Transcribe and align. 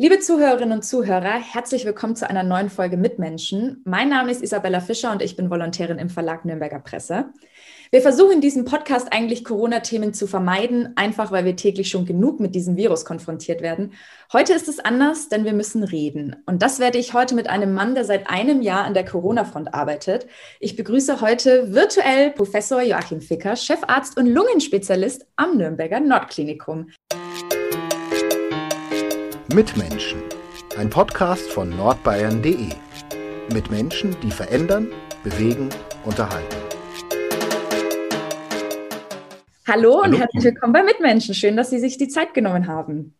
Liebe 0.00 0.20
Zuhörerinnen 0.20 0.78
und 0.78 0.84
Zuhörer, 0.84 1.40
herzlich 1.40 1.84
willkommen 1.84 2.14
zu 2.14 2.30
einer 2.30 2.44
neuen 2.44 2.70
Folge 2.70 2.96
Mitmenschen. 2.96 3.82
Mein 3.84 4.08
Name 4.08 4.30
ist 4.30 4.44
Isabella 4.44 4.78
Fischer 4.78 5.10
und 5.10 5.22
ich 5.22 5.34
bin 5.34 5.50
Volontärin 5.50 5.98
im 5.98 6.08
Verlag 6.08 6.44
Nürnberger 6.44 6.78
Presse. 6.78 7.32
Wir 7.90 8.00
versuchen 8.00 8.34
in 8.34 8.40
diesem 8.40 8.64
Podcast 8.64 9.12
eigentlich 9.12 9.42
Corona-Themen 9.42 10.14
zu 10.14 10.28
vermeiden, 10.28 10.92
einfach 10.94 11.32
weil 11.32 11.44
wir 11.44 11.56
täglich 11.56 11.88
schon 11.88 12.06
genug 12.06 12.38
mit 12.38 12.54
diesem 12.54 12.76
Virus 12.76 13.04
konfrontiert 13.04 13.60
werden. 13.60 13.92
Heute 14.32 14.52
ist 14.52 14.68
es 14.68 14.78
anders, 14.78 15.30
denn 15.30 15.44
wir 15.44 15.52
müssen 15.52 15.82
reden. 15.82 16.36
Und 16.46 16.62
das 16.62 16.78
werde 16.78 16.98
ich 16.98 17.12
heute 17.12 17.34
mit 17.34 17.50
einem 17.50 17.74
Mann, 17.74 17.96
der 17.96 18.04
seit 18.04 18.30
einem 18.30 18.62
Jahr 18.62 18.84
an 18.84 18.94
der 18.94 19.04
Corona-Front 19.04 19.74
arbeitet. 19.74 20.28
Ich 20.60 20.76
begrüße 20.76 21.20
heute 21.20 21.74
virtuell 21.74 22.30
Professor 22.30 22.82
Joachim 22.82 23.20
Ficker, 23.20 23.56
Chefarzt 23.56 24.16
und 24.16 24.26
Lungenspezialist 24.26 25.26
am 25.34 25.56
Nürnberger 25.56 25.98
Nordklinikum. 25.98 26.86
Mitmenschen, 29.58 30.22
ein 30.76 30.88
Podcast 30.88 31.50
von 31.50 31.68
nordbayern.de. 31.70 32.68
Mit 33.52 33.72
Menschen, 33.72 34.14
die 34.22 34.30
verändern, 34.30 34.86
bewegen, 35.24 35.68
unterhalten. 36.04 36.56
Hallo 39.66 39.96
und 39.96 40.04
Hallo. 40.04 40.18
herzlich 40.18 40.44
willkommen 40.44 40.72
bei 40.72 40.84
Mitmenschen. 40.84 41.34
Schön, 41.34 41.56
dass 41.56 41.70
Sie 41.70 41.80
sich 41.80 41.98
die 41.98 42.06
Zeit 42.06 42.34
genommen 42.34 42.68
haben. 42.68 43.16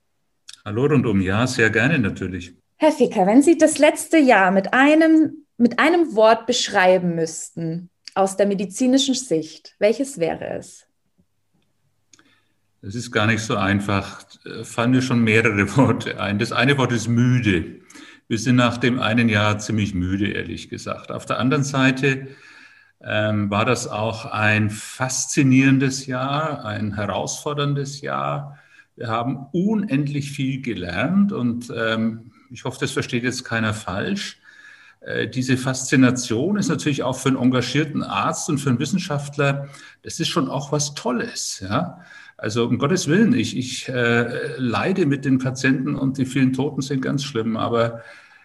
Hallo 0.64 0.87
rundum, 0.87 1.20
ja, 1.20 1.45
sehr 1.48 1.70
gerne 1.70 1.98
natürlich. 1.98 2.55
Herr 2.77 2.92
Ficker, 2.92 3.27
wenn 3.27 3.42
Sie 3.42 3.59
das 3.59 3.78
letzte 3.78 4.19
Jahr 4.19 4.52
mit 4.52 4.73
einem, 4.73 5.45
mit 5.56 5.80
einem 5.80 6.14
Wort 6.14 6.47
beschreiben 6.47 7.16
müssten, 7.16 7.91
aus 8.14 8.36
der 8.36 8.47
medizinischen 8.47 9.16
Sicht, 9.16 9.75
welches 9.80 10.20
wäre 10.20 10.50
es? 10.50 10.88
Das 12.88 12.95
ist 12.95 13.12
gar 13.12 13.27
nicht 13.27 13.42
so 13.42 13.55
einfach. 13.55 14.23
Da 14.45 14.65
fallen 14.65 14.92
mir 14.92 15.02
schon 15.02 15.23
mehrere 15.23 15.69
Worte 15.77 16.19
ein. 16.23 16.38
Das 16.38 16.52
eine 16.52 16.78
Wort 16.78 16.91
ist 16.91 17.06
müde. 17.06 17.83
Wir 18.28 18.38
sind 18.38 18.56
nach 18.56 18.78
dem 18.78 18.98
einen 18.98 19.28
Jahr 19.28 19.59
ziemlich 19.59 19.92
müde, 19.92 20.28
ehrlich 20.28 20.70
gesagt. 20.70 21.12
Auf 21.12 21.27
der 21.27 21.39
anderen 21.39 21.64
Seite 21.64 22.28
ähm, 23.03 23.50
war 23.50 23.66
das 23.66 23.89
auch 23.89 24.25
ein 24.25 24.70
faszinierendes 24.70 26.06
Jahr, 26.06 26.64
ein 26.64 26.94
herausforderndes 26.94 28.00
Jahr. 28.00 28.59
Wir 28.97 29.09
haben 29.09 29.48
unendlich 29.53 30.31
viel 30.31 30.62
gelernt 30.62 31.31
und 31.31 31.70
ähm, 31.77 32.33
ich 32.50 32.64
hoffe, 32.64 32.78
das 32.81 32.92
versteht 32.92 33.22
jetzt 33.22 33.44
keiner 33.44 33.75
falsch. 33.75 34.41
Äh, 35.00 35.28
diese 35.28 35.59
Faszination 35.59 36.56
ist 36.56 36.69
natürlich 36.69 37.03
auch 37.03 37.19
für 37.19 37.28
einen 37.28 37.36
engagierten 37.36 38.03
Arzt 38.03 38.48
und 38.48 38.56
für 38.56 38.70
einen 38.70 38.78
Wissenschaftler, 38.78 39.69
das 40.00 40.20
ist 40.20 40.28
schon 40.28 40.48
auch 40.48 40.72
was 40.72 40.94
Tolles. 40.94 41.61
Ja? 41.61 42.00
Also 42.39 42.67
um 42.67 42.78
Gottes 42.78 43.08
Willen, 43.08 43.34
ich, 43.34 43.56
ich 43.56 43.89
äh, 43.89 44.56
leide 44.58 45.06
mit 45.06 45.25
den 45.25 45.39
Patienten 45.39 45.97
und 45.97 46.19
die 46.19 46.25
vielen 46.25 46.53
Toten 46.53 46.83
sind 46.83 47.03
ganz 47.03 47.25
schlimm. 47.25 47.56
Aber 47.56 48.03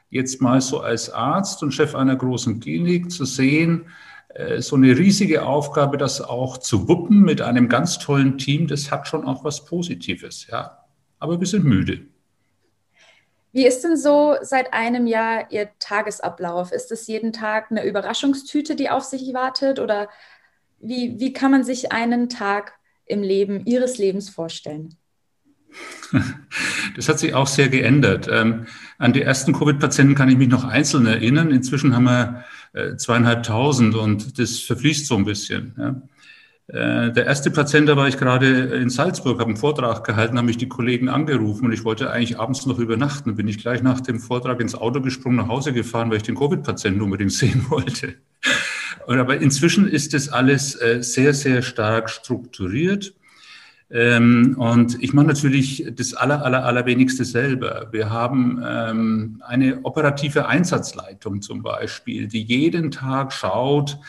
jetzt 0.09 0.41
mal 0.41 0.61
so 0.61 0.79
als 0.79 1.11
Arzt 1.11 1.61
und 1.61 1.73
Chef 1.73 1.93
einer 1.93 2.15
großen 2.15 2.59
Klinik 2.59 3.11
zu 3.11 3.23
sehen, 3.23 3.85
äh, 4.29 4.61
so 4.61 4.77
eine 4.77 4.97
riesige 4.97 5.45
Aufgabe, 5.45 5.97
das 5.97 6.21
auch 6.21 6.57
zu 6.57 6.87
wuppen 6.87 7.21
mit 7.21 7.41
einem 7.41 7.69
ganz 7.69 7.99
tollen 7.99 8.39
Team, 8.39 8.67
das 8.67 8.91
hat 8.91 9.07
schon 9.07 9.25
auch 9.25 9.43
was 9.43 9.63
Positives, 9.63 10.47
ja. 10.47 10.79
Aber 11.19 11.39
wir 11.39 11.47
sind 11.47 11.63
müde. 11.63 12.07
Wie 13.51 13.67
ist 13.67 13.83
denn 13.83 13.95
so 13.95 14.35
seit 14.41 14.73
einem 14.73 15.05
Jahr 15.05 15.51
Ihr 15.51 15.69
Tagesablauf? 15.77 16.71
Ist 16.71 16.91
es 16.91 17.05
jeden 17.05 17.31
Tag 17.31 17.69
eine 17.69 17.85
Überraschungstüte, 17.85 18.75
die 18.75 18.89
auf 18.89 19.03
sich 19.03 19.31
wartet? 19.35 19.79
Oder 19.79 20.09
wie, 20.79 21.19
wie 21.19 21.31
kann 21.31 21.51
man 21.51 21.63
sich 21.63 21.91
einen 21.91 22.27
Tag 22.29 22.73
im 23.05 23.21
Leben 23.21 23.65
Ihres 23.65 23.97
Lebens 23.97 24.29
vorstellen? 24.29 24.95
Das 26.95 27.09
hat 27.09 27.17
sich 27.19 27.33
auch 27.33 27.47
sehr 27.47 27.69
geändert. 27.69 28.29
Ähm, 28.31 28.67
an 28.99 29.13
die 29.13 29.23
ersten 29.23 29.53
Covid-Patienten 29.53 30.15
kann 30.15 30.29
ich 30.29 30.37
mich 30.37 30.49
noch 30.49 30.63
einzeln 30.63 31.07
erinnern. 31.07 31.49
Inzwischen 31.49 31.95
haben 31.95 32.03
wir 32.03 32.43
äh, 32.73 32.95
zweieinhalbtausend 32.95 33.95
und 33.95 34.37
das 34.37 34.59
verfließt 34.59 35.07
so 35.07 35.15
ein 35.15 35.25
bisschen. 35.25 36.07
Äh, 36.67 37.11
der 37.11 37.25
erste 37.25 37.51
Patient, 37.51 37.89
da 37.89 37.97
war 37.97 38.07
ich 38.07 38.17
gerade 38.17 38.47
in 38.47 38.89
Salzburg, 38.89 39.39
habe 39.39 39.49
einen 39.49 39.57
Vortrag 39.57 40.03
gehalten, 40.05 40.37
haben 40.37 40.45
mich 40.45 40.57
die 40.57 40.69
Kollegen 40.69 41.09
angerufen 41.09 41.65
und 41.65 41.73
ich 41.73 41.83
wollte 41.83 42.09
eigentlich 42.11 42.39
abends 42.39 42.65
noch 42.65 42.79
übernachten. 42.79 43.35
Bin 43.35 43.47
ich 43.47 43.57
gleich 43.57 43.83
nach 43.83 43.99
dem 43.99 44.19
Vortrag 44.19 44.61
ins 44.61 44.75
Auto 44.75 45.01
gesprungen, 45.01 45.37
nach 45.37 45.49
Hause 45.49 45.73
gefahren, 45.73 46.09
weil 46.09 46.17
ich 46.17 46.23
den 46.23 46.35
Covid-Patienten 46.35 47.01
unbedingt 47.01 47.33
sehen 47.33 47.65
wollte. 47.69 48.15
Aber 49.07 49.37
inzwischen 49.37 49.87
ist 49.87 50.13
das 50.13 50.29
alles 50.29 50.75
äh, 50.75 51.01
sehr, 51.01 51.33
sehr 51.33 51.61
stark 51.61 52.09
strukturiert. 52.09 53.13
Ähm, 53.91 54.55
und 54.57 55.01
ich 55.03 55.13
mache 55.13 55.27
natürlich 55.27 55.85
das 55.95 56.13
aller, 56.15 56.43
aller, 56.43 56.65
allerwenigste 56.65 57.25
selber. 57.25 57.89
Wir 57.91 58.09
haben 58.09 58.63
ähm, 58.65 59.41
eine 59.45 59.83
operative 59.83 60.47
Einsatzleitung 60.47 61.41
zum 61.41 61.61
Beispiel, 61.61 62.27
die 62.27 62.41
jeden 62.41 62.89
Tag 62.89 63.31
schaut, 63.31 63.99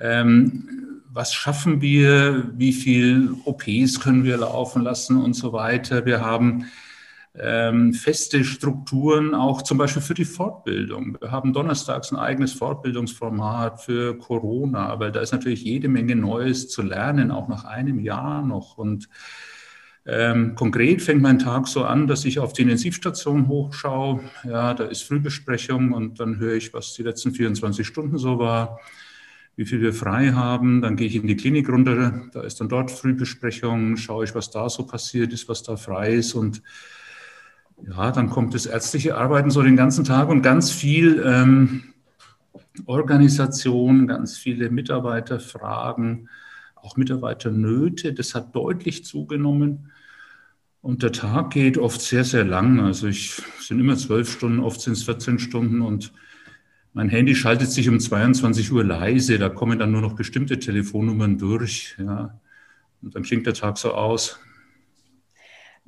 ähm, 0.00 0.68
was 1.10 1.32
schaffen 1.32 1.80
wir, 1.80 2.50
wie 2.56 2.72
viel 2.72 3.30
OPs 3.44 4.00
können 4.00 4.24
wir 4.24 4.38
laufen 4.38 4.82
lassen 4.82 5.22
und 5.22 5.34
so 5.34 5.52
weiter. 5.52 6.04
Wir 6.04 6.20
haben 6.20 6.66
ähm, 7.40 7.92
feste 7.92 8.44
Strukturen 8.44 9.34
auch 9.34 9.62
zum 9.62 9.78
Beispiel 9.78 10.02
für 10.02 10.14
die 10.14 10.24
Fortbildung. 10.24 11.18
Wir 11.20 11.30
haben 11.30 11.52
donnerstags 11.52 12.10
ein 12.10 12.18
eigenes 12.18 12.52
Fortbildungsformat 12.52 13.82
für 13.82 14.18
Corona, 14.18 14.98
weil 14.98 15.12
da 15.12 15.20
ist 15.20 15.32
natürlich 15.32 15.62
jede 15.62 15.88
Menge 15.88 16.16
Neues 16.16 16.68
zu 16.68 16.82
lernen, 16.82 17.30
auch 17.30 17.48
nach 17.48 17.64
einem 17.64 18.00
Jahr 18.00 18.42
noch. 18.42 18.76
Und 18.76 19.08
ähm, 20.04 20.54
konkret 20.54 21.02
fängt 21.02 21.22
mein 21.22 21.38
Tag 21.38 21.68
so 21.68 21.84
an, 21.84 22.06
dass 22.06 22.24
ich 22.24 22.38
auf 22.38 22.52
die 22.54 22.62
Intensivstation 22.62 23.46
hochschaue. 23.46 24.20
Ja, 24.44 24.74
da 24.74 24.84
ist 24.84 25.02
Frühbesprechung 25.02 25.92
und 25.92 26.18
dann 26.18 26.38
höre 26.38 26.54
ich, 26.54 26.72
was 26.72 26.94
die 26.94 27.02
letzten 27.02 27.32
24 27.32 27.86
Stunden 27.86 28.18
so 28.18 28.38
war, 28.38 28.80
wie 29.54 29.66
viel 29.66 29.80
wir 29.80 29.92
frei 29.92 30.30
haben. 30.30 30.82
Dann 30.82 30.96
gehe 30.96 31.06
ich 31.06 31.16
in 31.16 31.26
die 31.26 31.36
Klinik 31.36 31.68
runter, 31.68 32.22
da 32.32 32.42
ist 32.42 32.60
dann 32.60 32.68
dort 32.68 32.90
Frühbesprechung, 32.90 33.96
schaue 33.96 34.24
ich, 34.24 34.34
was 34.34 34.50
da 34.50 34.68
so 34.68 34.86
passiert 34.86 35.32
ist, 35.32 35.48
was 35.48 35.62
da 35.62 35.76
frei 35.76 36.14
ist 36.14 36.34
und 36.34 36.62
ja, 37.86 38.10
dann 38.10 38.30
kommt 38.30 38.54
das 38.54 38.66
ärztliche 38.66 39.16
Arbeiten 39.16 39.50
so 39.50 39.62
den 39.62 39.76
ganzen 39.76 40.04
Tag 40.04 40.28
und 40.28 40.42
ganz 40.42 40.70
viel 40.70 41.22
ähm, 41.24 41.84
Organisation, 42.86 44.06
ganz 44.06 44.36
viele 44.36 44.70
Mitarbeiterfragen, 44.70 46.28
auch 46.74 46.96
Mitarbeiternöte. 46.96 48.12
Das 48.12 48.34
hat 48.34 48.54
deutlich 48.54 49.04
zugenommen. 49.04 49.90
Und 50.80 51.02
der 51.02 51.12
Tag 51.12 51.50
geht 51.50 51.76
oft 51.76 52.00
sehr, 52.00 52.24
sehr 52.24 52.44
lang. 52.44 52.80
Also 52.80 53.08
ich 53.08 53.42
sind 53.60 53.80
immer 53.80 53.96
zwölf 53.96 54.30
Stunden, 54.30 54.60
oft 54.60 54.80
sind 54.80 54.94
es 54.94 55.02
14 55.02 55.38
Stunden 55.38 55.80
und 55.80 56.12
mein 56.94 57.08
Handy 57.08 57.34
schaltet 57.34 57.70
sich 57.70 57.88
um 57.88 58.00
22 58.00 58.72
Uhr 58.72 58.84
leise. 58.84 59.38
Da 59.38 59.48
kommen 59.48 59.78
dann 59.78 59.92
nur 59.92 60.00
noch 60.00 60.14
bestimmte 60.14 60.58
Telefonnummern 60.58 61.38
durch. 61.38 61.96
Ja. 61.98 62.38
Und 63.02 63.14
dann 63.14 63.22
klingt 63.22 63.46
der 63.46 63.54
Tag 63.54 63.78
so 63.78 63.92
aus. 63.92 64.40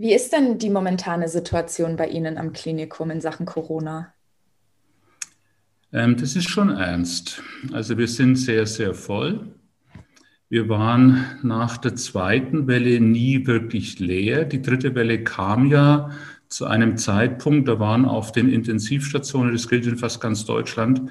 Wie 0.00 0.14
ist 0.14 0.32
denn 0.32 0.56
die 0.56 0.70
momentane 0.70 1.28
Situation 1.28 1.96
bei 1.96 2.08
Ihnen 2.08 2.38
am 2.38 2.54
Klinikum 2.54 3.10
in 3.10 3.20
Sachen 3.20 3.44
Corona? 3.44 4.14
Ähm, 5.92 6.16
das 6.16 6.36
ist 6.36 6.48
schon 6.48 6.70
ernst. 6.70 7.42
Also 7.74 7.98
wir 7.98 8.08
sind 8.08 8.36
sehr, 8.36 8.64
sehr 8.64 8.94
voll. 8.94 9.52
Wir 10.48 10.70
waren 10.70 11.26
nach 11.42 11.76
der 11.76 11.96
zweiten 11.96 12.66
Welle 12.66 12.98
nie 12.98 13.46
wirklich 13.46 13.98
leer. 13.98 14.46
Die 14.46 14.62
dritte 14.62 14.94
Welle 14.94 15.22
kam 15.22 15.66
ja 15.66 16.12
zu 16.48 16.64
einem 16.64 16.96
Zeitpunkt, 16.96 17.68
da 17.68 17.78
waren 17.78 18.06
auf 18.06 18.32
den 18.32 18.48
Intensivstationen, 18.48 19.52
das 19.52 19.68
gilt 19.68 19.86
in 19.86 19.98
fast 19.98 20.18
ganz 20.22 20.46
Deutschland, 20.46 21.10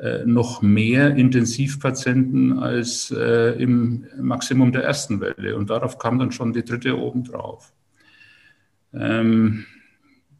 äh, 0.00 0.26
noch 0.26 0.60
mehr 0.60 1.16
Intensivpatienten 1.16 2.58
als 2.58 3.10
äh, 3.10 3.52
im 3.52 4.04
Maximum 4.20 4.70
der 4.70 4.84
ersten 4.84 5.18
Welle. 5.22 5.56
Und 5.56 5.70
darauf 5.70 5.98
kam 5.98 6.18
dann 6.18 6.30
schon 6.30 6.52
die 6.52 6.62
dritte 6.62 6.98
obendrauf. 6.98 7.72
Ähm, 8.92 9.66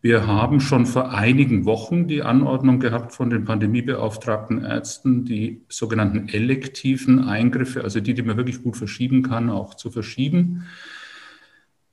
wir 0.01 0.29
haben 0.29 0.61
schon 0.61 0.87
vor 0.87 1.13
einigen 1.13 1.65
Wochen 1.65 2.07
die 2.07 2.23
Anordnung 2.23 2.79
gehabt 2.79 3.13
von 3.13 3.31
den 3.31 3.45
pandemiebeauftragten 3.45 4.65
Ärzten, 4.65 5.25
die 5.25 5.63
sogenannten 5.69 6.29
elektiven 6.29 7.25
Eingriffe, 7.25 7.83
also 7.83 7.99
die, 7.99 8.15
die 8.15 8.23
man 8.23 8.37
wirklich 8.37 8.63
gut 8.63 8.77
verschieben 8.77 9.23
kann, 9.23 9.51
auch 9.51 9.75
zu 9.75 9.91
verschieben. 9.91 10.67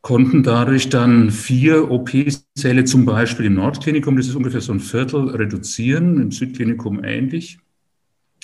Konnten 0.01 0.43
dadurch 0.43 0.89
dann 0.89 1.31
vier 1.31 1.89
OP-Säle 1.89 2.83
zum 2.85 3.05
Beispiel 3.05 3.47
im 3.47 3.55
Nordklinikum, 3.55 4.17
das 4.17 4.27
ist 4.27 4.35
ungefähr 4.35 4.61
so 4.61 4.73
ein 4.73 4.79
Viertel, 4.79 5.29
reduzieren, 5.29 6.21
im 6.21 6.31
Südklinikum 6.31 7.03
ähnlich, 7.03 7.57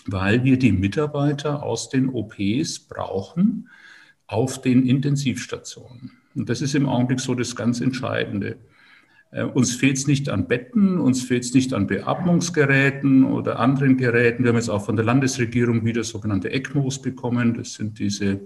weil 0.07 0.43
wir 0.43 0.57
die 0.57 0.71
Mitarbeiter 0.71 1.61
aus 1.61 1.89
den 1.89 2.09
OPs 2.09 2.79
brauchen 2.79 3.69
auf 4.25 4.59
den 4.59 4.87
Intensivstationen. 4.87 6.20
Und 6.35 6.49
das 6.49 6.61
ist 6.61 6.75
im 6.75 6.87
Augenblick 6.87 7.19
so 7.19 7.35
das 7.35 7.55
ganz 7.55 7.81
Entscheidende. 7.81 8.57
Äh, 9.31 9.43
uns 9.43 9.75
fehlt 9.75 9.97
es 9.97 10.07
nicht 10.07 10.29
an 10.29 10.47
Betten, 10.47 10.99
uns 10.99 11.23
fehlt 11.23 11.43
es 11.43 11.53
nicht 11.53 11.73
an 11.73 11.87
Beatmungsgeräten 11.87 13.23
oder 13.23 13.59
anderen 13.59 13.97
Geräten. 13.97 14.43
Wir 14.43 14.49
haben 14.49 14.57
jetzt 14.57 14.69
auch 14.69 14.85
von 14.85 14.95
der 14.95 15.05
Landesregierung 15.05 15.85
wieder 15.85 16.03
sogenannte 16.03 16.51
ECMOs 16.51 17.01
bekommen. 17.01 17.53
Das 17.55 17.73
sind 17.73 17.99
diese 17.99 18.41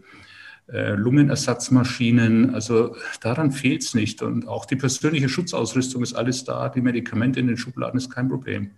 äh, 0.67 0.93
Lungenersatzmaschinen. 0.93 2.53
Also 2.53 2.95
daran 3.21 3.51
fehlt 3.51 3.83
es 3.83 3.93
nicht. 3.93 4.21
Und 4.21 4.47
auch 4.47 4.65
die 4.65 4.75
persönliche 4.75 5.29
Schutzausrüstung 5.29 6.03
ist 6.03 6.13
alles 6.13 6.43
da. 6.43 6.69
Die 6.69 6.81
Medikamente 6.81 7.39
in 7.39 7.47
den 7.47 7.57
Schubladen 7.57 7.97
ist 7.97 8.09
kein 8.09 8.29
Problem. 8.29 8.71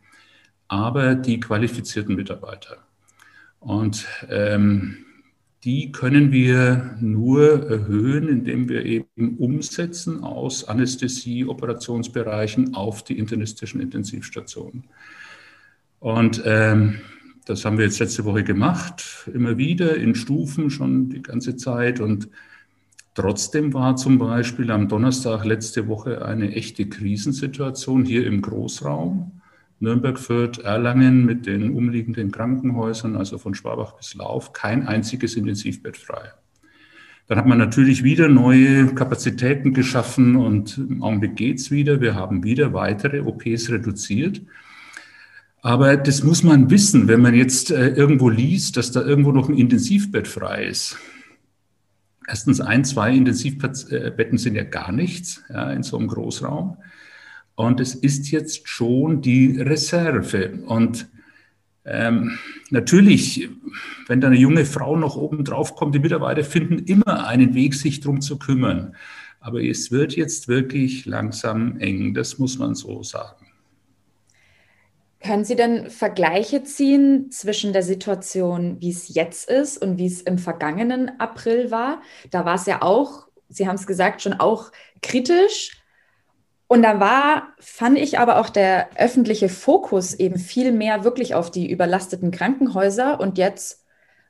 Aber 0.70 1.16
die 1.16 1.40
qualifizierten 1.40 2.16
Mitarbeiter. 2.16 2.78
Und 3.60 4.06
ähm, 4.30 5.06
die 5.64 5.92
können 5.92 6.32
wir 6.32 6.96
nur 7.00 7.70
erhöhen, 7.70 8.30
indem 8.30 8.70
wir 8.70 8.86
eben 8.86 9.38
umsetzen 9.38 10.24
aus 10.24 10.68
Anästhesie-Operationsbereichen 10.68 12.76
auf 12.76 13.04
die 13.04 13.18
internistischen 13.18 13.82
Intensivstationen. 13.82 14.84
Und 16.00 16.42
ähm, 16.46 17.00
das 17.46 17.66
haben 17.66 17.78
wir 17.78 17.86
jetzt 17.86 18.00
letzte 18.00 18.26
Woche 18.26 18.44
gemacht, 18.44 19.30
immer 19.34 19.58
wieder 19.58 19.96
in 19.96 20.16
Stufen 20.16 20.70
schon 20.70 21.10
die 21.10 21.22
ganze 21.22 21.56
Zeit. 21.56 22.00
Und 22.00 22.30
trotzdem 23.16 23.74
war 23.74 23.96
zum 23.96 24.20
Beispiel 24.20 24.70
am 24.70 24.88
Donnerstag 24.88 25.44
letzte 25.46 25.88
Woche 25.88 26.24
eine 26.24 26.52
echte 26.52 26.88
Krisensituation 26.88 28.06
hier 28.06 28.28
im 28.28 28.42
Großraum. 28.42 29.37
Nürnberg, 29.80 30.18
Fürth, 30.18 30.60
Erlangen 30.60 31.26
mit 31.26 31.46
den 31.46 31.72
umliegenden 31.72 32.32
Krankenhäusern, 32.32 33.16
also 33.16 33.38
von 33.38 33.54
Schwabach 33.54 33.94
bis 33.98 34.16
Lauf, 34.16 34.54
kein 34.54 34.88
einziges 34.88 35.36
Intensivbett 35.36 35.98
frei. 35.98 36.32
Dann 37.28 37.38
hat 37.38 37.46
man 37.46 37.58
natürlich 37.58 38.04
wieder 38.04 38.30
neue 38.30 38.88
Kapazitäten 38.96 39.74
geschaffen 39.74 40.38
und 40.38 40.78
im 40.78 41.04
Augenblick 41.04 41.36
geht 41.36 41.60
es 41.60 41.72
wieder. 41.72 42.00
Wir 42.00 42.16
haben 42.16 42.44
wieder 42.44 42.74
weitere 42.74 43.20
OPs 43.20 43.70
reduziert. 43.70 44.42
Aber 45.62 45.98
das 45.98 46.24
muss 46.24 46.44
man 46.44 46.70
wissen, 46.70 47.10
wenn 47.10 47.20
man 47.20 47.34
jetzt 47.34 47.72
äh, 47.72 47.90
irgendwo 47.90 48.30
liest, 48.30 48.78
dass 48.78 48.92
da 48.92 49.02
irgendwo 49.02 49.34
noch 49.34 49.50
ein 49.50 49.58
Intensivbett 49.58 50.28
frei 50.28 50.66
ist. 50.66 50.98
Erstens 52.26 52.62
ein, 52.62 52.86
zwei 52.86 53.14
Intensivbetten 53.14 54.38
sind 54.38 54.56
ja 54.56 54.64
gar 54.64 54.92
nichts 54.92 55.44
ja, 55.50 55.72
in 55.72 55.84
so 55.84 55.98
einem 55.98 56.08
Großraum. 56.08 56.78
Und 57.58 57.80
es 57.80 57.96
ist 57.96 58.30
jetzt 58.30 58.70
schon 58.70 59.22
die 59.22 59.60
Reserve. 59.60 60.60
Und 60.68 61.10
ähm, 61.86 62.38
natürlich, 62.70 63.50
wenn 64.06 64.22
da 64.22 64.28
eine 64.28 64.38
junge 64.38 64.64
Frau 64.64 64.96
noch 64.96 65.16
oben 65.16 65.44
drauf 65.44 65.76
kommt, 65.76 65.96
die 65.96 66.00
Mitarbeiter 66.00 66.44
finden 66.44 66.86
immer 66.86 67.26
einen 67.26 67.56
Weg, 67.56 67.74
sich 67.74 68.00
darum 68.00 68.22
zu 68.22 68.38
kümmern. 68.38 68.96
Aber 69.40 69.64
es 69.64 69.92
wird 69.92 70.16
jetzt 70.16 70.48
wirklich 70.48 71.08
langsam 71.08 71.80
eng, 71.80 72.14
das 72.14 72.38
muss 72.38 72.60
man 72.60 72.76
so 72.76 73.02
sagen. 73.02 73.48
Können 75.20 75.44
Sie 75.44 75.56
denn 75.56 75.90
Vergleiche 75.90 76.64
ziehen 76.64 77.32
zwischen 77.32 77.74
der 77.74 77.82
Situation, 77.82 78.80
wie 78.82 78.92
es 78.92 79.16
jetzt 79.16 79.50
ist 79.50 79.82
und 79.82 79.98
wie 79.98 80.06
es 80.06 80.22
im 80.22 80.38
vergangenen 80.38 81.20
April 81.20 81.72
war? 81.72 82.04
Da 82.30 82.46
war 82.46 82.54
es 82.54 82.68
ja 82.68 82.84
auch, 82.84 83.28
Sie 83.50 83.68
haben 83.68 83.78
es 83.78 83.88
gesagt, 83.88 84.22
schon 84.22 84.34
auch 84.34 84.72
kritisch. 85.02 85.82
Und 86.68 86.82
da 86.84 87.00
war, 87.00 87.54
fand 87.60 87.98
ich 87.98 88.20
aber 88.20 88.40
auch 88.40 88.50
der 88.50 88.90
öffentliche 88.98 89.48
Fokus 89.48 90.14
eben 90.14 90.38
viel 90.38 90.74
mehr 90.74 91.06
wirklich 91.06 91.34
auf 91.34 91.50
die 91.50 91.72
überlasteten 91.72 92.30
Krankenhäuser. 92.32 93.20
Und 93.20 93.38
jetzt 93.38 93.86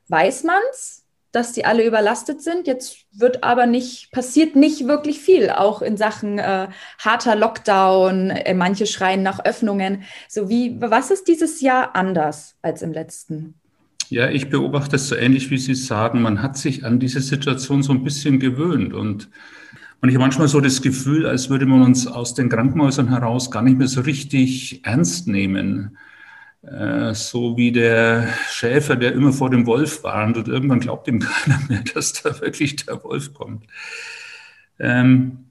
weiß 0.06 0.44
man 0.44 0.60
es, 0.70 1.04
dass 1.32 1.52
die 1.52 1.64
alle 1.64 1.84
überlastet 1.84 2.40
sind. 2.40 2.66
Jetzt 2.66 3.06
wird 3.12 3.42
aber 3.42 3.66
nicht, 3.66 4.12
passiert 4.12 4.56
nicht 4.56 4.86
wirklich 4.86 5.18
viel, 5.18 5.50
auch 5.50 5.82
in 5.82 5.96
Sachen 5.96 6.38
äh, 6.38 6.68
harter 6.98 7.34
Lockdown. 7.34 8.30
Äh, 8.30 8.54
manche 8.54 8.86
schreien 8.86 9.22
nach 9.22 9.44
Öffnungen. 9.44 10.04
So 10.28 10.48
wie, 10.48 10.80
was 10.80 11.10
ist 11.10 11.26
dieses 11.26 11.60
Jahr 11.60 11.96
anders 11.96 12.56
als 12.62 12.82
im 12.82 12.92
letzten? 12.92 13.54
Ja, 14.10 14.30
ich 14.30 14.48
beobachte 14.48 14.96
es 14.96 15.08
so 15.08 15.16
ähnlich, 15.16 15.50
wie 15.50 15.58
Sie 15.58 15.74
sagen. 15.74 16.22
Man 16.22 16.40
hat 16.40 16.56
sich 16.56 16.84
an 16.84 16.98
diese 16.98 17.20
Situation 17.20 17.82
so 17.82 17.92
ein 17.92 18.04
bisschen 18.04 18.38
gewöhnt 18.38 18.94
und 18.94 19.28
und 20.00 20.08
ich 20.08 20.14
habe 20.14 20.24
manchmal 20.24 20.48
so 20.48 20.60
das 20.60 20.80
Gefühl, 20.80 21.26
als 21.26 21.50
würde 21.50 21.66
man 21.66 21.82
uns 21.82 22.06
aus 22.06 22.34
den 22.34 22.48
Krankenhäusern 22.48 23.08
heraus 23.08 23.50
gar 23.50 23.62
nicht 23.62 23.78
mehr 23.78 23.88
so 23.88 24.00
richtig 24.02 24.84
ernst 24.84 25.26
nehmen. 25.26 25.98
Äh, 26.62 27.14
so 27.14 27.56
wie 27.56 27.72
der 27.72 28.28
Schäfer, 28.50 28.96
der 28.96 29.12
immer 29.12 29.32
vor 29.32 29.50
dem 29.50 29.66
Wolf 29.66 30.04
warnt 30.04 30.36
und 30.36 30.48
irgendwann 30.48 30.80
glaubt 30.80 31.08
ihm 31.08 31.20
keiner 31.20 31.60
mehr, 31.68 31.82
dass 31.94 32.12
da 32.12 32.40
wirklich 32.40 32.76
der 32.76 33.02
Wolf 33.02 33.34
kommt. 33.34 33.64
Ähm, 34.78 35.44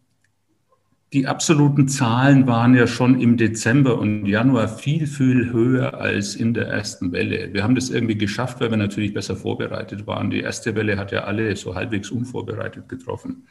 die 1.13 1.25
absoluten 1.25 1.87
Zahlen 1.87 2.47
waren 2.47 2.75
ja 2.75 2.85
schon 2.85 3.21
im 3.21 3.37
Dezember 3.37 3.97
und 3.97 4.25
Januar 4.25 4.67
viel, 4.67 5.07
viel 5.07 5.51
höher 5.53 5.93
als 5.93 6.35
in 6.35 6.53
der 6.53 6.67
ersten 6.67 7.13
Welle. 7.13 7.53
Wir 7.53 7.63
haben 7.63 7.75
das 7.75 7.89
irgendwie 7.89 8.17
geschafft, 8.17 8.59
weil 8.59 8.71
wir 8.71 8.77
natürlich 8.77 9.13
besser 9.13 9.37
vorbereitet 9.37 10.05
waren. 10.05 10.29
Die 10.29 10.41
erste 10.41 10.75
Welle 10.75 10.97
hat 10.97 11.13
ja 11.13 11.23
alle 11.23 11.55
so 11.55 11.75
halbwegs 11.75 12.11
unvorbereitet 12.11 12.89
getroffen. 12.89 13.47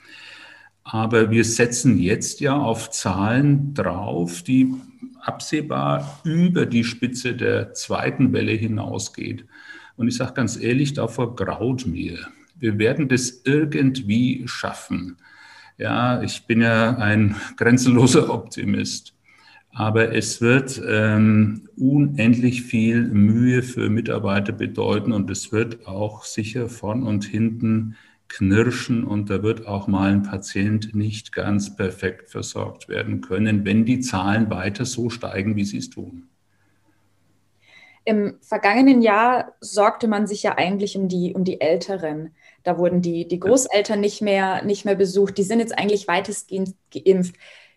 Aber 0.88 1.32
wir 1.32 1.44
setzen 1.44 1.98
jetzt 1.98 2.38
ja 2.38 2.56
auf 2.56 2.90
Zahlen 2.90 3.74
drauf, 3.74 4.42
die 4.42 4.72
absehbar 5.20 6.20
über 6.22 6.64
die 6.64 6.84
Spitze 6.84 7.34
der 7.34 7.74
zweiten 7.74 8.32
Welle 8.32 8.52
hinausgeht. 8.52 9.44
Und 9.96 10.06
ich 10.06 10.14
sage 10.14 10.34
ganz 10.34 10.56
ehrlich, 10.56 10.94
davor 10.94 11.34
graut 11.34 11.86
mir. 11.86 12.18
Wir 12.54 12.78
werden 12.78 13.08
das 13.08 13.42
irgendwie 13.44 14.44
schaffen. 14.46 15.16
Ja, 15.76 16.22
ich 16.22 16.46
bin 16.46 16.60
ja 16.60 16.96
ein 16.96 17.34
grenzenloser 17.56 18.32
Optimist. 18.32 19.12
Aber 19.72 20.14
es 20.14 20.40
wird 20.40 20.80
ähm, 20.86 21.68
unendlich 21.76 22.62
viel 22.62 23.08
Mühe 23.08 23.64
für 23.64 23.90
Mitarbeiter 23.90 24.52
bedeuten 24.52 25.10
und 25.10 25.28
es 25.32 25.50
wird 25.50 25.88
auch 25.88 26.22
sicher 26.22 26.68
von 26.68 27.02
und 27.02 27.24
hinten 27.24 27.96
knirschen 28.28 29.04
und 29.04 29.30
da 29.30 29.42
wird 29.42 29.66
auch 29.66 29.86
mal 29.86 30.12
ein 30.12 30.22
Patient 30.22 30.94
nicht 30.94 31.32
ganz 31.32 31.76
perfekt 31.76 32.30
versorgt 32.30 32.88
werden 32.88 33.20
können, 33.20 33.64
wenn 33.64 33.84
die 33.84 34.00
Zahlen 34.00 34.50
weiter 34.50 34.84
so 34.84 35.10
steigen, 35.10 35.56
wie 35.56 35.64
sie 35.64 35.78
es 35.78 35.90
tun. 35.90 36.28
Im 38.04 38.38
vergangenen 38.40 39.02
Jahr 39.02 39.56
sorgte 39.60 40.06
man 40.06 40.28
sich 40.28 40.44
ja 40.44 40.56
eigentlich 40.56 40.96
um 40.96 41.08
die, 41.08 41.34
um 41.34 41.42
die 41.42 41.60
Älteren. 41.60 42.36
Da 42.62 42.78
wurden 42.78 43.02
die, 43.02 43.26
die 43.26 43.40
Großeltern 43.40 43.98
nicht 43.98 44.22
mehr, 44.22 44.64
nicht 44.64 44.84
mehr 44.84 44.94
besucht. 44.94 45.36
Die 45.38 45.42
sind 45.42 45.58
jetzt 45.58 45.76
eigentlich 45.76 46.06
weitestgehend 46.06 46.76
geimpft. 46.92 47.34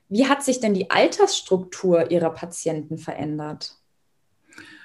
Wie 0.08 0.28
hat 0.28 0.44
sich 0.44 0.60
denn 0.60 0.76
die 0.76 0.92
Altersstruktur 0.92 2.12
Ihrer 2.12 2.30
Patienten 2.30 3.00
verändert? 3.00 3.79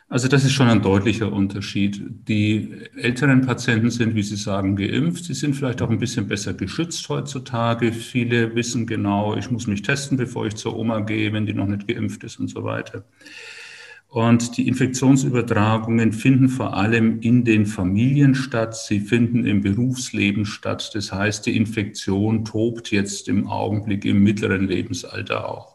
Also 0.09 0.29
das 0.29 0.45
ist 0.45 0.53
schon 0.53 0.69
ein 0.69 0.83
deutlicher 0.83 1.33
Unterschied. 1.33 2.01
Die 2.29 2.73
älteren 2.97 3.41
Patienten 3.41 3.91
sind, 3.91 4.15
wie 4.15 4.23
Sie 4.23 4.37
sagen, 4.37 4.77
geimpft. 4.77 5.25
Sie 5.25 5.35
sind 5.35 5.55
vielleicht 5.55 5.81
auch 5.83 5.91
ein 5.91 5.99
bisschen 5.99 6.29
besser 6.29 6.53
geschützt 6.55 7.09
heutzutage. 7.09 7.93
Viele 7.93 8.55
wissen 8.55 8.87
genau, 8.87 9.35
ich 9.35 9.51
muss 9.51 9.67
mich 9.67 9.83
testen, 9.83 10.19
bevor 10.19 10.47
ich 10.47 10.57
zur 10.57 10.77
Oma 10.77 11.01
gehe, 11.01 11.33
wenn 11.33 11.47
die 11.47 11.55
noch 11.55 11.67
nicht 11.67 11.89
geimpft 11.89 12.23
ist 12.23 12.39
und 12.39 12.49
so 12.49 12.65
weiter. 12.65 13.05
Und 14.15 14.59
die 14.59 14.69
Infektionsübertragungen 14.69 16.13
finden 16.13 16.49
vor 16.49 16.77
allem 16.77 17.19
in 17.21 17.45
den 17.45 17.67
Familien 17.67 18.37
statt. 18.37 18.77
Sie 18.77 19.01
finden 19.01 19.45
im 19.45 19.63
Berufsleben 19.63 20.47
statt. 20.47 20.93
Das 20.95 21.13
heißt, 21.13 21.47
die 21.47 21.57
Infektion 21.57 22.45
tobt 22.45 22.93
jetzt 22.93 23.29
im 23.29 23.49
Augenblick 23.49 24.05
im 24.05 24.23
mittleren 24.23 24.69
Lebensalter 24.69 25.49
auch. 25.49 25.74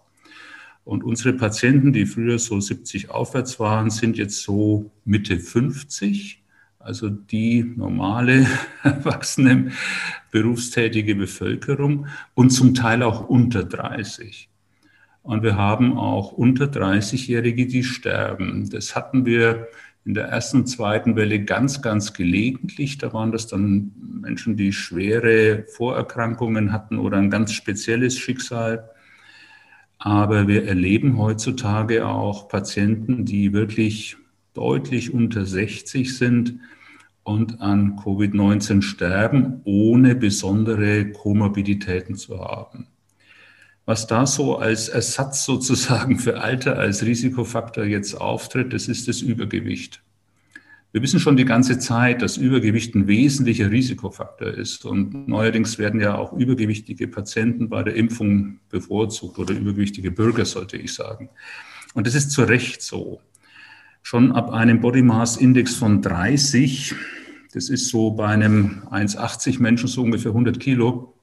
Und 0.89 1.03
unsere 1.03 1.34
Patienten, 1.34 1.93
die 1.93 2.08
früher 2.08 2.39
so 2.39 2.60
70 2.60 3.12
aufwärts 3.12 3.60
waren, 3.60 3.91
sind 3.91 4.17
jetzt 4.17 4.41
so 4.41 4.89
Mitte 5.05 5.39
50. 5.39 6.43
Also 6.79 7.10
die 7.10 7.63
normale, 7.63 8.48
erwachsene, 8.84 9.72
berufstätige 10.31 11.13
Bevölkerung 11.13 12.08
und 12.34 12.50
zum 12.50 12.74
Teil 12.74 13.03
auch 13.03 13.29
unter 13.29 13.63
30. 13.63 14.50
Und 15.22 15.43
wir 15.43 15.58
haben 15.58 15.96
auch 15.96 16.31
unter 16.31 16.65
30-Jährige, 16.65 17.67
die 17.67 17.84
sterben. 17.84 18.67
Das 18.72 18.96
hatten 18.96 19.27
wir 19.27 19.67
in 20.05 20.15
der 20.15 20.29
ersten, 20.29 20.65
zweiten 20.65 21.15
Welle 21.15 21.46
ganz, 21.46 21.84
ganz 21.84 22.13
gelegentlich. 22.13 22.98
Da 22.98 23.13
waren 23.13 23.31
das 23.31 23.46
dann 23.46 23.91
Menschen, 24.22 24.58
die 24.58 24.74
schwere 24.74 25.65
Vorerkrankungen 25.67 26.74
hatten 26.74 26.98
oder 26.98 27.17
ein 27.17 27.29
ganz 27.29 27.53
spezielles 27.53 28.17
Schicksal. 28.17 28.89
Aber 30.00 30.48
wir 30.48 30.65
erleben 30.65 31.18
heutzutage 31.18 32.08
auch 32.08 32.48
Patienten, 32.48 33.25
die 33.25 33.51
wirklich 33.51 34.15
deutlich 34.53 35.13
unter 35.13 35.46
60 35.46 36.18
sind 36.18 36.60
und 37.24 37.62
an 37.62 37.98
Covid-19 37.98 38.82
sterben, 38.82 39.62
ohne 39.65 40.15
besondere 40.15 41.12
Komorbiditäten 41.12 42.15
zu 42.15 42.39
haben. 42.39 42.88
Was 43.86 44.08
da 44.08 44.25
so 44.25 44.58
als 44.58 44.88
Ersatz 44.88 45.44
sozusagen 45.46 46.18
für 46.18 46.41
Alter, 46.41 46.77
als 46.77 47.03
Risikofaktor 47.03 47.84
jetzt 47.84 48.13
auftritt, 48.13 48.72
das 48.72 48.88
ist 48.88 49.08
das 49.08 49.22
Übergewicht. 49.22 50.01
Wir 50.91 51.01
wissen 51.03 51.19
schon 51.19 51.38
die 51.38 51.46
ganze 51.46 51.77
Zeit, 51.77 52.22
dass 52.22 52.38
Übergewicht 52.38 52.96
ein 52.96 53.08
wesentlicher 53.08 53.69
Risikofaktor 53.69 54.48
ist. 54.48 54.86
Und 54.86 55.27
neuerdings 55.27 55.77
werden 55.77 56.01
ja 56.01 56.15
auch 56.15 56.34
übergewichtige 56.34 57.08
Patienten 57.08 57.69
bei 57.69 57.84
der 57.84 57.96
Impfung 57.96 58.60
bevorzugt 58.69 59.38
oder 59.38 59.53
übergewichtige 59.53 60.12
Bürger, 60.12 60.46
sollte 60.46 60.77
ich 60.77 60.93
sagen. 60.93 61.29
Und 61.93 62.08
das 62.08 62.15
ist 62.15 62.31
zu 62.31 62.43
Recht 62.43 62.81
so. 62.81 63.22
Schon 64.01 64.31
ab 64.31 64.51
einem 64.51 64.81
Body 64.81 65.03
Mass 65.03 65.38
Index 65.38 65.75
von 65.75 66.01
30 66.01 66.96
das 67.53 67.69
ist 67.69 67.89
so 67.89 68.12
bei 68.12 68.27
einem 68.27 68.84
1,80 68.91 69.60
Menschen 69.60 69.88
so 69.88 70.03
ungefähr 70.03 70.31
100 70.31 70.60
Kilo, 70.60 71.15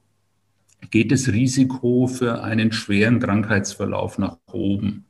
geht 0.91 1.11
das 1.11 1.29
Risiko 1.29 2.07
für 2.07 2.43
einen 2.43 2.71
schweren 2.71 3.19
Krankheitsverlauf 3.19 4.17
nach 4.17 4.37
oben. 4.51 5.05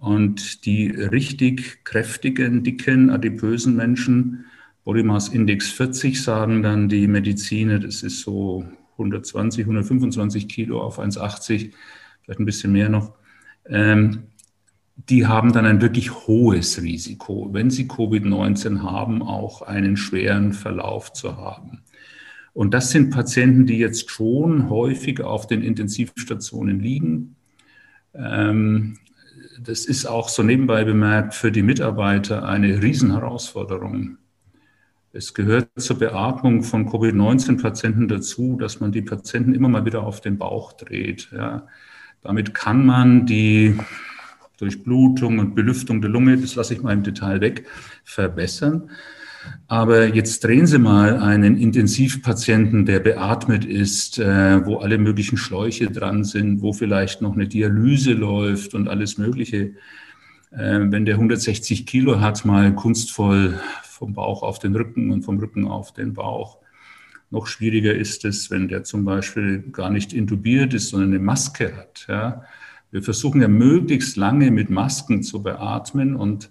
Und 0.00 0.64
die 0.64 0.88
richtig 0.88 1.84
kräftigen, 1.84 2.64
dicken, 2.64 3.10
adipösen 3.10 3.76
Menschen, 3.76 4.46
Body 4.82 5.02
Mass 5.02 5.28
Index 5.28 5.70
40 5.70 6.22
sagen 6.22 6.62
dann 6.62 6.88
die 6.88 7.06
Mediziner, 7.06 7.78
das 7.78 8.02
ist 8.02 8.22
so 8.22 8.64
120, 8.92 9.60
125 9.64 10.48
Kilo 10.48 10.80
auf 10.80 10.98
1,80, 10.98 11.72
vielleicht 12.22 12.40
ein 12.40 12.46
bisschen 12.46 12.72
mehr 12.72 12.88
noch. 12.88 13.12
Ähm, 13.66 14.22
die 14.96 15.26
haben 15.26 15.52
dann 15.52 15.66
ein 15.66 15.82
wirklich 15.82 16.10
hohes 16.26 16.80
Risiko, 16.82 17.50
wenn 17.52 17.68
sie 17.68 17.84
Covid-19 17.84 18.82
haben, 18.82 19.22
auch 19.22 19.60
einen 19.60 19.98
schweren 19.98 20.54
Verlauf 20.54 21.12
zu 21.12 21.36
haben. 21.36 21.82
Und 22.54 22.72
das 22.72 22.90
sind 22.90 23.10
Patienten, 23.10 23.66
die 23.66 23.78
jetzt 23.78 24.10
schon 24.10 24.70
häufig 24.70 25.20
auf 25.20 25.46
den 25.46 25.62
Intensivstationen 25.62 26.80
liegen. 26.80 27.36
Ähm, 28.14 28.96
das 29.62 29.84
ist 29.84 30.06
auch 30.06 30.28
so 30.28 30.42
nebenbei 30.42 30.84
bemerkt 30.84 31.34
für 31.34 31.52
die 31.52 31.62
Mitarbeiter 31.62 32.48
eine 32.48 32.82
Riesenherausforderung. 32.82 34.16
Es 35.12 35.34
gehört 35.34 35.68
zur 35.76 35.98
Beatmung 35.98 36.62
von 36.62 36.88
Covid-19-Patienten 36.88 38.08
dazu, 38.08 38.56
dass 38.58 38.80
man 38.80 38.92
die 38.92 39.02
Patienten 39.02 39.54
immer 39.54 39.68
mal 39.68 39.84
wieder 39.84 40.02
auf 40.02 40.20
den 40.20 40.38
Bauch 40.38 40.72
dreht. 40.72 41.30
Ja. 41.32 41.66
Damit 42.22 42.54
kann 42.54 42.86
man 42.86 43.26
die 43.26 43.76
Durchblutung 44.58 45.38
und 45.38 45.54
Belüftung 45.54 46.00
der 46.00 46.10
Lunge, 46.10 46.38
das 46.38 46.54
lasse 46.54 46.74
ich 46.74 46.82
mal 46.82 46.92
im 46.92 47.02
Detail 47.02 47.40
weg, 47.40 47.66
verbessern. 48.04 48.90
Aber 49.68 50.06
jetzt 50.06 50.44
drehen 50.44 50.66
Sie 50.66 50.78
mal 50.78 51.18
einen 51.18 51.56
Intensivpatienten, 51.56 52.86
der 52.86 53.00
beatmet 53.00 53.64
ist, 53.64 54.18
äh, 54.18 54.64
wo 54.66 54.78
alle 54.78 54.98
möglichen 54.98 55.36
Schläuche 55.36 55.90
dran 55.90 56.24
sind, 56.24 56.60
wo 56.60 56.72
vielleicht 56.72 57.22
noch 57.22 57.34
eine 57.34 57.48
Dialyse 57.48 58.12
läuft 58.12 58.74
und 58.74 58.88
alles 58.88 59.18
Mögliche. 59.18 59.74
Äh, 60.50 60.80
wenn 60.80 61.04
der 61.04 61.14
160 61.14 61.86
Kilo 61.86 62.20
hat, 62.20 62.44
mal 62.44 62.74
kunstvoll 62.74 63.58
vom 63.84 64.12
Bauch 64.14 64.42
auf 64.42 64.58
den 64.58 64.74
Rücken 64.74 65.10
und 65.10 65.22
vom 65.22 65.38
Rücken 65.38 65.66
auf 65.66 65.92
den 65.92 66.14
Bauch. 66.14 66.58
Noch 67.30 67.46
schwieriger 67.46 67.94
ist 67.94 68.24
es, 68.24 68.50
wenn 68.50 68.68
der 68.68 68.82
zum 68.82 69.04
Beispiel 69.04 69.60
gar 69.70 69.90
nicht 69.90 70.12
intubiert 70.12 70.74
ist, 70.74 70.88
sondern 70.88 71.10
eine 71.10 71.20
Maske 71.20 71.76
hat. 71.76 72.06
Ja 72.08 72.42
wir 72.90 73.02
versuchen 73.02 73.40
ja 73.40 73.48
möglichst 73.48 74.16
lange 74.16 74.50
mit 74.50 74.70
Masken 74.70 75.22
zu 75.22 75.42
beatmen 75.42 76.16
und 76.16 76.50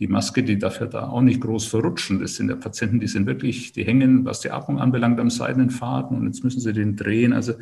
die 0.00 0.08
Maske, 0.08 0.42
die 0.42 0.58
darf 0.58 0.80
ja 0.80 0.86
da 0.86 1.08
auch 1.08 1.20
nicht 1.20 1.42
groß 1.42 1.66
verrutschen. 1.66 2.20
Das 2.20 2.34
sind 2.34 2.48
ja 2.48 2.56
Patienten, 2.56 3.00
die 3.00 3.06
sind 3.06 3.26
wirklich, 3.26 3.72
die 3.72 3.84
hängen, 3.84 4.24
was 4.24 4.40
die 4.40 4.50
Atmung 4.50 4.80
anbelangt, 4.80 5.20
am 5.20 5.28
seidenen 5.28 5.68
Faden 5.68 6.16
und 6.16 6.26
jetzt 6.26 6.42
müssen 6.42 6.60
sie 6.60 6.72
den 6.72 6.96
drehen. 6.96 7.34
Also 7.34 7.52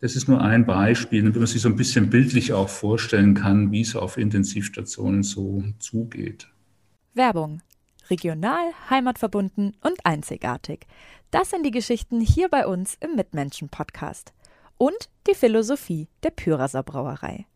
das 0.00 0.16
ist 0.16 0.28
nur 0.28 0.40
ein 0.40 0.66
Beispiel, 0.66 1.24
wenn 1.24 1.38
man 1.38 1.46
sich 1.46 1.62
so 1.62 1.68
ein 1.68 1.76
bisschen 1.76 2.10
bildlich 2.10 2.52
auch 2.52 2.68
vorstellen 2.68 3.34
kann, 3.34 3.70
wie 3.70 3.82
es 3.82 3.94
auf 3.94 4.18
Intensivstationen 4.18 5.22
so 5.22 5.62
zugeht. 5.78 6.48
Werbung. 7.14 7.62
Regional, 8.10 8.72
heimatverbunden 8.88 9.76
und 9.82 10.04
einzigartig. 10.04 10.86
Das 11.30 11.50
sind 11.50 11.64
die 11.64 11.70
Geschichten 11.70 12.20
hier 12.20 12.48
bei 12.48 12.66
uns 12.66 12.96
im 12.98 13.14
Mitmenschen-Podcast 13.14 14.32
und 14.78 15.08
die 15.28 15.34
Philosophie 15.34 16.08
der 16.24 16.30
Pyraser 16.30 16.82
Brauerei. 16.82 17.46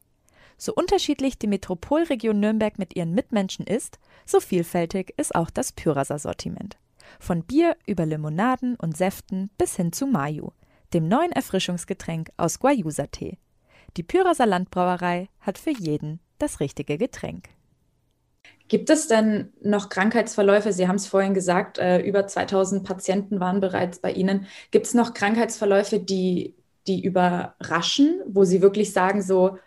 So 0.56 0.72
unterschiedlich 0.74 1.38
die 1.38 1.46
Metropolregion 1.46 2.40
Nürnberg 2.40 2.78
mit 2.78 2.96
ihren 2.96 3.12
Mitmenschen 3.12 3.66
ist, 3.66 3.98
so 4.24 4.40
vielfältig 4.40 5.14
ist 5.16 5.34
auch 5.34 5.50
das 5.50 5.72
Pyraser 5.72 6.18
Sortiment. 6.18 6.76
Von 7.20 7.44
Bier 7.44 7.76
über 7.86 8.06
Limonaden 8.06 8.76
und 8.76 8.96
Säften 8.96 9.50
bis 9.58 9.76
hin 9.76 9.92
zu 9.92 10.06
Mayu, 10.06 10.50
dem 10.92 11.08
neuen 11.08 11.32
Erfrischungsgetränk 11.32 12.30
aus 12.36 12.58
Guayusa-Tee. 12.58 13.38
Die 13.96 14.02
Pyraser 14.02 14.46
Landbrauerei 14.46 15.28
hat 15.40 15.58
für 15.58 15.72
jeden 15.72 16.20
das 16.38 16.60
richtige 16.60 16.98
Getränk. 16.98 17.48
Gibt 18.68 18.88
es 18.88 19.08
denn 19.08 19.52
noch 19.62 19.90
Krankheitsverläufe? 19.90 20.72
Sie 20.72 20.88
haben 20.88 20.96
es 20.96 21.06
vorhin 21.06 21.34
gesagt, 21.34 21.78
äh, 21.78 22.00
über 22.00 22.26
2000 22.26 22.84
Patienten 22.84 23.38
waren 23.38 23.60
bereits 23.60 23.98
bei 23.98 24.12
Ihnen. 24.12 24.46
Gibt 24.70 24.86
es 24.86 24.94
noch 24.94 25.12
Krankheitsverläufe, 25.12 26.00
die 26.00 26.54
die 26.86 27.02
überraschen, 27.02 28.20
wo 28.26 28.44
sie 28.44 28.62
wirklich 28.62 28.92
sagen, 28.92 29.22
so, 29.22 29.58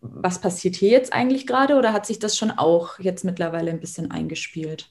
was 0.00 0.40
passiert 0.40 0.76
hier 0.76 0.90
jetzt 0.90 1.12
eigentlich 1.12 1.46
gerade 1.46 1.76
oder 1.76 1.92
hat 1.92 2.06
sich 2.06 2.18
das 2.18 2.36
schon 2.36 2.50
auch 2.50 2.98
jetzt 2.98 3.24
mittlerweile 3.24 3.70
ein 3.70 3.80
bisschen 3.80 4.10
eingespielt? 4.10 4.90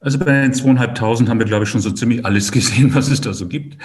Also 0.00 0.18
bei 0.18 0.42
den 0.42 0.54
zweieinhalbtausend 0.54 1.28
haben 1.28 1.40
wir, 1.40 1.46
glaube 1.46 1.64
ich, 1.64 1.70
schon 1.70 1.80
so 1.80 1.90
ziemlich 1.90 2.24
alles 2.24 2.52
gesehen, 2.52 2.94
was 2.94 3.10
es 3.10 3.20
da 3.20 3.32
so 3.32 3.48
gibt. 3.48 3.78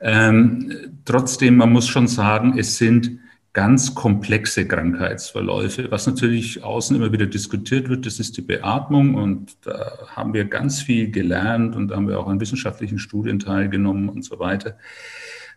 Ähm, 0.00 1.00
trotzdem, 1.04 1.56
man 1.56 1.70
muss 1.72 1.86
schon 1.86 2.08
sagen, 2.08 2.58
es 2.58 2.78
sind 2.78 3.20
ganz 3.52 3.94
komplexe 3.94 4.66
Krankheitsverläufe. 4.66 5.90
Was 5.90 6.06
natürlich 6.06 6.62
außen 6.62 6.96
immer 6.96 7.12
wieder 7.12 7.26
diskutiert 7.26 7.88
wird, 7.88 8.06
das 8.06 8.20
ist 8.20 8.36
die 8.36 8.42
Beatmung 8.42 9.16
und 9.16 9.56
da 9.66 9.98
haben 10.08 10.34
wir 10.34 10.44
ganz 10.44 10.82
viel 10.82 11.10
gelernt 11.10 11.74
und 11.74 11.88
da 11.88 11.96
haben 11.96 12.08
wir 12.08 12.20
auch 12.20 12.28
an 12.28 12.40
wissenschaftlichen 12.40 12.98
Studien 12.98 13.40
teilgenommen 13.40 14.08
und 14.08 14.24
so 14.24 14.38
weiter. 14.38 14.76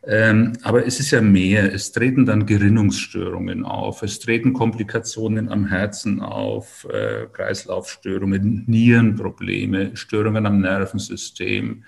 Ähm, 0.06 0.54
aber 0.64 0.86
es 0.86 1.00
ist 1.00 1.12
ja 1.12 1.22
mehr. 1.22 1.74
Es 1.74 1.94
treten 1.94 2.26
dann 2.26 2.46
Gerinnungsstörungen 2.46 3.64
auf, 3.64 4.04
es 4.04 4.20
treten 4.20 4.52
Komplikationen 4.52 5.50
am 5.50 5.68
Herzen 5.68 6.20
auf, 6.22 6.86
äh, 6.92 7.28
Kreislaufstörungen, 7.32 8.66
Nierenprobleme, 8.68 9.96
Störungen 9.96 10.46
am 10.46 10.60
Nervensystem. 10.60 11.84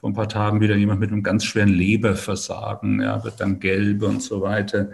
Vor 0.00 0.10
ein 0.10 0.14
paar 0.14 0.28
Tagen 0.28 0.60
wieder 0.60 0.76
jemand 0.76 1.00
mit 1.00 1.10
einem 1.10 1.24
ganz 1.24 1.44
schweren 1.44 1.70
Leberversagen, 1.70 3.00
ja, 3.00 3.24
wird 3.24 3.40
dann 3.40 3.58
gelb 3.58 4.04
und 4.04 4.22
so 4.22 4.40
weiter. 4.42 4.90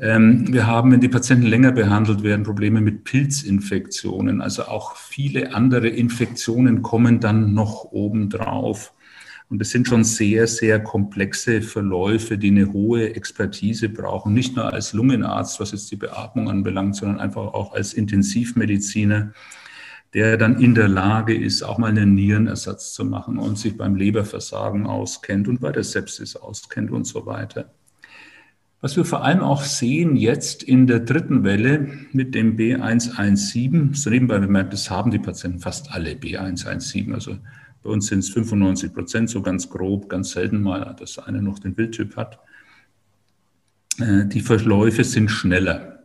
Ähm, 0.00 0.52
wir 0.52 0.66
haben, 0.66 0.90
wenn 0.90 1.00
die 1.00 1.08
Patienten 1.08 1.46
länger 1.46 1.70
behandelt 1.70 2.24
werden, 2.24 2.44
Probleme 2.44 2.80
mit 2.80 3.04
Pilzinfektionen. 3.04 4.40
Also 4.40 4.64
auch 4.64 4.96
viele 4.96 5.54
andere 5.54 5.88
Infektionen 5.88 6.82
kommen 6.82 7.20
dann 7.20 7.54
noch 7.54 7.84
obendrauf. 7.84 8.92
Und 9.48 9.62
es 9.62 9.70
sind 9.70 9.86
schon 9.86 10.02
sehr, 10.02 10.48
sehr 10.48 10.82
komplexe 10.82 11.62
Verläufe, 11.62 12.36
die 12.36 12.48
eine 12.48 12.72
hohe 12.72 13.14
Expertise 13.14 13.88
brauchen, 13.88 14.34
nicht 14.34 14.56
nur 14.56 14.72
als 14.72 14.92
Lungenarzt, 14.92 15.60
was 15.60 15.70
jetzt 15.70 15.90
die 15.92 15.96
Beatmung 15.96 16.50
anbelangt, 16.50 16.96
sondern 16.96 17.20
einfach 17.20 17.54
auch 17.54 17.72
als 17.72 17.94
Intensivmediziner, 17.94 19.32
der 20.14 20.36
dann 20.36 20.60
in 20.60 20.74
der 20.74 20.88
Lage 20.88 21.36
ist, 21.36 21.62
auch 21.62 21.78
mal 21.78 21.90
einen 21.90 22.14
Nierenersatz 22.14 22.92
zu 22.92 23.04
machen 23.04 23.38
und 23.38 23.58
sich 23.58 23.76
beim 23.76 23.94
Leberversagen 23.94 24.86
auskennt 24.86 25.46
und 25.46 25.60
bei 25.60 25.70
der 25.70 25.84
Sepsis 25.84 26.34
auskennt 26.34 26.90
und 26.90 27.06
so 27.06 27.26
weiter. 27.26 27.70
Was 28.80 28.96
wir 28.96 29.04
vor 29.04 29.24
allem 29.24 29.40
auch 29.40 29.62
sehen 29.62 30.16
jetzt 30.16 30.62
in 30.62 30.86
der 30.86 31.00
dritten 31.00 31.44
Welle 31.44 31.88
mit 32.12 32.34
dem 32.34 32.56
B117, 32.56 33.94
so 33.94 34.10
nebenbei 34.10 34.38
bemerkt, 34.38 34.72
das 34.72 34.90
haben 34.90 35.10
die 35.10 35.18
Patienten 35.18 35.60
fast 35.60 35.92
alle 35.92 36.12
B117, 36.12 37.12
also 37.14 37.38
bei 37.86 37.92
uns 37.92 38.08
sind 38.08 38.18
es 38.20 38.30
95 38.30 38.92
Prozent, 38.92 39.30
so 39.30 39.42
ganz 39.42 39.70
grob, 39.70 40.08
ganz 40.08 40.32
selten 40.32 40.60
mal, 40.62 40.96
dass 40.98 41.18
einer 41.18 41.40
noch 41.40 41.60
den 41.60 41.74
Bildtyp 41.74 42.16
hat. 42.16 42.40
Äh, 44.00 44.26
die 44.26 44.40
Verläufe 44.40 45.04
sind 45.04 45.30
schneller. 45.30 46.00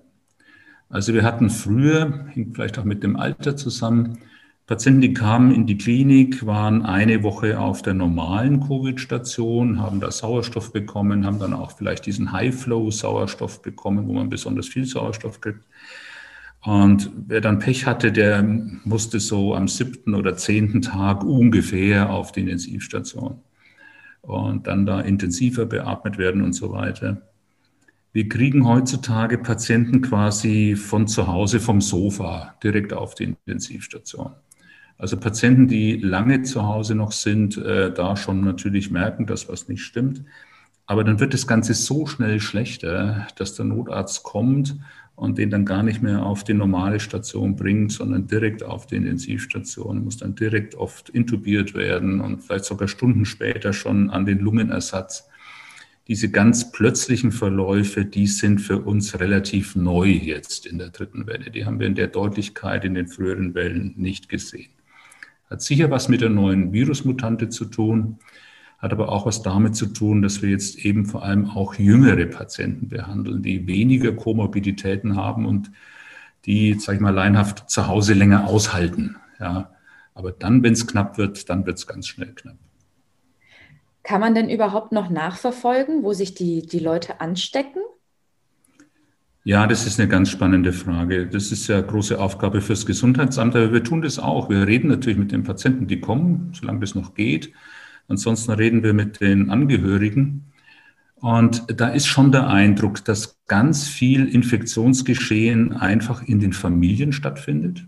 Also 0.90 1.14
wir 1.14 1.24
hatten 1.24 1.50
früher, 1.50 2.26
hängt 2.28 2.56
vielleicht 2.56 2.78
auch 2.78 2.84
mit 2.84 3.04
dem 3.04 3.16
Alter 3.16 3.56
zusammen, 3.56 4.20
Patienten, 4.68 5.02
die 5.02 5.14
kamen 5.14 5.54
in 5.54 5.66
die 5.66 5.78
Klinik, 5.78 6.46
waren 6.46 6.86
eine 6.86 7.24
Woche 7.24 7.60
auf 7.60 7.82
der 7.82 7.94
normalen 7.94 8.62
Covid-Station, 8.66 9.82
haben 9.82 10.00
da 10.00 10.12
Sauerstoff 10.12 10.72
bekommen, 10.72 11.26
haben 11.26 11.40
dann 11.40 11.54
auch 11.54 11.72
vielleicht 11.72 12.06
diesen 12.06 12.32
High-Flow-Sauerstoff 12.32 13.62
bekommen, 13.62 14.08
wo 14.08 14.14
man 14.14 14.30
besonders 14.30 14.68
viel 14.68 14.86
Sauerstoff 14.86 15.42
kriegt. 15.42 15.66
Und 16.64 17.10
wer 17.28 17.42
dann 17.42 17.60
Pech 17.60 17.88
hatte, 17.88 18.12
der 18.12 18.44
musste 18.44 19.20
so 19.20 19.56
am 19.56 19.68
siebten 19.68 20.14
oder 20.14 20.38
zehnten 20.38 20.82
Tag 20.82 21.24
ungefähr 21.24 22.12
auf 22.12 22.32
die 22.32 22.42
Intensivstation 22.42 23.40
und 24.22 24.68
dann 24.68 24.86
da 24.86 25.02
intensiver 25.02 25.66
beatmet 25.66 26.20
werden 26.20 26.44
und 26.44 26.54
so 26.54 26.72
weiter. 26.72 27.24
Wir 28.14 28.30
kriegen 28.30 28.68
heutzutage 28.68 29.38
Patienten 29.38 30.02
quasi 30.02 30.76
von 30.76 31.08
zu 31.08 31.28
Hause 31.28 31.60
vom 31.60 31.82
Sofa 31.82 32.56
direkt 32.64 32.94
auf 32.94 33.16
die 33.16 33.24
Intensivstation. 33.24 34.34
Also 34.98 35.18
Patienten, 35.18 35.68
die 35.68 35.96
lange 35.96 36.44
zu 36.44 36.68
Hause 36.68 36.94
noch 36.94 37.12
sind, 37.12 37.58
äh, 37.58 37.92
da 37.92 38.16
schon 38.16 38.42
natürlich 38.42 38.92
merken, 38.92 39.26
dass 39.26 39.50
was 39.50 39.68
nicht 39.68 39.82
stimmt. 39.82 40.24
Aber 40.86 41.04
dann 41.04 41.20
wird 41.20 41.34
das 41.34 41.48
Ganze 41.48 41.74
so 41.74 42.06
schnell 42.06 42.40
schlechter, 42.40 43.26
dass 43.38 43.56
der 43.56 43.66
Notarzt 43.66 44.24
kommt 44.24 44.76
und 45.16 45.38
den 45.38 45.50
dann 45.50 45.66
gar 45.66 45.84
nicht 45.84 46.02
mehr 46.02 46.24
auf 46.24 46.44
die 46.44 46.54
normale 46.54 47.00
Station 47.00 47.56
bringt, 47.56 47.92
sondern 47.92 48.28
direkt 48.28 48.64
auf 48.64 48.88
die 48.88 48.96
Intensivstation, 48.96 50.04
muss 50.04 50.18
dann 50.18 50.36
direkt 50.36 50.76
oft 50.76 51.10
intubiert 51.10 51.74
werden 51.74 52.22
und 52.22 52.42
vielleicht 52.42 52.66
sogar 52.66 52.88
Stunden 52.88 53.26
später 53.26 53.74
schon 53.74 54.10
an 54.10 54.26
den 54.26 54.40
Lungenersatz. 54.40 55.28
Diese 56.08 56.32
ganz 56.32 56.72
plötzlichen 56.72 57.32
Verläufe, 57.32 58.04
die 58.04 58.28
sind 58.28 58.60
für 58.60 58.80
uns 58.80 59.20
relativ 59.20 59.76
neu 59.76 60.08
jetzt 60.08 60.66
in 60.66 60.80
der 60.80 60.90
dritten 60.90 61.28
Welle. 61.28 61.52
Die 61.52 61.66
haben 61.66 61.80
wir 61.80 61.88
in 61.88 61.96
der 61.96 62.08
Deutlichkeit 62.08 62.84
in 62.84 62.96
den 62.96 63.08
früheren 63.08 63.54
Wellen 63.54 63.94
nicht 63.98 64.28
gesehen. 64.28 64.72
Hat 65.50 65.62
sicher 65.62 65.92
was 65.92 66.10
mit 66.10 66.22
der 66.22 66.30
neuen 66.30 66.74
Virusmutante 66.74 67.50
zu 67.50 67.66
tun, 67.66 68.18
hat 68.82 68.92
aber 68.92 69.10
auch 69.10 69.26
was 69.28 69.44
damit 69.44 69.76
zu 69.76 69.86
tun, 69.86 70.22
dass 70.22 70.42
wir 70.42 70.50
jetzt 70.50 70.80
eben 70.80 71.06
vor 71.06 71.24
allem 71.24 71.50
auch 71.50 71.76
jüngere 71.76 72.26
Patienten 72.26 72.90
behandeln, 72.90 73.44
die 73.44 73.68
weniger 73.68 74.12
Komorbiditäten 74.12 75.16
haben 75.16 75.46
und 75.46 75.72
die, 76.46 76.74
sage 76.74 76.96
ich 76.96 77.02
mal, 77.02 77.14
leinhaft 77.14 77.70
zu 77.70 77.88
Hause 77.88 78.16
länger 78.16 78.48
aushalten. 78.48 79.18
Ja. 79.40 79.70
Aber 80.16 80.32
dann, 80.32 80.64
wenn 80.64 80.74
es 80.74 80.88
knapp 80.88 81.20
wird, 81.20 81.50
dann 81.50 81.66
wird 81.68 81.78
es 81.78 81.86
ganz 81.86 82.08
schnell 82.08 82.34
knapp. 82.34 82.58
Kann 84.04 84.20
man 84.20 84.34
denn 84.34 84.50
überhaupt 84.50 84.92
noch 84.92 85.12
nachverfolgen, 85.12 86.02
wo 86.02 86.14
sich 86.14 86.34
die, 86.34 86.66
die 86.66 86.80
Leute 86.80 87.22
anstecken? 87.22 87.82
Ja, 89.44 89.68
das 89.68 89.86
ist 89.86 90.00
eine 90.00 90.10
ganz 90.10 90.30
spannende 90.30 90.74
Frage. 90.74 91.28
Das 91.28 91.52
ist 91.52 91.68
ja 91.68 91.78
eine 91.78 91.86
große 91.86 92.20
Aufgabe 92.20 92.62
fürs 92.62 92.88
Gesundheitsamt, 92.88 93.56
aber 93.56 93.74
wir 93.74 93.84
tun 93.84 94.02
das 94.02 94.18
auch. 94.18 94.50
Wir 94.50 94.66
reden 94.66 94.88
natürlich 94.88 95.18
mit 95.20 95.32
den 95.32 95.44
Patienten, 95.44 95.88
die 95.88 96.00
kommen, 96.00 96.52
solange 96.54 96.80
das 96.80 96.96
noch 96.96 97.14
geht. 97.14 97.54
Ansonsten 98.08 98.52
reden 98.52 98.84
wir 98.84 98.94
mit 98.94 99.22
den 99.22 99.50
Angehörigen. 99.50 100.46
Und 101.16 101.66
da 101.80 101.90
ist 101.90 102.08
schon 102.08 102.32
der 102.32 102.48
Eindruck, 102.48 103.06
dass 103.06 103.38
ganz 103.48 103.88
viel 103.88 104.28
Infektionsgeschehen 104.28 105.74
einfach 105.74 106.24
in 106.24 106.40
den 106.40 106.54
Familien 106.54 107.14
stattfindet. 107.14 107.86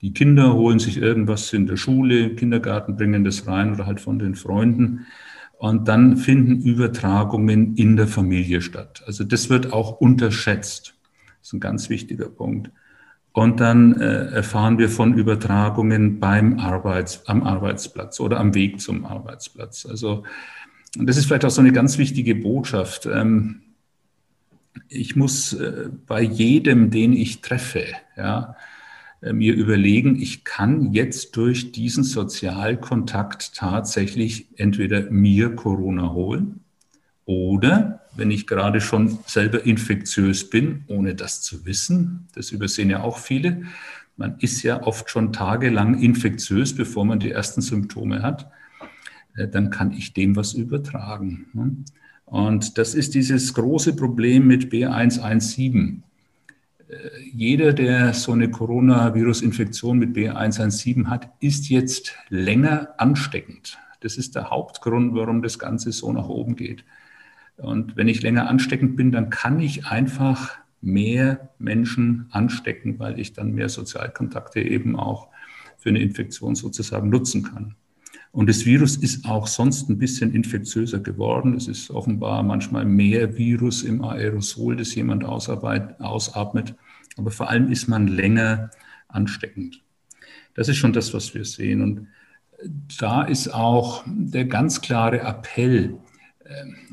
Die 0.00 0.12
Kinder 0.12 0.52
holen 0.54 0.80
sich 0.80 0.96
irgendwas 0.96 1.52
in 1.52 1.68
der 1.68 1.76
Schule, 1.76 2.34
Kindergarten 2.34 2.96
bringen 2.96 3.22
das 3.22 3.46
rein 3.46 3.72
oder 3.72 3.86
halt 3.86 4.00
von 4.00 4.18
den 4.18 4.34
Freunden. 4.34 5.06
Und 5.58 5.86
dann 5.86 6.16
finden 6.16 6.60
Übertragungen 6.62 7.76
in 7.76 7.96
der 7.96 8.08
Familie 8.08 8.60
statt. 8.60 9.04
Also 9.06 9.22
das 9.22 9.48
wird 9.48 9.72
auch 9.72 10.00
unterschätzt. 10.00 10.94
Das 11.38 11.48
ist 11.48 11.52
ein 11.52 11.60
ganz 11.60 11.88
wichtiger 11.88 12.28
Punkt. 12.28 12.72
Und 13.32 13.60
dann 13.60 13.98
äh, 13.98 14.26
erfahren 14.26 14.78
wir 14.78 14.90
von 14.90 15.14
Übertragungen 15.14 16.20
beim 16.20 16.58
Arbeits, 16.58 17.26
am 17.26 17.42
Arbeitsplatz 17.42 18.20
oder 18.20 18.38
am 18.38 18.54
Weg 18.54 18.80
zum 18.80 19.06
Arbeitsplatz. 19.06 19.86
Also 19.86 20.24
das 20.96 21.16
ist 21.16 21.26
vielleicht 21.26 21.46
auch 21.46 21.50
so 21.50 21.62
eine 21.62 21.72
ganz 21.72 21.96
wichtige 21.96 22.34
Botschaft. 22.34 23.06
Ähm, 23.06 23.62
ich 24.88 25.16
muss 25.16 25.54
äh, 25.54 25.88
bei 26.06 26.20
jedem, 26.20 26.90
den 26.90 27.14
ich 27.14 27.40
treffe, 27.40 27.84
ja, 28.16 28.56
äh, 29.22 29.32
mir 29.32 29.54
überlegen, 29.54 30.20
ich 30.20 30.44
kann 30.44 30.92
jetzt 30.92 31.34
durch 31.36 31.72
diesen 31.72 32.04
Sozialkontakt 32.04 33.54
tatsächlich 33.54 34.48
entweder 34.58 35.10
mir 35.10 35.56
Corona 35.56 36.12
holen 36.12 36.61
oder 37.24 38.00
wenn 38.14 38.30
ich 38.30 38.46
gerade 38.46 38.80
schon 38.80 39.18
selber 39.26 39.64
infektiös 39.64 40.50
bin, 40.50 40.84
ohne 40.88 41.14
das 41.14 41.42
zu 41.42 41.64
wissen, 41.64 42.28
das 42.34 42.50
übersehen 42.50 42.90
ja 42.90 43.02
auch 43.02 43.18
viele, 43.18 43.62
man 44.16 44.36
ist 44.38 44.62
ja 44.62 44.82
oft 44.82 45.08
schon 45.08 45.32
tagelang 45.32 45.98
infektiös, 46.00 46.74
bevor 46.74 47.04
man 47.04 47.18
die 47.18 47.30
ersten 47.30 47.62
Symptome 47.62 48.22
hat, 48.22 48.50
äh, 49.36 49.48
dann 49.48 49.70
kann 49.70 49.92
ich 49.92 50.12
dem 50.12 50.36
was 50.36 50.52
übertragen. 50.52 51.46
Ne? 51.54 51.76
Und 52.26 52.78
das 52.78 52.94
ist 52.94 53.14
dieses 53.14 53.52
große 53.54 53.94
Problem 53.96 54.46
mit 54.46 54.72
B117. 54.72 56.02
Äh, 56.88 56.94
jeder, 57.32 57.72
der 57.72 58.12
so 58.14 58.32
eine 58.32 58.50
Coronavirus-Infektion 58.50 59.98
mit 59.98 60.14
B117 60.16 61.06
hat, 61.06 61.30
ist 61.40 61.68
jetzt 61.68 62.14
länger 62.28 62.94
ansteckend. 62.98 63.78
Das 64.00 64.16
ist 64.16 64.34
der 64.34 64.50
Hauptgrund, 64.50 65.14
warum 65.14 65.42
das 65.42 65.58
Ganze 65.58 65.92
so 65.92 66.12
nach 66.12 66.28
oben 66.28 66.56
geht. 66.56 66.84
Und 67.56 67.96
wenn 67.96 68.08
ich 68.08 68.22
länger 68.22 68.48
ansteckend 68.48 68.96
bin, 68.96 69.12
dann 69.12 69.30
kann 69.30 69.60
ich 69.60 69.86
einfach 69.86 70.56
mehr 70.80 71.50
Menschen 71.58 72.26
anstecken, 72.30 72.98
weil 72.98 73.18
ich 73.18 73.32
dann 73.32 73.52
mehr 73.52 73.68
Sozialkontakte 73.68 74.60
eben 74.60 74.96
auch 74.96 75.28
für 75.76 75.90
eine 75.90 76.00
Infektion 76.00 76.54
sozusagen 76.54 77.08
nutzen 77.08 77.42
kann. 77.44 77.76
Und 78.32 78.48
das 78.48 78.64
Virus 78.64 78.96
ist 78.96 79.26
auch 79.26 79.46
sonst 79.46 79.90
ein 79.90 79.98
bisschen 79.98 80.32
infektiöser 80.32 81.00
geworden. 81.00 81.54
Es 81.54 81.68
ist 81.68 81.90
offenbar 81.90 82.42
manchmal 82.42 82.86
mehr 82.86 83.36
Virus 83.36 83.82
im 83.82 84.02
Aerosol, 84.02 84.76
das 84.76 84.94
jemand 84.94 85.24
ausatmet. 85.24 86.74
Aber 87.18 87.30
vor 87.30 87.50
allem 87.50 87.70
ist 87.70 87.88
man 87.88 88.08
länger 88.08 88.70
ansteckend. 89.08 89.82
Das 90.54 90.68
ist 90.68 90.78
schon 90.78 90.94
das, 90.94 91.12
was 91.12 91.34
wir 91.34 91.44
sehen. 91.44 91.82
Und 91.82 92.08
da 92.98 93.22
ist 93.22 93.48
auch 93.48 94.02
der 94.06 94.46
ganz 94.46 94.80
klare 94.80 95.20
Appell 95.20 95.98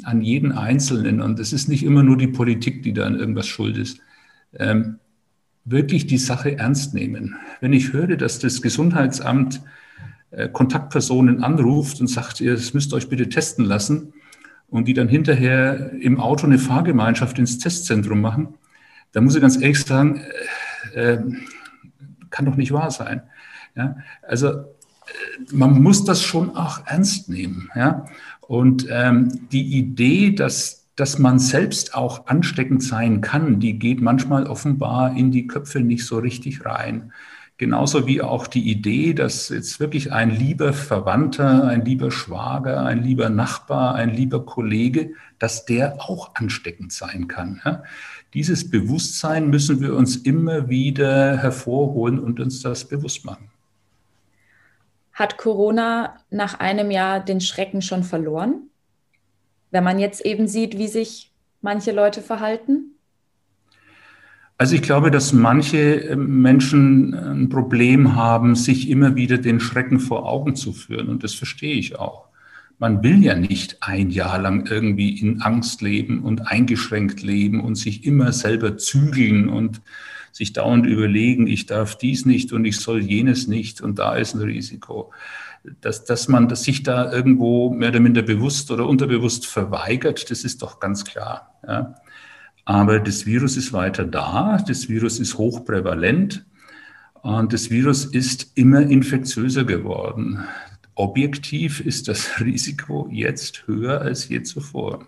an 0.04 0.22
jeden 0.22 0.52
Einzelnen, 0.52 1.22
und 1.22 1.40
es 1.40 1.54
ist 1.54 1.70
nicht 1.70 1.84
immer 1.84 2.04
nur 2.04 2.18
die 2.18 2.28
Politik, 2.28 2.84
die 2.84 2.94
da 2.94 3.06
an 3.06 3.20
irgendwas 3.20 3.48
schuld 3.48 3.78
ist, 3.78 4.00
ähm, 4.54 5.00
wirklich 5.66 6.08
die 6.08 6.18
Sache 6.18 6.58
ernst 6.58 6.94
nehmen. 6.94 7.36
Wenn 7.62 7.74
ich 7.74 7.94
höre, 7.94 8.16
dass 8.16 8.40
das 8.40 8.62
Gesundheitsamt 8.62 9.62
äh, 10.32 10.50
Kontaktpersonen 10.50 11.44
anruft 11.44 12.02
und 12.02 12.08
sagt, 12.08 12.42
ihr 12.42 12.58
müsst 12.74 12.94
euch 12.94 13.10
bitte 13.10 13.30
testen 13.30 13.66
lassen 13.66 14.14
und 14.68 14.88
die 14.88 14.94
dann 14.94 15.08
hinterher 15.08 15.92
im 16.00 16.20
Auto 16.20 16.46
eine 16.46 16.60
Fahrgemeinschaft 16.60 17.40
ins 17.40 17.58
Testzentrum 17.58 18.22
machen, 18.22 18.56
da 19.12 19.22
muss 19.22 19.36
ich 19.36 19.42
ganz 19.42 19.60
ehrlich 19.60 19.80
sagen, 19.80 20.22
äh, 20.94 21.14
äh, 21.14 21.24
kann 22.30 22.46
doch 22.46 22.56
nicht 22.56 22.72
wahr 22.72 22.92
sein. 22.92 23.24
Ja? 23.76 23.98
Also 24.22 24.48
äh, 24.50 24.64
man 25.52 25.82
muss 25.82 26.04
das 26.06 26.22
schon 26.22 26.56
auch 26.56 26.86
ernst 26.86 27.30
nehmen. 27.30 27.70
Ja? 27.76 28.06
Und 28.50 28.88
ähm, 28.90 29.48
die 29.52 29.78
Idee, 29.78 30.32
dass, 30.32 30.88
dass 30.96 31.20
man 31.20 31.38
selbst 31.38 31.94
auch 31.94 32.26
ansteckend 32.26 32.82
sein 32.82 33.22
kann, 33.22 33.60
die 33.60 33.78
geht 33.78 34.02
manchmal 34.02 34.48
offenbar 34.48 35.16
in 35.16 35.30
die 35.30 35.46
Köpfe 35.46 35.82
nicht 35.82 36.04
so 36.04 36.18
richtig 36.18 36.66
rein. 36.66 37.14
Genauso 37.60 38.08
wie 38.08 38.24
auch 38.24 38.48
die 38.48 38.72
Idee, 38.72 39.14
dass 39.14 39.50
jetzt 39.50 39.80
wirklich 39.80 40.12
ein 40.12 40.32
lieber 40.32 40.74
Verwandter, 40.74 41.68
ein 41.68 41.86
lieber 41.86 42.10
Schwager, 42.10 42.88
ein 42.88 43.04
lieber 43.04 43.30
Nachbar, 43.30 43.94
ein 43.94 44.16
lieber 44.16 44.44
Kollege, 44.44 45.12
dass 45.38 45.66
der 45.66 46.02
auch 46.02 46.34
ansteckend 46.34 46.92
sein 46.92 47.28
kann. 47.28 47.62
Dieses 48.34 48.72
Bewusstsein 48.72 49.52
müssen 49.52 49.80
wir 49.80 49.94
uns 49.96 50.16
immer 50.16 50.70
wieder 50.70 51.38
hervorholen 51.38 52.18
und 52.18 52.40
uns 52.40 52.64
das 52.64 52.84
bewusst 52.86 53.26
machen. 53.26 53.52
Hat 55.20 55.36
Corona 55.36 56.16
nach 56.30 56.62
einem 56.62 56.92
Jahr 56.92 57.20
den 57.20 57.42
Schrecken 57.42 57.82
schon 57.82 58.06
verloren? 58.06 58.70
Wenn 59.70 59.84
man 59.84 60.00
jetzt 60.00 60.26
eben 60.26 60.48
sieht, 60.48 60.78
wie 60.78 60.88
sich 60.88 61.34
manche 61.60 61.92
Leute 61.92 62.22
verhalten? 62.22 62.96
Also 64.58 64.76
ich 64.76 64.82
glaube, 64.82 65.12
dass 65.12 65.34
manche 65.34 65.78
ähm, 65.78 66.42
Menschen 66.42 67.14
ein 67.14 67.50
Problem 67.50 68.16
haben, 68.16 68.56
sich 68.56 68.90
immer 68.90 69.18
wieder 69.18 69.38
den 69.38 69.60
Schrecken 69.60 70.00
vor 70.00 70.26
Augen 70.26 70.56
zu 70.56 70.72
führen. 70.72 71.10
Und 71.10 71.26
das 71.26 71.34
verstehe 71.34 71.76
ich 71.76 72.00
auch. 72.00 72.30
Man 72.78 73.04
will 73.04 73.22
ja 73.22 73.36
nicht 73.36 73.78
ein 73.82 74.12
Jahr 74.12 74.40
lang 74.40 74.68
irgendwie 74.68 75.20
in 75.20 75.42
Angst 75.42 75.82
leben 75.82 76.24
und 76.24 76.48
eingeschränkt 76.48 77.22
leben 77.22 77.60
und 77.60 77.76
sich 77.76 78.06
immer 78.06 78.32
selber 78.32 78.78
zügeln 78.78 79.50
und 79.50 79.82
sich 80.32 80.54
dauernd 80.54 80.86
überlegen, 80.86 81.48
ich 81.48 81.66
darf 81.66 81.98
dies 81.98 82.26
nicht 82.26 82.54
und 82.54 82.66
ich 82.66 82.80
soll 82.80 83.02
jenes 83.02 83.48
nicht 83.48 83.82
und 83.82 84.00
da 84.00 84.16
ist 84.16 84.34
ein 84.34 84.42
Risiko. 84.42 85.12
Dass, 85.82 86.06
dass 86.06 86.28
man 86.28 86.48
dass 86.48 86.64
sich 86.64 86.84
da 86.84 87.12
irgendwo 87.12 87.70
mehr 87.70 87.90
oder 87.90 88.00
minder 88.00 88.22
bewusst 88.22 88.72
oder 88.72 88.88
unterbewusst 88.88 89.46
verweigert, 89.46 90.32
das 90.32 90.44
ist 90.44 90.62
doch 90.62 90.80
ganz 90.80 91.04
klar. 91.04 91.54
Ja. 91.68 91.96
Aber 92.66 93.00
das 93.00 93.26
Virus 93.26 93.58
ist 93.58 93.74
weiter 93.74 94.06
da, 94.06 94.64
das 94.66 94.90
Virus 94.90 95.20
ist 95.20 95.38
hochprävalent 95.38 96.46
und 97.22 97.52
das 97.52 97.70
Virus 97.70 98.06
ist 98.06 98.52
immer 98.56 98.82
infektiöser 98.82 99.66
geworden. 99.66 100.40
Objektiv 100.96 101.80
ist 101.80 102.08
das 102.08 102.40
Risiko 102.40 103.08
jetzt 103.12 103.68
höher 103.68 104.02
als 104.02 104.30
je 104.30 104.44
zuvor. 104.44 105.08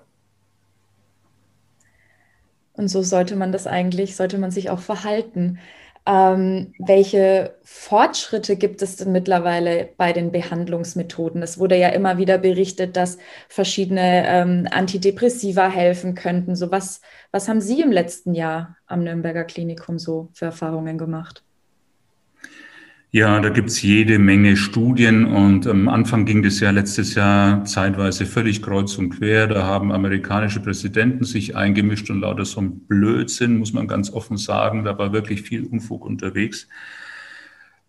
Und 2.81 2.87
so 2.87 3.03
sollte 3.03 3.35
man 3.35 3.51
das 3.51 3.67
eigentlich, 3.67 4.15
sollte 4.15 4.39
man 4.39 4.49
sich 4.49 4.71
auch 4.71 4.79
verhalten. 4.79 5.59
Ähm, 6.07 6.73
welche 6.79 7.55
Fortschritte 7.63 8.55
gibt 8.55 8.81
es 8.81 8.95
denn 8.95 9.11
mittlerweile 9.11 9.89
bei 9.97 10.13
den 10.13 10.31
Behandlungsmethoden? 10.31 11.43
Es 11.43 11.59
wurde 11.59 11.77
ja 11.77 11.89
immer 11.89 12.17
wieder 12.17 12.39
berichtet, 12.39 12.97
dass 12.97 13.19
verschiedene 13.49 14.25
ähm, 14.27 14.67
Antidepressiva 14.71 15.69
helfen 15.69 16.15
könnten. 16.15 16.55
So 16.55 16.71
was, 16.71 17.01
was 17.31 17.47
haben 17.47 17.61
Sie 17.61 17.81
im 17.81 17.91
letzten 17.91 18.33
Jahr 18.33 18.77
am 18.87 19.03
Nürnberger 19.03 19.43
Klinikum 19.43 19.99
so 19.99 20.29
für 20.33 20.45
Erfahrungen 20.45 20.97
gemacht? 20.97 21.43
Ja, 23.13 23.41
da 23.41 23.49
gibt's 23.49 23.81
jede 23.81 24.19
Menge 24.19 24.55
Studien 24.55 25.25
und 25.25 25.67
am 25.67 25.89
Anfang 25.89 26.23
ging 26.23 26.43
das 26.43 26.61
ja 26.61 26.71
letztes 26.71 27.13
Jahr 27.13 27.65
zeitweise 27.65 28.25
völlig 28.25 28.61
kreuz 28.61 28.97
und 28.97 29.09
quer. 29.09 29.47
Da 29.47 29.65
haben 29.65 29.91
amerikanische 29.91 30.61
Präsidenten 30.61 31.25
sich 31.25 31.57
eingemischt 31.57 32.09
und 32.09 32.21
lauter 32.21 32.45
so 32.45 32.61
ein 32.61 32.79
Blödsinn, 32.87 33.57
muss 33.57 33.73
man 33.73 33.89
ganz 33.89 34.11
offen 34.13 34.37
sagen. 34.37 34.85
Da 34.85 34.97
war 34.97 35.11
wirklich 35.11 35.41
viel 35.41 35.65
Unfug 35.65 36.05
unterwegs. 36.05 36.69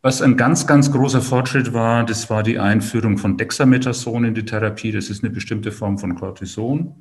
Was 0.00 0.22
ein 0.22 0.36
ganz, 0.36 0.66
ganz 0.66 0.90
großer 0.90 1.22
Fortschritt 1.22 1.72
war, 1.72 2.04
das 2.04 2.28
war 2.28 2.42
die 2.42 2.58
Einführung 2.58 3.16
von 3.16 3.36
Dexamethason 3.36 4.24
in 4.24 4.34
die 4.34 4.44
Therapie. 4.44 4.90
Das 4.90 5.08
ist 5.08 5.22
eine 5.22 5.32
bestimmte 5.32 5.70
Form 5.70 5.98
von 5.98 6.16
Cortison. 6.16 6.96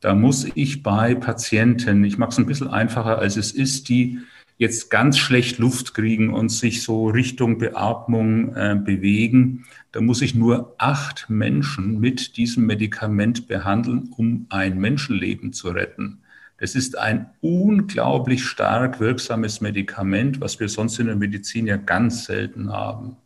Da 0.00 0.14
muss 0.14 0.46
ich 0.54 0.82
bei 0.82 1.14
Patienten, 1.14 2.02
ich 2.04 2.16
mache 2.16 2.30
es 2.30 2.38
ein 2.38 2.46
bisschen 2.46 2.68
einfacher, 2.68 3.18
als 3.18 3.36
es 3.36 3.52
ist, 3.52 3.90
die 3.90 4.20
jetzt 4.62 4.90
ganz 4.90 5.18
schlecht 5.18 5.58
Luft 5.58 5.92
kriegen 5.92 6.32
und 6.32 6.48
sich 6.48 6.82
so 6.82 7.08
Richtung 7.08 7.58
Beatmung 7.58 8.54
äh, 8.54 8.80
bewegen, 8.82 9.64
da 9.90 10.00
muss 10.00 10.22
ich 10.22 10.36
nur 10.36 10.74
acht 10.78 11.26
Menschen 11.28 11.98
mit 11.98 12.36
diesem 12.36 12.64
Medikament 12.64 13.48
behandeln, 13.48 14.08
um 14.16 14.46
ein 14.48 14.78
Menschenleben 14.78 15.52
zu 15.52 15.70
retten. 15.70 16.20
Es 16.58 16.76
ist 16.76 16.96
ein 16.96 17.26
unglaublich 17.40 18.44
stark 18.44 19.00
wirksames 19.00 19.60
Medikament, 19.60 20.40
was 20.40 20.60
wir 20.60 20.68
sonst 20.68 20.98
in 21.00 21.08
der 21.08 21.16
Medizin 21.16 21.66
ja 21.66 21.76
ganz 21.76 22.26
selten 22.26 22.72
haben. 22.72 23.16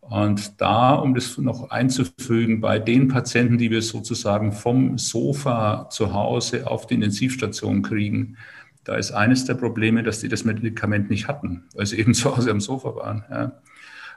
Und 0.00 0.60
da, 0.60 0.94
um 0.94 1.14
das 1.14 1.36
noch 1.36 1.70
einzufügen, 1.70 2.62
bei 2.62 2.78
den 2.78 3.08
Patienten, 3.08 3.58
die 3.58 3.70
wir 3.70 3.82
sozusagen 3.82 4.52
vom 4.52 4.96
Sofa 4.96 5.90
zu 5.90 6.14
Hause 6.14 6.66
auf 6.66 6.86
die 6.86 6.94
Intensivstation 6.94 7.82
kriegen, 7.82 8.38
da 8.86 8.94
ist 8.94 9.10
eines 9.10 9.44
der 9.44 9.54
Probleme, 9.54 10.04
dass 10.04 10.20
die 10.20 10.28
das 10.28 10.44
Medikament 10.44 11.10
nicht 11.10 11.26
hatten, 11.26 11.64
weil 11.74 11.86
sie 11.86 11.98
eben 12.00 12.14
zu 12.14 12.34
Hause 12.36 12.50
am 12.52 12.60
Sofa 12.60 12.94
waren. 12.94 13.24
Ja. 13.28 13.52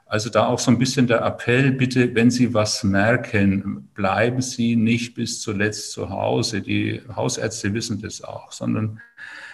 Also 0.06 0.30
da 0.30 0.48
auch 0.48 0.60
so 0.60 0.72
ein 0.72 0.80
bisschen 0.80 1.08
der 1.08 1.22
Appell, 1.22 1.72
bitte, 1.72 2.16
wenn 2.16 2.32
Sie 2.32 2.54
was 2.56 2.84
merken, 2.84 3.90
bleiben 3.94 4.42
Sie 4.42 4.76
nicht 4.76 5.14
bis 5.14 5.40
zuletzt 5.40 5.92
zu 5.92 6.10
Hause. 6.10 6.62
Die 6.62 7.02
Hausärzte 7.16 7.76
wissen 7.76 8.02
das 8.02 8.24
auch, 8.24 8.52
sondern 8.52 9.02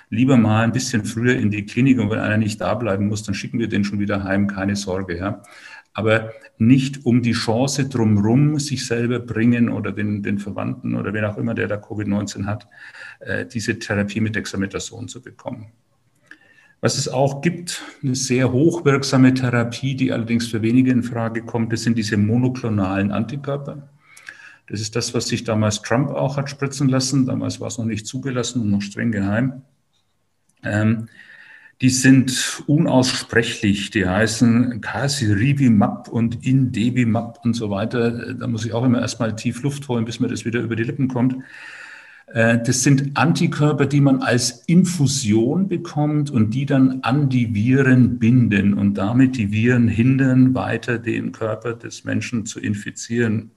lieber 0.10 0.38
mal 0.38 0.64
ein 0.64 0.72
bisschen 0.72 1.04
früher 1.04 1.36
in 1.36 1.52
die 1.52 1.66
Klinik 1.66 2.00
und 2.00 2.10
wenn 2.10 2.20
einer 2.20 2.38
nicht 2.38 2.62
da 2.62 2.74
bleiben 2.74 3.08
muss, 3.08 3.24
dann 3.24 3.36
schicken 3.36 3.60
wir 3.60 3.68
den 3.68 3.84
schon 3.84 4.00
wieder 4.00 4.24
heim, 4.24 4.48
keine 4.48 4.78
Sorge. 4.78 5.18
Ja 5.18 5.42
aber 5.96 6.34
nicht 6.58 7.06
um 7.06 7.22
die 7.22 7.32
Chance 7.32 7.88
drumherum 7.88 8.60
sich 8.60 8.86
selber 8.86 9.20
bringen 9.20 9.70
oder 9.70 9.94
den, 9.94 10.22
den 10.22 10.40
Verwandten 10.40 10.94
oder 10.94 11.14
wen 11.14 11.24
auch 11.24 11.38
immer, 11.38 11.54
der 11.54 11.68
da 11.68 11.76
Covid-19 11.76 12.46
hat, 12.46 12.68
äh, 13.22 13.46
diese 13.46 13.80
Therapie 13.80 14.20
mit 14.20 14.36
Dexamethason 14.36 15.08
zu 15.08 15.22
bekommen. 15.22 15.68
Was 16.82 16.98
es 16.98 17.08
auch 17.08 17.42
gibt, 17.42 17.82
eine 18.04 18.14
sehr 18.14 18.52
hochwirksame 18.52 19.34
Therapie, 19.34 19.96
die 19.96 20.12
allerdings 20.12 20.48
für 20.48 20.62
wenige 20.62 20.92
in 20.92 21.02
Frage 21.02 21.44
kommt, 21.44 21.72
das 21.72 21.84
sind 21.84 21.98
diese 21.98 22.18
monoklonalen 22.18 23.12
Antikörper. 23.12 23.90
Das 24.68 24.82
ist 24.82 24.98
das, 24.98 25.14
was 25.14 25.28
sich 25.28 25.46
damals 25.46 25.82
Trump 25.82 26.10
auch 26.10 26.36
hat 26.36 26.50
spritzen 26.50 26.90
lassen. 26.90 27.26
Damals 27.26 27.62
war 27.62 27.70
es 27.70 27.78
noch 27.78 27.86
nicht 27.86 28.06
zugelassen 28.06 28.62
und 28.62 28.70
noch 28.70 28.82
streng 28.82 29.12
geheim. 29.14 29.62
Ähm, 30.64 31.08
die 31.82 31.90
sind 31.90 32.64
unaussprechlich. 32.68 33.90
Die 33.92 34.08
heißen 34.08 34.82
Casirivimab 34.82 36.08
und 36.08 36.46
Indebimab 36.46 37.40
und 37.44 37.54
so 37.54 37.70
weiter. 37.70 38.34
Da 38.34 38.48
muss 38.48 38.66
ich 38.66 38.74
auch 38.74 38.84
immer 38.84 39.02
erstmal 39.02 39.36
tief 39.36 39.62
Luft 39.64 39.88
holen, 39.88 40.06
bis 40.06 40.20
mir 40.20 40.28
das 40.28 40.46
wieder 40.46 40.62
über 40.62 40.76
die 40.76 40.84
Lippen 40.84 41.08
kommt. 41.08 41.36
Äh, 42.28 42.60
das 42.64 42.84
sind 42.84 43.12
Antikörper, 43.18 43.86
die 43.86 44.02
man 44.02 44.22
als 44.22 44.64
Infusion 44.68 45.68
bekommt 45.68 46.32
und 46.32 46.52
die 46.52 46.66
dann 46.66 47.02
an 47.02 47.30
die 47.30 47.54
Viren 47.54 48.20
binden 48.20 48.74
und 48.74 48.96
damit 48.96 49.38
die 49.38 49.52
Viren 49.52 49.88
hindern, 49.88 50.56
weiter 50.56 50.98
den 50.98 51.32
Körper 51.32 51.74
des 51.74 52.04
Menschen 52.04 52.46
zu 52.46 52.60
infizieren. 52.60 53.52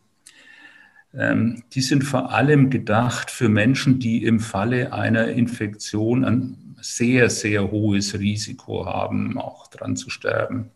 Ähm, 1.14 1.62
die 1.72 1.80
sind 1.80 2.04
vor 2.04 2.32
allem 2.32 2.70
gedacht 2.70 3.30
für 3.30 3.48
Menschen, 3.48 3.98
die 3.98 4.24
im 4.24 4.40
Falle 4.40 4.92
einer 4.92 5.28
Infektion 5.28 6.24
an 6.24 6.74
sehr, 6.80 7.30
sehr 7.30 7.70
hohes 7.70 8.18
Risiko 8.18 8.86
haben, 8.86 9.38
auch 9.38 9.66
dran 9.68 9.96
zu 9.96 10.10
sterben. 10.10 10.70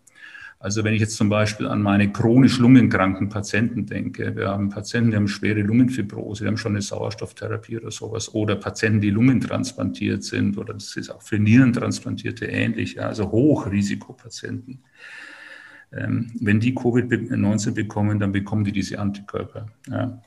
Also 0.62 0.85
wenn 0.85 0.95
ich 0.95 1.01
jetzt 1.01 1.16
zum 1.16 1.29
Beispiel 1.29 1.66
an 1.66 1.83
meine 1.83 2.12
chronisch 2.12 2.61
lungenkranken 2.61 3.29
Patienten 3.29 3.85
denke, 3.85 4.37
wir 4.37 4.49
haben 4.49 4.68
Patienten, 4.68 5.11
die 5.11 5.16
haben 5.16 5.27
schwere 5.27 5.61
Lungenfibrose, 5.61 6.45
die 6.45 6.49
haben 6.49 6.57
schon 6.57 6.73
eine 6.73 6.83
Sauerstofftherapie 6.83 7.79
oder 7.79 7.90
sowas, 7.90 8.33
oder 8.33 8.55
Patienten, 8.55 9.01
die 9.01 9.11
lungentransplantiert 9.11 10.23
sind, 10.23 10.57
oder 10.57 10.75
das 10.75 10.95
ist 10.97 11.11
auch 11.11 11.21
für 11.21 11.40
Nierentransplantierte 11.40 12.47
ähnlich, 12.47 13.03
also 13.03 13.33
Hochrisikopatienten. 13.33 14.85
Ähm, 15.95 16.31
wenn 16.41 16.61
die 16.61 16.75
Covid-19 16.75 17.73
bekommen, 17.73 18.19
dann 18.19 18.33
bekommen 18.33 18.65
die 18.65 18.73
diese 18.73 18.99
Antikörper. 18.99 19.67
Ja. 19.91 20.21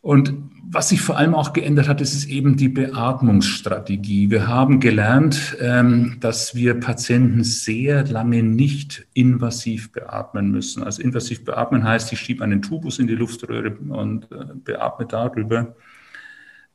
Und 0.00 0.32
was 0.70 0.90
sich 0.90 1.00
vor 1.00 1.18
allem 1.18 1.34
auch 1.34 1.52
geändert 1.52 1.88
hat, 1.88 2.00
ist, 2.00 2.14
ist 2.14 2.28
eben 2.28 2.56
die 2.56 2.68
Beatmungsstrategie. 2.68 4.30
Wir 4.30 4.46
haben 4.46 4.80
gelernt, 4.80 5.56
ähm, 5.60 6.18
dass 6.20 6.54
wir 6.54 6.78
Patienten 6.78 7.42
sehr 7.42 8.06
lange 8.06 8.42
nicht 8.42 9.06
invasiv 9.12 9.92
beatmen 9.92 10.50
müssen. 10.50 10.82
Also 10.84 11.02
invasiv 11.02 11.44
beatmen 11.44 11.84
heißt, 11.84 12.12
ich 12.12 12.20
schiebe 12.20 12.44
einen 12.44 12.62
Tubus 12.62 12.98
in 12.98 13.06
die 13.06 13.16
Luftröhre 13.16 13.76
und 13.88 14.30
äh, 14.30 14.44
beatme 14.64 15.06
darüber. 15.06 15.74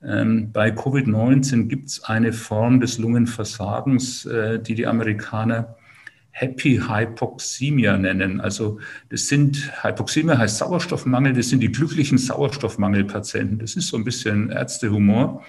Ähm, 0.04 0.52
bei 0.52 0.70
Covid-19 0.70 1.68
gibt 1.68 1.86
es 1.86 2.04
eine 2.04 2.34
Form 2.34 2.82
des 2.82 2.98
Lungenversagens, 2.98 4.26
äh, 4.26 4.60
die 4.60 4.76
die 4.76 4.86
Amerikaner 4.86 5.78
Happy 6.36 6.82
Hypoxemia 6.88 7.96
nennen. 7.96 8.42
Also 8.42 8.80
das 9.10 9.28
sind, 9.28 9.72
Hypoxemia 9.84 10.38
heißt 10.38 10.58
Sauerstoffmangel, 10.58 11.34
das 11.34 11.50
sind 11.50 11.60
die 11.60 11.72
glücklichen 11.72 12.18
Sauerstoffmangelpatienten. 12.18 13.60
Das 13.60 13.76
ist 13.76 13.88
so 13.88 13.98
ein 13.98 14.04
bisschen 14.04 14.50
Ärztehumor. 14.50 15.44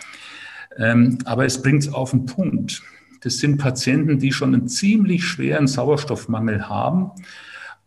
Ähm, 0.77 1.19
aber 1.25 1.47
es 1.47 1.61
bringt 1.63 1.85
es 1.85 1.93
auf 1.93 2.11
den 2.11 2.27
Punkt. 2.27 2.83
Das 3.23 3.39
sind 3.39 3.57
Patienten, 3.57 4.19
die 4.19 4.31
schon 4.31 4.55
einen 4.55 4.69
ziemlich 4.69 5.25
schweren 5.25 5.67
Sauerstoffmangel 5.67 6.69
haben, 6.69 7.13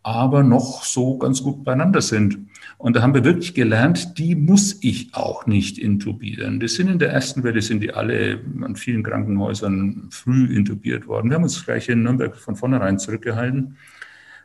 aber 0.02 0.42
noch 0.42 0.84
so 0.84 1.20
ganz 1.20 1.44
gut 1.44 1.64
beieinander 1.64 2.02
sind. 2.02 2.50
Und 2.78 2.96
da 2.96 3.02
haben 3.02 3.16
wir 3.16 3.24
wirklich 3.24 3.56
gelernt, 3.56 4.20
die 4.20 4.36
muss 4.36 4.78
ich 4.82 5.10
auch 5.14 5.48
nicht 5.48 5.80
intubieren. 5.80 6.60
Das 6.60 6.76
sind 6.76 6.90
in 6.90 7.00
der 7.00 7.12
ersten 7.12 7.44
Welle, 7.44 7.62
sind 7.62 7.82
die 7.82 7.94
alle 7.94 8.40
an 8.62 8.76
vielen 8.76 9.02
Krankenhäusern 9.02 10.10
früh 10.12 10.46
intubiert 10.56 11.08
worden. 11.08 11.30
Wir 11.30 11.36
haben 11.36 11.44
uns 11.44 11.66
gleich 11.66 11.90
in 11.90 12.04
Nürnberg 12.04 12.36
von 12.36 12.56
vornherein 12.56 13.00
zurückgehalten, 13.00 13.78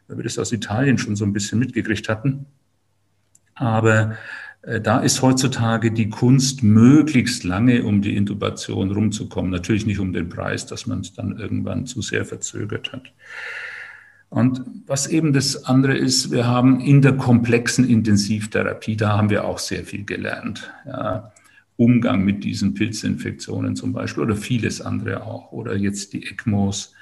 weil 0.09 0.17
wir 0.17 0.25
das 0.25 0.39
aus 0.39 0.51
Italien 0.51 0.97
schon 0.97 1.15
so 1.15 1.27
ein 1.27 1.35
bisschen 1.35 1.59
mitgekriegt 1.59 2.09
hatten. 2.09 2.47
Aber 3.55 4.17
äh, 4.63 4.81
da 4.81 5.01
ist 5.01 5.21
heutzutage 5.21 5.93
die 5.93 6.09
Kunst, 6.09 6.63
möglichst 6.63 7.45
lange 7.45 7.85
um 7.85 8.01
die 8.01 8.17
Intubation 8.17 8.91
rumzukommen. 8.93 9.51
Natürlich 9.51 9.85
nicht 9.85 9.99
um 9.99 10.15
den 10.15 10.31
Preis, 10.31 10.65
dass 10.65 10.87
man 10.87 11.01
es 11.01 11.13
dann 11.13 11.39
irgendwann 11.39 11.85
zu 11.85 12.01
sehr 12.01 12.25
verzögert 12.25 12.93
hat. 12.93 13.13
Und 14.33 14.65
was 14.87 15.09
eben 15.09 15.35
das 15.35 15.67
andere 15.67 15.95
ist, 15.95 16.31
wir 16.31 16.47
haben 16.47 16.81
in 16.81 17.03
der 17.03 17.19
komplexen 17.19 17.87
Intensivtherapie, 17.87 18.97
da 18.97 19.15
haben 19.15 19.29
wir 19.29 19.45
auch 19.45 19.59
sehr 19.59 19.85
viel 19.85 20.07
gelernt. 20.07 20.73
Ja, 20.87 21.33
Umgang 21.77 22.25
mit 22.25 22.43
diesen 22.43 22.73
Pilzinfektionen 22.73 23.77
zum 23.77 23.93
Beispiel 23.93 24.23
oder 24.23 24.35
vieles 24.35 24.81
andere 24.81 25.25
auch. 25.25 25.53
Oder 25.53 25.77
jetzt 25.77 26.15
die 26.15 26.23
ECMOs. 26.25 26.95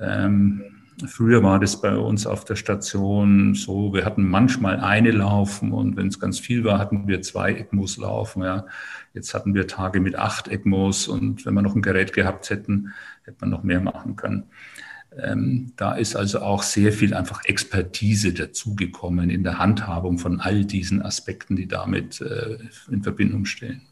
Ähm, 0.00 0.62
früher 1.04 1.42
war 1.42 1.58
das 1.58 1.80
bei 1.80 1.96
uns 1.96 2.28
auf 2.28 2.44
der 2.44 2.54
Station 2.54 3.56
so, 3.56 3.92
wir 3.92 4.04
hatten 4.04 4.22
manchmal 4.22 4.78
eine 4.78 5.10
laufen 5.10 5.72
und 5.72 5.96
wenn 5.96 6.06
es 6.06 6.20
ganz 6.20 6.38
viel 6.38 6.62
war, 6.62 6.78
hatten 6.78 7.08
wir 7.08 7.22
zwei 7.22 7.54
ECMOs 7.54 7.96
laufen. 7.96 8.44
Ja. 8.44 8.66
Jetzt 9.14 9.34
hatten 9.34 9.54
wir 9.54 9.66
Tage 9.66 10.00
mit 10.00 10.14
acht 10.14 10.46
ECMOs 10.46 11.08
und 11.08 11.44
wenn 11.44 11.54
wir 11.54 11.62
noch 11.62 11.74
ein 11.74 11.82
Gerät 11.82 12.12
gehabt 12.12 12.50
hätten, 12.50 12.92
hätte 13.24 13.38
man 13.40 13.50
noch 13.50 13.64
mehr 13.64 13.80
machen 13.80 14.14
können. 14.14 14.44
Ähm, 15.20 15.72
da 15.76 15.94
ist 15.94 16.16
also 16.16 16.40
auch 16.40 16.62
sehr 16.62 16.92
viel 16.92 17.14
einfach 17.14 17.44
Expertise 17.44 18.32
dazugekommen 18.32 19.30
in 19.30 19.42
der 19.42 19.58
Handhabung 19.58 20.18
von 20.18 20.40
all 20.40 20.64
diesen 20.64 21.02
Aspekten, 21.02 21.56
die 21.56 21.68
damit 21.68 22.20
äh, 22.20 22.58
in 22.90 23.02
Verbindung 23.02 23.44
stehen. 23.44 23.82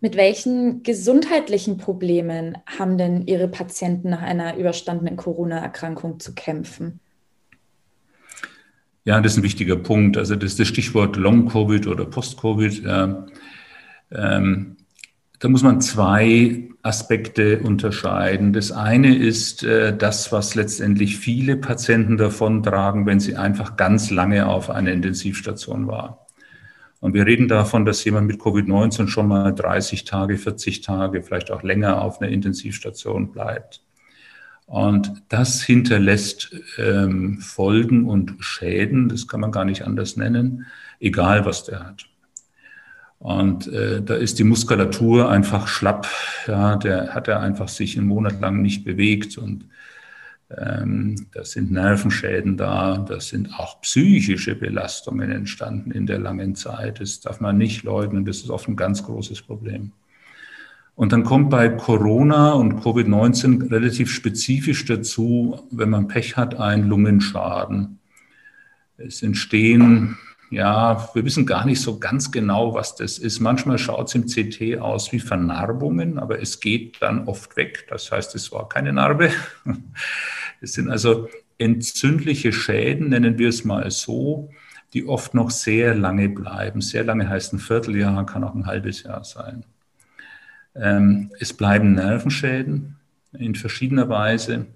Mit 0.00 0.16
welchen 0.16 0.82
gesundheitlichen 0.82 1.78
Problemen 1.78 2.58
haben 2.66 2.98
denn 2.98 3.26
Ihre 3.26 3.48
Patienten 3.48 4.10
nach 4.10 4.20
einer 4.20 4.56
überstandenen 4.56 5.16
Corona-Erkrankung 5.16 6.20
zu 6.20 6.34
kämpfen? 6.34 7.00
Ja, 9.06 9.20
das 9.20 9.32
ist 9.32 9.38
ein 9.38 9.44
wichtiger 9.44 9.76
Punkt. 9.76 10.18
Also 10.18 10.36
das 10.36 10.52
ist 10.52 10.60
das 10.60 10.68
Stichwort 10.68 11.16
Long-Covid 11.16 11.86
oder 11.86 12.04
Post-Covid. 12.04 12.84
Ja. 12.84 13.26
Ähm, 14.10 14.76
da 15.38 15.48
muss 15.48 15.62
man 15.62 15.80
zwei 15.80 16.68
Aspekte 16.84 17.60
unterscheiden. 17.60 18.52
Das 18.52 18.70
eine 18.70 19.16
ist 19.16 19.64
äh, 19.64 19.96
das, 19.96 20.32
was 20.32 20.54
letztendlich 20.54 21.16
viele 21.16 21.56
Patienten 21.56 22.18
davontragen, 22.18 23.06
wenn 23.06 23.20
sie 23.20 23.36
einfach 23.36 23.76
ganz 23.76 24.10
lange 24.10 24.46
auf 24.46 24.68
einer 24.68 24.92
Intensivstation 24.92 25.86
waren. 25.86 26.14
Und 27.00 27.14
wir 27.14 27.26
reden 27.26 27.48
davon, 27.48 27.86
dass 27.86 28.04
jemand 28.04 28.26
mit 28.26 28.38
Covid-19 28.38 29.08
schon 29.08 29.28
mal 29.28 29.54
30 29.54 30.04
Tage, 30.04 30.36
40 30.36 30.82
Tage, 30.82 31.22
vielleicht 31.22 31.50
auch 31.50 31.62
länger 31.62 32.02
auf 32.02 32.20
einer 32.20 32.30
Intensivstation 32.30 33.32
bleibt. 33.32 33.82
Und 34.66 35.22
das 35.28 35.62
hinterlässt 35.62 36.54
ähm, 36.78 37.38
Folgen 37.40 38.08
und 38.08 38.36
Schäden, 38.40 39.08
das 39.08 39.26
kann 39.26 39.40
man 39.40 39.52
gar 39.52 39.64
nicht 39.64 39.82
anders 39.82 40.16
nennen, 40.16 40.66
egal 41.00 41.44
was 41.46 41.64
der 41.64 41.80
hat. 41.80 42.06
Und 43.24 43.72
äh, 43.72 44.02
da 44.02 44.16
ist 44.16 44.38
die 44.38 44.44
Muskulatur 44.44 45.30
einfach 45.30 45.66
schlapp. 45.66 46.06
Ja, 46.46 46.76
der 46.76 47.14
hat 47.14 47.26
er 47.26 47.40
einfach 47.40 47.68
sich 47.68 47.96
einen 47.96 48.06
Monat 48.06 48.38
lang 48.38 48.60
nicht 48.60 48.84
bewegt 48.84 49.38
und 49.38 49.64
ähm, 50.54 51.28
da 51.32 51.42
sind 51.42 51.72
Nervenschäden 51.72 52.58
da, 52.58 52.98
da 52.98 53.20
sind 53.20 53.58
auch 53.58 53.80
psychische 53.80 54.54
Belastungen 54.54 55.30
entstanden 55.30 55.90
in 55.90 56.04
der 56.04 56.18
langen 56.18 56.54
Zeit. 56.54 57.00
Das 57.00 57.20
darf 57.20 57.40
man 57.40 57.56
nicht 57.56 57.82
leugnen, 57.82 58.26
das 58.26 58.40
ist 58.40 58.50
oft 58.50 58.68
ein 58.68 58.76
ganz 58.76 59.02
großes 59.04 59.40
Problem. 59.40 59.92
Und 60.94 61.12
dann 61.12 61.24
kommt 61.24 61.48
bei 61.48 61.70
Corona 61.70 62.52
und 62.52 62.82
Covid-19 62.82 63.70
relativ 63.70 64.10
spezifisch 64.10 64.84
dazu, 64.84 65.66
wenn 65.70 65.88
man 65.88 66.08
Pech 66.08 66.36
hat, 66.36 66.60
ein 66.60 66.86
Lungenschaden. 66.86 68.00
Es 68.98 69.22
entstehen, 69.22 70.18
ja, 70.54 71.08
wir 71.14 71.24
wissen 71.24 71.46
gar 71.46 71.66
nicht 71.66 71.80
so 71.80 71.98
ganz 71.98 72.30
genau, 72.30 72.74
was 72.74 72.94
das 72.94 73.18
ist. 73.18 73.40
Manchmal 73.40 73.78
schaut 73.78 74.08
es 74.08 74.14
im 74.14 74.26
CT 74.26 74.78
aus 74.80 75.12
wie 75.12 75.20
Vernarbungen, 75.20 76.18
aber 76.18 76.40
es 76.40 76.60
geht 76.60 77.02
dann 77.02 77.26
oft 77.26 77.56
weg. 77.56 77.86
Das 77.88 78.10
heißt, 78.10 78.34
es 78.34 78.52
war 78.52 78.68
keine 78.68 78.92
Narbe. 78.92 79.30
Es 80.60 80.72
sind 80.72 80.88
also 80.88 81.28
entzündliche 81.58 82.50
Schäden, 82.50 83.10
nennen 83.10 83.36
wir 83.36 83.50
es 83.50 83.64
mal 83.64 83.90
so, 83.90 84.48
die 84.94 85.06
oft 85.06 85.34
noch 85.34 85.50
sehr 85.50 85.94
lange 85.94 86.30
bleiben. 86.30 86.80
Sehr 86.80 87.04
lange 87.04 87.28
heißt 87.28 87.52
ein 87.52 87.58
Vierteljahr, 87.58 88.24
kann 88.24 88.44
auch 88.44 88.54
ein 88.54 88.64
halbes 88.64 89.02
Jahr 89.02 89.24
sein. 89.24 89.64
Ähm, 90.74 91.32
es 91.38 91.52
bleiben 91.52 91.92
Nervenschäden 91.92 92.96
in 93.32 93.54
verschiedener 93.54 94.08
Weise. 94.08 94.66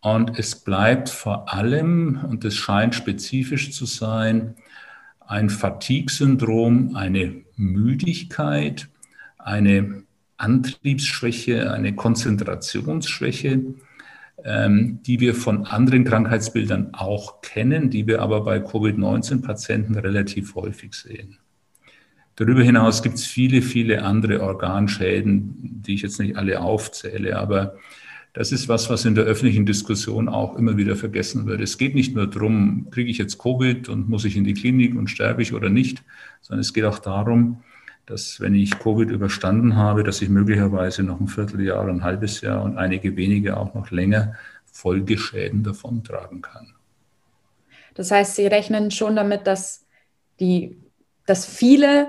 Und 0.00 0.38
es 0.38 0.56
bleibt 0.56 1.08
vor 1.08 1.52
allem, 1.52 2.24
und 2.28 2.44
das 2.44 2.54
scheint 2.54 2.94
spezifisch 2.94 3.72
zu 3.72 3.86
sein, 3.86 4.56
ein 5.30 5.48
Fatigue-Syndrom, 5.48 6.96
eine 6.96 7.42
Müdigkeit, 7.54 8.88
eine 9.38 10.02
Antriebsschwäche, 10.38 11.72
eine 11.72 11.94
Konzentrationsschwäche, 11.94 13.62
ähm, 14.44 14.98
die 15.06 15.20
wir 15.20 15.36
von 15.36 15.66
anderen 15.66 16.02
Krankheitsbildern 16.02 16.94
auch 16.94 17.42
kennen, 17.42 17.90
die 17.90 18.08
wir 18.08 18.22
aber 18.22 18.40
bei 18.42 18.58
Covid-19-Patienten 18.58 19.94
relativ 19.94 20.56
häufig 20.56 20.94
sehen. 20.94 21.38
Darüber 22.34 22.64
hinaus 22.64 23.00
gibt 23.00 23.14
es 23.14 23.24
viele, 23.24 23.62
viele 23.62 24.02
andere 24.02 24.42
Organschäden, 24.42 25.82
die 25.82 25.94
ich 25.94 26.02
jetzt 26.02 26.18
nicht 26.18 26.36
alle 26.36 26.60
aufzähle, 26.60 27.38
aber 27.38 27.76
das 28.32 28.52
ist 28.52 28.68
was, 28.68 28.88
was 28.88 29.04
in 29.04 29.14
der 29.14 29.24
öffentlichen 29.24 29.66
Diskussion 29.66 30.28
auch 30.28 30.56
immer 30.56 30.76
wieder 30.76 30.94
vergessen 30.94 31.46
wird. 31.46 31.60
Es 31.60 31.78
geht 31.78 31.94
nicht 31.94 32.14
nur 32.14 32.28
darum, 32.28 32.86
kriege 32.90 33.10
ich 33.10 33.18
jetzt 33.18 33.38
Covid 33.38 33.88
und 33.88 34.08
muss 34.08 34.24
ich 34.24 34.36
in 34.36 34.44
die 34.44 34.54
Klinik 34.54 34.94
und 34.94 35.08
sterbe 35.08 35.42
ich 35.42 35.52
oder 35.52 35.68
nicht, 35.68 36.02
sondern 36.40 36.60
es 36.60 36.72
geht 36.72 36.84
auch 36.84 37.00
darum, 37.00 37.62
dass 38.06 38.40
wenn 38.40 38.54
ich 38.54 38.78
Covid 38.78 39.10
überstanden 39.10 39.76
habe, 39.76 40.04
dass 40.04 40.22
ich 40.22 40.28
möglicherweise 40.28 41.02
noch 41.02 41.20
ein 41.20 41.28
Vierteljahr, 41.28 41.86
ein 41.88 42.04
halbes 42.04 42.40
Jahr 42.40 42.62
und 42.62 42.78
einige 42.78 43.16
wenige 43.16 43.56
auch 43.56 43.74
noch 43.74 43.90
länger 43.90 44.34
Folgeschäden 44.72 45.64
davontragen 45.64 46.42
kann. 46.42 46.72
Das 47.94 48.10
heißt, 48.10 48.36
Sie 48.36 48.46
rechnen 48.46 48.90
schon 48.90 49.16
damit, 49.16 49.46
dass, 49.46 49.84
die, 50.38 50.78
dass 51.26 51.44
viele, 51.44 52.08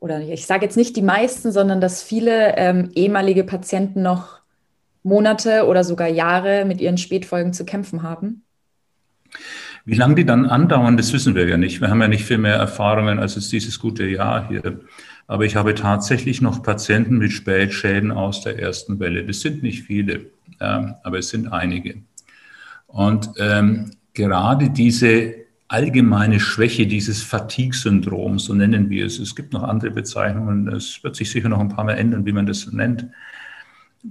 oder 0.00 0.20
ich 0.20 0.46
sage 0.46 0.64
jetzt 0.64 0.76
nicht 0.76 0.96
die 0.96 1.02
meisten, 1.02 1.52
sondern 1.52 1.80
dass 1.80 2.02
viele 2.02 2.56
ähm, 2.56 2.90
ehemalige 2.94 3.44
Patienten 3.44 4.02
noch 4.02 4.41
Monate 5.02 5.66
oder 5.66 5.84
sogar 5.84 6.08
Jahre 6.08 6.64
mit 6.64 6.80
ihren 6.80 6.98
Spätfolgen 6.98 7.52
zu 7.52 7.64
kämpfen 7.64 8.02
haben? 8.02 8.44
Wie 9.84 9.94
lange 9.94 10.14
die 10.14 10.24
dann 10.24 10.46
andauern, 10.46 10.96
das 10.96 11.12
wissen 11.12 11.34
wir 11.34 11.48
ja 11.48 11.56
nicht. 11.56 11.80
Wir 11.80 11.90
haben 11.90 12.00
ja 12.00 12.08
nicht 12.08 12.24
viel 12.24 12.38
mehr 12.38 12.54
Erfahrungen 12.54 13.18
als 13.18 13.36
es 13.36 13.48
dieses 13.48 13.80
gute 13.80 14.06
Jahr 14.06 14.46
hier. 14.48 14.80
Aber 15.26 15.44
ich 15.44 15.56
habe 15.56 15.74
tatsächlich 15.74 16.40
noch 16.40 16.62
Patienten 16.62 17.18
mit 17.18 17.32
Spätschäden 17.32 18.12
aus 18.12 18.42
der 18.42 18.58
ersten 18.58 19.00
Welle. 19.00 19.24
Das 19.24 19.40
sind 19.40 19.62
nicht 19.62 19.82
viele, 19.82 20.26
ja, 20.60 21.00
aber 21.02 21.18
es 21.18 21.30
sind 21.30 21.52
einige. 21.52 21.96
Und 22.86 23.30
ähm, 23.38 23.90
gerade 24.14 24.70
diese 24.70 25.34
allgemeine 25.66 26.38
Schwäche, 26.38 26.86
dieses 26.86 27.22
Fatigue-Syndrom, 27.22 28.38
so 28.38 28.52
nennen 28.52 28.90
wir 28.90 29.06
es. 29.06 29.18
Es 29.18 29.34
gibt 29.34 29.52
noch 29.52 29.62
andere 29.62 29.90
Bezeichnungen. 29.90 30.68
Es 30.68 31.02
wird 31.02 31.16
sich 31.16 31.30
sicher 31.30 31.48
noch 31.48 31.60
ein 31.60 31.70
paar 31.70 31.84
Mal 31.84 31.94
ändern, 31.94 32.26
wie 32.26 32.32
man 32.32 32.46
das 32.46 32.70
nennt 32.70 33.06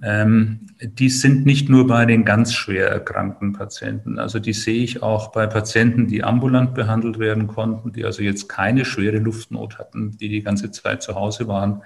ähm, 0.01 0.67
die 0.82 1.10
sind 1.10 1.45
nicht 1.45 1.69
nur 1.69 1.86
bei 1.88 2.06
den 2.06 2.23
ganz 2.23 2.54
schwer 2.54 2.89
erkrankten 2.89 3.54
Patienten. 3.54 4.19
Also 4.19 4.39
die 4.39 4.54
sehe 4.54 4.84
ich 4.84 5.04
auch 5.04 5.32
bei 5.32 5.47
Patienten, 5.47 6.08
die 6.08 6.23
ambulant 6.23 6.73
behandelt 6.73 7.19
werden 7.19 7.47
konnten, 7.47 7.91
die 7.91 8.06
also 8.06 8.23
jetzt 8.23 8.47
keine 8.47 8.86
schwere 8.86 9.17
Luftnot 9.17 9.80
hatten, 9.80 10.17
die 10.17 10.30
die 10.30 10.43
ganze 10.43 10.71
Zeit 10.71 11.04
zu 11.04 11.15
Hause 11.15 11.47
waren. 11.47 11.84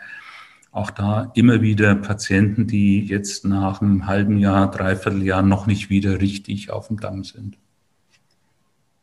Auch 0.72 0.92
da 0.92 1.32
immer 1.36 1.62
wieder 1.62 1.96
Patienten, 1.96 2.68
die 2.68 3.06
jetzt 3.06 3.46
nach 3.46 3.82
einem 3.82 4.08
halben 4.08 4.38
Jahr, 4.38 4.70
dreiviertel 4.70 5.24
Jahr 5.24 5.42
noch 5.42 5.68
nicht 5.68 5.90
wieder 5.90 6.22
richtig 6.22 6.70
auf 6.70 6.90
dem 6.90 7.00
Damm 7.00 7.24
sind. 7.24 7.58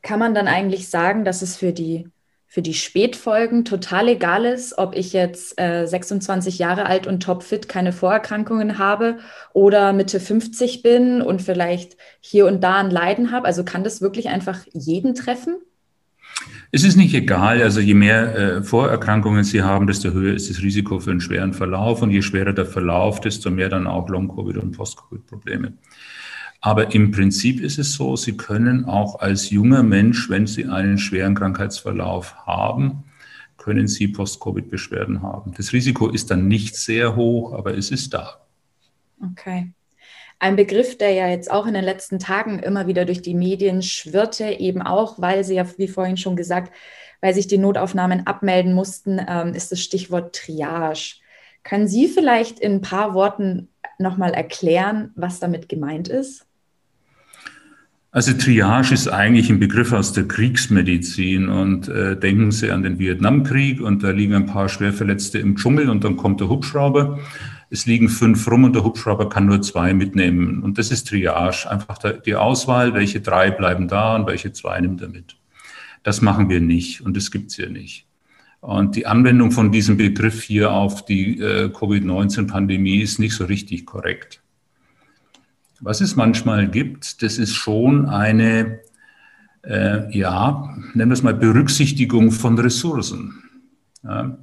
Kann 0.02 0.18
man 0.18 0.34
dann 0.34 0.48
eigentlich 0.48 0.88
sagen, 0.88 1.24
dass 1.24 1.42
es 1.42 1.56
für 1.56 1.72
die 1.72 2.08
für 2.52 2.60
die 2.60 2.74
Spätfolgen 2.74 3.64
total 3.64 4.08
egal 4.08 4.44
ist, 4.44 4.76
ob 4.76 4.94
ich 4.94 5.14
jetzt 5.14 5.58
äh, 5.58 5.86
26 5.86 6.58
Jahre 6.58 6.84
alt 6.84 7.06
und 7.06 7.22
topfit 7.22 7.66
keine 7.66 7.94
Vorerkrankungen 7.94 8.76
habe 8.76 9.20
oder 9.54 9.94
Mitte 9.94 10.20
50 10.20 10.82
bin 10.82 11.22
und 11.22 11.40
vielleicht 11.40 11.96
hier 12.20 12.46
und 12.46 12.62
da 12.62 12.76
ein 12.76 12.90
Leiden 12.90 13.32
habe. 13.32 13.46
Also 13.46 13.64
kann 13.64 13.84
das 13.84 14.02
wirklich 14.02 14.28
einfach 14.28 14.58
jeden 14.74 15.14
treffen? 15.14 15.54
Es 16.72 16.84
ist 16.84 16.96
nicht 16.96 17.14
egal. 17.14 17.62
Also 17.62 17.80
je 17.80 17.94
mehr 17.94 18.36
äh, 18.36 18.62
Vorerkrankungen 18.62 19.44
Sie 19.44 19.62
haben, 19.62 19.86
desto 19.86 20.10
höher 20.10 20.34
ist 20.34 20.50
das 20.50 20.60
Risiko 20.60 21.00
für 21.00 21.10
einen 21.10 21.22
schweren 21.22 21.54
Verlauf. 21.54 22.02
Und 22.02 22.10
je 22.10 22.20
schwerer 22.20 22.52
der 22.52 22.66
Verlauf, 22.66 23.22
desto 23.22 23.50
mehr 23.50 23.70
dann 23.70 23.86
auch 23.86 24.10
Long-Covid 24.10 24.58
und 24.58 24.76
Post-Covid-Probleme. 24.76 25.72
Aber 26.64 26.94
im 26.94 27.10
Prinzip 27.10 27.60
ist 27.60 27.78
es 27.80 27.94
so, 27.94 28.14
Sie 28.14 28.36
können 28.36 28.84
auch 28.84 29.18
als 29.18 29.50
junger 29.50 29.82
Mensch, 29.82 30.30
wenn 30.30 30.46
Sie 30.46 30.64
einen 30.66 30.96
schweren 30.96 31.34
Krankheitsverlauf 31.34 32.36
haben, 32.46 33.02
können 33.58 33.88
Sie 33.88 34.06
Post-Covid-Beschwerden 34.06 35.22
haben. 35.22 35.52
Das 35.56 35.72
Risiko 35.72 36.08
ist 36.08 36.30
dann 36.30 36.46
nicht 36.46 36.76
sehr 36.76 37.16
hoch, 37.16 37.52
aber 37.52 37.76
es 37.76 37.90
ist 37.90 38.14
da. 38.14 38.40
Okay. 39.32 39.72
Ein 40.38 40.54
Begriff, 40.54 40.96
der 40.96 41.10
ja 41.10 41.28
jetzt 41.28 41.50
auch 41.50 41.66
in 41.66 41.74
den 41.74 41.84
letzten 41.84 42.20
Tagen 42.20 42.60
immer 42.60 42.86
wieder 42.86 43.04
durch 43.06 43.22
die 43.22 43.34
Medien 43.34 43.82
schwirrte, 43.82 44.44
eben 44.44 44.82
auch, 44.82 45.20
weil 45.20 45.42
Sie 45.42 45.56
ja, 45.56 45.66
wie 45.78 45.88
vorhin 45.88 46.16
schon 46.16 46.36
gesagt, 46.36 46.72
weil 47.20 47.34
sich 47.34 47.48
die 47.48 47.58
Notaufnahmen 47.58 48.26
abmelden 48.28 48.72
mussten, 48.72 49.20
ähm, 49.28 49.52
ist 49.54 49.72
das 49.72 49.80
Stichwort 49.80 50.36
Triage. 50.36 51.16
Können 51.64 51.88
Sie 51.88 52.06
vielleicht 52.06 52.60
in 52.60 52.74
ein 52.74 52.80
paar 52.82 53.14
Worten 53.14 53.68
nochmal 53.98 54.32
erklären, 54.32 55.10
was 55.16 55.40
damit 55.40 55.68
gemeint 55.68 56.06
ist? 56.06 56.46
Also 58.14 58.34
Triage 58.34 58.92
ist 58.92 59.08
eigentlich 59.08 59.48
ein 59.48 59.58
Begriff 59.58 59.90
aus 59.94 60.12
der 60.12 60.28
Kriegsmedizin 60.28 61.48
und 61.48 61.88
äh, 61.88 62.14
denken 62.14 62.52
Sie 62.52 62.70
an 62.70 62.82
den 62.82 62.98
Vietnamkrieg 62.98 63.80
und 63.80 64.02
da 64.02 64.10
liegen 64.10 64.34
ein 64.34 64.44
paar 64.44 64.68
Schwerverletzte 64.68 65.38
im 65.38 65.56
Dschungel 65.56 65.88
und 65.88 66.04
dann 66.04 66.18
kommt 66.18 66.38
der 66.38 66.50
Hubschrauber. 66.50 67.20
Es 67.70 67.86
liegen 67.86 68.10
fünf 68.10 68.46
rum 68.50 68.64
und 68.64 68.74
der 68.74 68.84
Hubschrauber 68.84 69.30
kann 69.30 69.46
nur 69.46 69.62
zwei 69.62 69.94
mitnehmen 69.94 70.62
und 70.62 70.76
das 70.76 70.90
ist 70.90 71.08
Triage, 71.08 71.70
einfach 71.70 71.96
die 72.26 72.34
Auswahl, 72.34 72.92
welche 72.92 73.22
drei 73.22 73.50
bleiben 73.50 73.88
da 73.88 74.14
und 74.16 74.26
welche 74.26 74.52
zwei 74.52 74.78
nimmt 74.78 75.00
er 75.00 75.08
mit. 75.08 75.38
Das 76.02 76.20
machen 76.20 76.50
wir 76.50 76.60
nicht 76.60 77.00
und 77.00 77.16
das 77.16 77.30
gibt's 77.30 77.56
hier 77.56 77.70
nicht. 77.70 78.06
Und 78.60 78.94
die 78.94 79.06
Anwendung 79.06 79.52
von 79.52 79.72
diesem 79.72 79.96
Begriff 79.96 80.42
hier 80.42 80.70
auf 80.70 81.06
die 81.06 81.40
äh, 81.40 81.70
Covid-19-Pandemie 81.70 83.00
ist 83.00 83.18
nicht 83.18 83.34
so 83.34 83.46
richtig 83.46 83.86
korrekt. 83.86 84.41
Was 85.84 86.00
es 86.00 86.14
manchmal 86.14 86.68
gibt, 86.68 87.24
das 87.24 87.38
ist 87.38 87.56
schon 87.56 88.08
eine, 88.08 88.78
äh, 89.64 90.16
ja, 90.16 90.76
nennen 90.94 91.10
wir 91.10 91.14
es 91.14 91.24
mal 91.24 91.34
Berücksichtigung 91.34 92.30
von 92.30 92.56
Ressourcen. 92.56 93.42
Ja. 94.04 94.38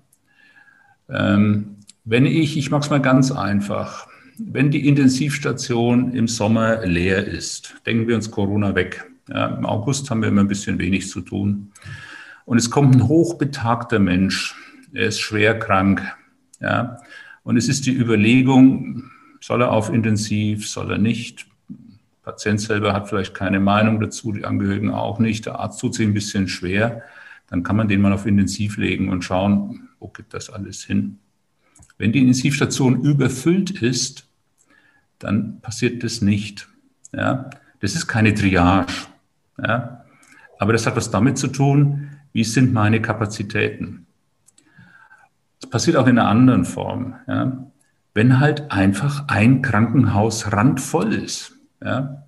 Ähm, 1.08 1.78
wenn 2.04 2.26
ich, 2.26 2.58
ich 2.58 2.72
mache 2.72 2.82
es 2.82 2.90
mal 2.90 3.00
ganz 3.00 3.32
einfach, 3.32 4.08
wenn 4.38 4.70
die 4.70 4.86
Intensivstation 4.86 6.12
im 6.14 6.28
Sommer 6.28 6.86
leer 6.86 7.26
ist, 7.26 7.74
denken 7.86 8.10
wir 8.10 8.18
uns 8.18 8.32
Corona 8.32 8.76
weg. 8.76 9.10
Ja, 9.30 9.48
Im 9.48 9.66
August 9.66 10.10
haben 10.10 10.22
wir 10.22 10.28
immer 10.28 10.42
ein 10.42 10.50
bisschen 10.50 10.78
wenig 10.78 11.08
zu 11.08 11.22
tun. 11.22 11.72
Und 12.44 12.58
es 12.58 12.70
kommt 12.70 12.96
ein 12.96 13.08
hochbetagter 13.08 14.00
Mensch, 14.00 14.56
er 14.94 15.08
ist 15.08 15.22
schwer 15.22 15.58
krank. 15.58 16.02
Ja, 16.60 16.98
und 17.44 17.56
es 17.56 17.70
ist 17.70 17.86
die 17.86 17.94
Überlegung, 17.96 19.10
soll 19.40 19.62
er 19.62 19.72
auf 19.72 19.90
Intensiv, 19.90 20.68
soll 20.68 20.92
er 20.92 20.98
nicht? 20.98 21.48
Der 21.70 22.32
Patient 22.32 22.62
selber 22.62 22.94
hat 22.94 23.10
vielleicht 23.10 23.34
keine 23.34 23.60
Meinung 23.60 24.00
dazu, 24.00 24.32
die 24.32 24.46
Angehörigen 24.46 24.92
auch 24.92 25.20
nicht. 25.20 25.46
Der 25.46 25.60
Arzt 25.60 25.80
tut 25.80 25.96
sich 25.96 26.08
ein 26.08 26.14
bisschen 26.14 26.48
schwer. 26.48 27.04
Dann 27.48 27.64
kann 27.64 27.76
man 27.76 27.88
den 27.88 28.02
mal 28.02 28.14
auf 28.14 28.26
Intensiv 28.26 28.78
legen 28.78 29.10
und 29.10 29.24
schauen, 29.24 29.90
wo 30.00 30.08
geht 30.08 30.34
das 30.34 30.50
alles 30.50 30.84
hin. 30.84 31.20
Wenn 31.98 32.12
die 32.12 32.20
Intensivstation 32.20 33.02
überfüllt 33.02 33.72
ist, 33.82 34.28
dann 35.18 35.60
passiert 35.62 36.04
das 36.04 36.22
nicht. 36.22 36.68
Ja? 37.12 37.50
Das 37.80 37.96
ist 37.96 38.08
keine 38.08 38.34
Triage. 38.34 38.94
Ja? 39.58 40.06
Aber 40.60 40.74
das 40.74 40.86
hat 40.86 40.96
was 40.96 41.12
damit 41.12 41.38
zu 41.38 41.48
tun, 41.48 42.12
wie 42.32 42.44
sind 42.44 42.74
meine 42.74 43.02
Kapazitäten. 43.02 44.06
Das 45.60 45.70
passiert 45.70 45.98
auch 45.98 46.08
in 46.08 46.18
einer 46.18 46.30
anderen 46.30 46.66
Form. 46.66 47.16
Ja? 47.28 47.66
Wenn 48.14 48.40
halt 48.40 48.72
einfach 48.72 49.26
ein 49.28 49.62
Krankenhaus 49.62 50.52
randvoll 50.52 51.14
ist, 51.14 51.58
ja, 51.84 52.24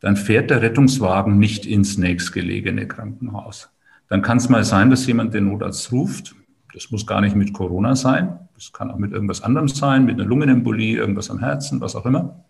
dann 0.00 0.16
fährt 0.16 0.50
der 0.50 0.62
Rettungswagen 0.62 1.38
nicht 1.38 1.64
ins 1.64 1.96
nächstgelegene 1.96 2.88
Krankenhaus. 2.88 3.70
Dann 4.08 4.20
kann 4.20 4.38
es 4.38 4.48
mal 4.48 4.64
sein, 4.64 4.90
dass 4.90 5.06
jemand 5.06 5.32
den 5.32 5.46
Notarzt 5.46 5.92
ruft, 5.92 6.34
Das 6.74 6.90
muss 6.90 7.06
gar 7.06 7.20
nicht 7.20 7.36
mit 7.36 7.52
Corona 7.52 7.94
sein. 7.94 8.38
Das 8.54 8.72
kann 8.72 8.90
auch 8.90 8.96
mit 8.96 9.12
irgendwas 9.12 9.42
anderem 9.42 9.68
sein, 9.68 10.06
mit 10.06 10.14
einer 10.14 10.24
Lungenembolie, 10.24 10.96
irgendwas 10.96 11.30
am 11.30 11.38
Herzen, 11.38 11.80
was 11.80 11.94
auch 11.94 12.06
immer. 12.06 12.44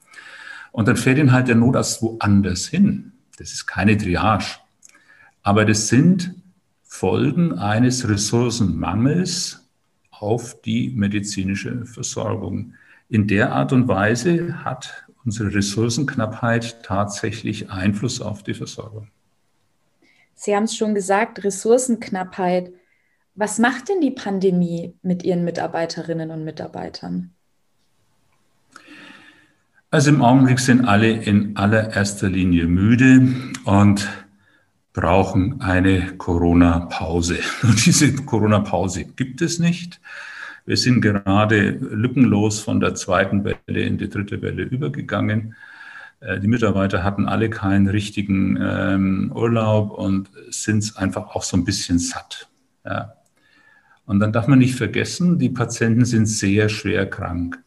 Und 0.70 0.88
dann 0.88 0.96
fährt 0.96 1.18
ihn 1.18 1.32
halt 1.32 1.48
der 1.48 1.56
Notarzt 1.56 2.02
woanders 2.02 2.66
hin. 2.66 3.12
Das 3.38 3.52
ist 3.52 3.66
keine 3.66 3.96
Triage. 3.96 4.58
Aber 5.42 5.64
das 5.64 5.88
sind 5.88 6.35
Folgen 6.82 7.58
eines 7.58 8.08
Ressourcenmangels 8.08 9.62
auf 10.22 10.61
die 10.62 10.90
medizinische 10.90 11.85
Versorgung. 11.85 12.74
In 13.08 13.26
der 13.26 13.52
Art 13.52 13.72
und 13.72 13.88
Weise 13.88 14.64
hat 14.64 15.04
unsere 15.24 15.54
Ressourcenknappheit 15.54 16.82
tatsächlich 16.82 17.70
Einfluss 17.70 18.20
auf 18.20 18.42
die 18.42 18.54
Versorgung. 18.54 19.08
Sie 20.35 20.56
haben 20.56 20.64
es 20.64 20.76
schon 20.76 20.94
gesagt, 20.94 21.44
Ressourcenknappheit. 21.44 22.72
Was 23.35 23.58
macht 23.58 23.88
denn 23.88 24.00
die 24.00 24.11
Pandemie 24.11 24.94
mit 25.02 25.22
Ihren 25.22 25.44
Mitarbeiterinnen 25.44 26.30
und 26.30 26.44
Mitarbeitern? 26.44 27.30
Also 29.90 30.11
im 30.11 30.22
Augenblick 30.22 30.58
sind 30.58 30.87
alle 30.87 31.11
in 31.11 31.56
allererster 31.56 32.30
Linie 32.30 32.66
müde 32.66 33.28
und 33.64 34.08
brauchen 34.92 35.61
eine 35.61 36.16
Corona-Pause. 36.16 37.38
Diese 37.85 38.14
Corona-Pause 38.14 39.05
gibt 39.05 39.40
es 39.40 39.59
nicht. 39.59 40.00
Wir 40.64 40.76
sind 40.76 41.00
gerade 41.00 41.70
lückenlos 41.70 42.61
von 42.61 42.78
der 42.78 42.94
zweiten 42.94 43.44
Welle 43.44 43.83
in 43.83 43.98
die 43.98 44.09
dritte 44.09 44.42
Welle 44.42 44.62
übergegangen. 44.62 45.57
Äh, 46.20 46.38
die 46.40 46.48
Mitarbeiter 46.48 47.02
hatten 47.02 47.26
alle 47.26 47.50
keinen 47.50 47.88
richtigen 47.88 48.59
ähm, 48.61 49.33
Urlaub 49.35 49.90
und 49.90 50.31
sind 50.50 50.78
es 50.78 50.96
einfach 50.96 51.35
auch 51.35 51.42
so 51.42 51.57
ein 51.57 51.64
bisschen 51.64 51.98
satt. 51.98 52.48
Ja. 52.85 53.14
Und 54.05 54.20
dann 54.20 54.33
darf 54.33 54.46
man 54.46 54.59
nicht 54.59 54.74
vergessen, 54.74 55.38
die 55.38 55.48
Patienten 55.48 56.05
sind 56.05 56.26
sehr 56.26 56.68
schwer 56.68 57.09
krank. 57.09 57.59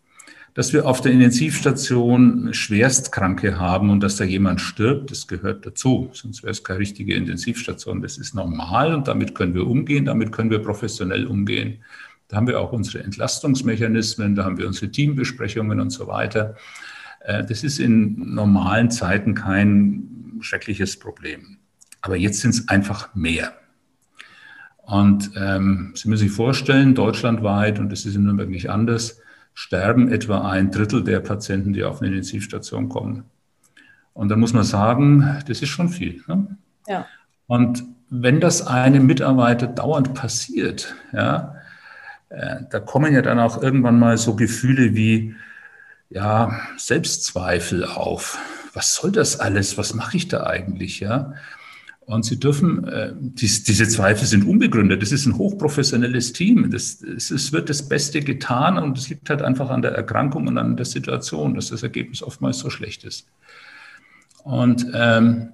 Dass 0.56 0.72
wir 0.72 0.88
auf 0.88 1.02
der 1.02 1.12
Intensivstation 1.12 2.54
Schwerstkranke 2.54 3.60
haben 3.60 3.89
und 3.89 4.02
dass 4.02 4.15
da 4.15 4.24
jemand 4.24 4.62
stirbt, 4.62 5.12
das 5.12 5.28
gehört 5.28 5.65
dazu. 5.65 6.10
Sonst 6.13 6.44
wäre 6.44 6.52
es 6.52 6.63
keine 6.63 6.80
richtige 6.80 7.13
Intensivstation. 7.13 8.02
Das 8.02 8.18
ist 8.18 8.34
normal 8.34 8.96
und 8.96 9.08
damit 9.08 9.36
können 9.36 9.54
wir 9.54 9.68
umgehen, 9.68 10.06
damit 10.06 10.32
können 10.32 10.50
wir 10.50 10.60
professionell 10.60 11.28
umgehen. 11.28 11.84
Da 12.30 12.38
haben 12.38 12.48
wir 12.48 12.60
auch 12.60 12.72
unsere 12.72 13.04
Entlastungsmechanismen, 13.04 14.34
da 14.34 14.46
haben 14.46 14.58
wir 14.58 14.65
unsere 14.65 14.89
Teambesprechungen 14.89 15.80
und 15.82 15.89
so 15.89 16.08
weiter. 16.08 16.56
Äh, 17.20 17.44
das 17.44 17.63
ist 17.63 17.80
in 17.80 18.34
normalen 18.34 18.89
Zeiten 18.91 19.36
kein 19.36 20.38
schreckliches 20.39 20.98
Problem. 20.98 21.58
Aber 22.02 22.15
jetzt 22.15 22.39
sind 22.39 22.52
es 22.52 22.70
einfach 22.70 23.13
mehr. 23.13 23.54
Und 24.84 25.32
ähm, 25.36 25.91
Sie 25.96 26.08
müssen 26.08 26.28
sich 26.28 26.32
vorstellen, 26.32 26.96
deutschlandweit, 26.96 27.78
und 27.80 27.91
das 27.91 28.06
ist 28.06 28.15
in 28.15 28.24
Nürnberg 28.24 28.50
nicht 28.50 28.70
anders, 28.70 29.20
sterben 29.56 30.12
etwa 30.12 30.48
ein 30.48 30.70
Drittel 30.70 31.04
der 31.04 31.22
Patienten, 31.22 31.74
die 31.74 31.84
auf 31.84 32.02
eine 32.02 32.10
Intensivstation 32.10 32.89
kommen. 32.89 33.24
Und 34.13 34.30
dann 34.30 34.39
muss 34.39 34.54
man 34.54 34.63
sagen, 34.63 35.41
das 35.48 35.62
ist 35.62 35.70
schon 35.70 35.89
viel. 35.89 36.22
Ne? 36.28 36.58
Ja. 36.88 37.08
Und 37.48 37.84
wenn 38.10 38.39
das 38.39 38.68
einem 38.68 39.08
Mitarbeiter 39.08 39.65
dauernd 39.65 40.13
passiert, 40.13 40.94
ja, 41.12 41.56
äh, 42.30 42.58
da 42.70 42.80
kommen 42.80 43.13
ja 43.13 43.22
dann 43.22 43.39
auch 43.39 43.62
irgendwann 43.62 43.98
mal 43.98 44.18
so 44.18 44.36
Gefühle 44.36 44.94
wie, 44.94 45.36
ja, 46.10 46.60
Selbstzweifel 46.78 47.86
auf. 47.86 48.38
Was 48.74 48.96
soll 48.96 49.12
das 49.12 49.39
alles? 49.39 49.78
Was 49.78 49.94
mache 49.94 50.18
ich 50.18 50.28
da 50.28 50.46
eigentlich? 50.46 51.00
Ja? 51.00 51.34
Und 52.06 52.24
Sie 52.24 52.39
dürfen, 52.39 52.88
äh, 52.88 53.13
dies, 53.15 53.63
diese 53.63 53.88
Zweifel 53.88 54.28
sind 54.28 54.48
unbegründet. 54.48 55.02
Das 55.02 55.12
ist 55.12 55.26
ein 55.26 55.38
hochprofessionelles 55.38 56.34
Team. 56.34 56.70
Das, 56.70 57.02
es, 57.02 57.32
es 57.32 57.52
wird 57.52 57.70
das 57.70 57.89
Beste 57.89 58.22
getan 58.22 58.78
und 58.78 58.98
es 58.98 59.10
liegt 59.10 59.30
halt 59.30 59.41
einfach 59.41 59.72
an 59.72 59.82
der 59.82 59.91
Erkrankung 59.91 60.48
und 60.48 60.58
an 60.58 60.78
der 60.78 60.86
Situation, 60.86 61.56
dass 61.56 61.70
das 61.70 61.82
Ergebnis 61.82 62.22
oftmals 62.22 62.60
so 62.60 62.70
schlecht 62.70 63.04
ist. 63.06 63.28
Und 64.44 64.86
ähm, 64.94 65.50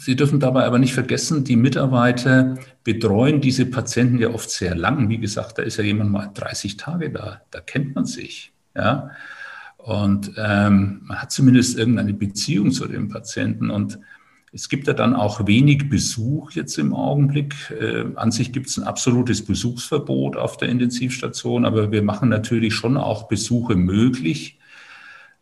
Sie 0.00 0.16
dürfen 0.16 0.40
dabei 0.40 0.64
aber 0.64 0.78
nicht 0.78 0.94
vergessen, 0.94 1.44
die 1.44 1.54
Mitarbeiter 1.54 2.56
betreuen 2.82 3.40
diese 3.40 3.66
Patienten 3.66 4.18
ja 4.18 4.30
oft 4.30 4.50
sehr 4.50 4.74
lang. 4.74 5.10
Wie 5.10 5.18
gesagt, 5.18 5.58
da 5.58 5.62
ist 5.62 5.76
ja 5.76 5.84
jemand 5.84 6.10
mal 6.10 6.30
30 6.32 6.78
Tage 6.78 7.10
da, 7.10 7.42
da 7.50 7.60
kennt 7.60 7.94
man 7.94 8.06
sich. 8.06 8.52
Ja? 8.74 9.10
Und 9.76 10.32
ähm, 10.38 11.02
man 11.04 11.18
hat 11.18 11.30
zumindest 11.30 11.78
irgendeine 11.78 12.14
Beziehung 12.14 12.72
zu 12.72 12.88
dem 12.88 13.10
Patienten. 13.10 13.70
Und 13.70 13.98
es 14.52 14.68
gibt 14.68 14.86
ja 14.86 14.92
dann 14.92 15.14
auch 15.16 15.46
wenig 15.46 15.88
Besuch 15.88 16.52
jetzt 16.52 16.78
im 16.78 16.94
Augenblick. 16.94 17.54
Äh, 17.70 18.04
an 18.16 18.30
sich 18.30 18.52
gibt 18.52 18.68
es 18.68 18.76
ein 18.76 18.84
absolutes 18.84 19.44
Besuchsverbot 19.44 20.36
auf 20.36 20.56
der 20.58 20.68
Intensivstation, 20.68 21.64
aber 21.64 21.90
wir 21.90 22.02
machen 22.02 22.28
natürlich 22.28 22.74
schon 22.74 22.96
auch 22.96 23.28
Besuche 23.28 23.74
möglich. 23.74 24.58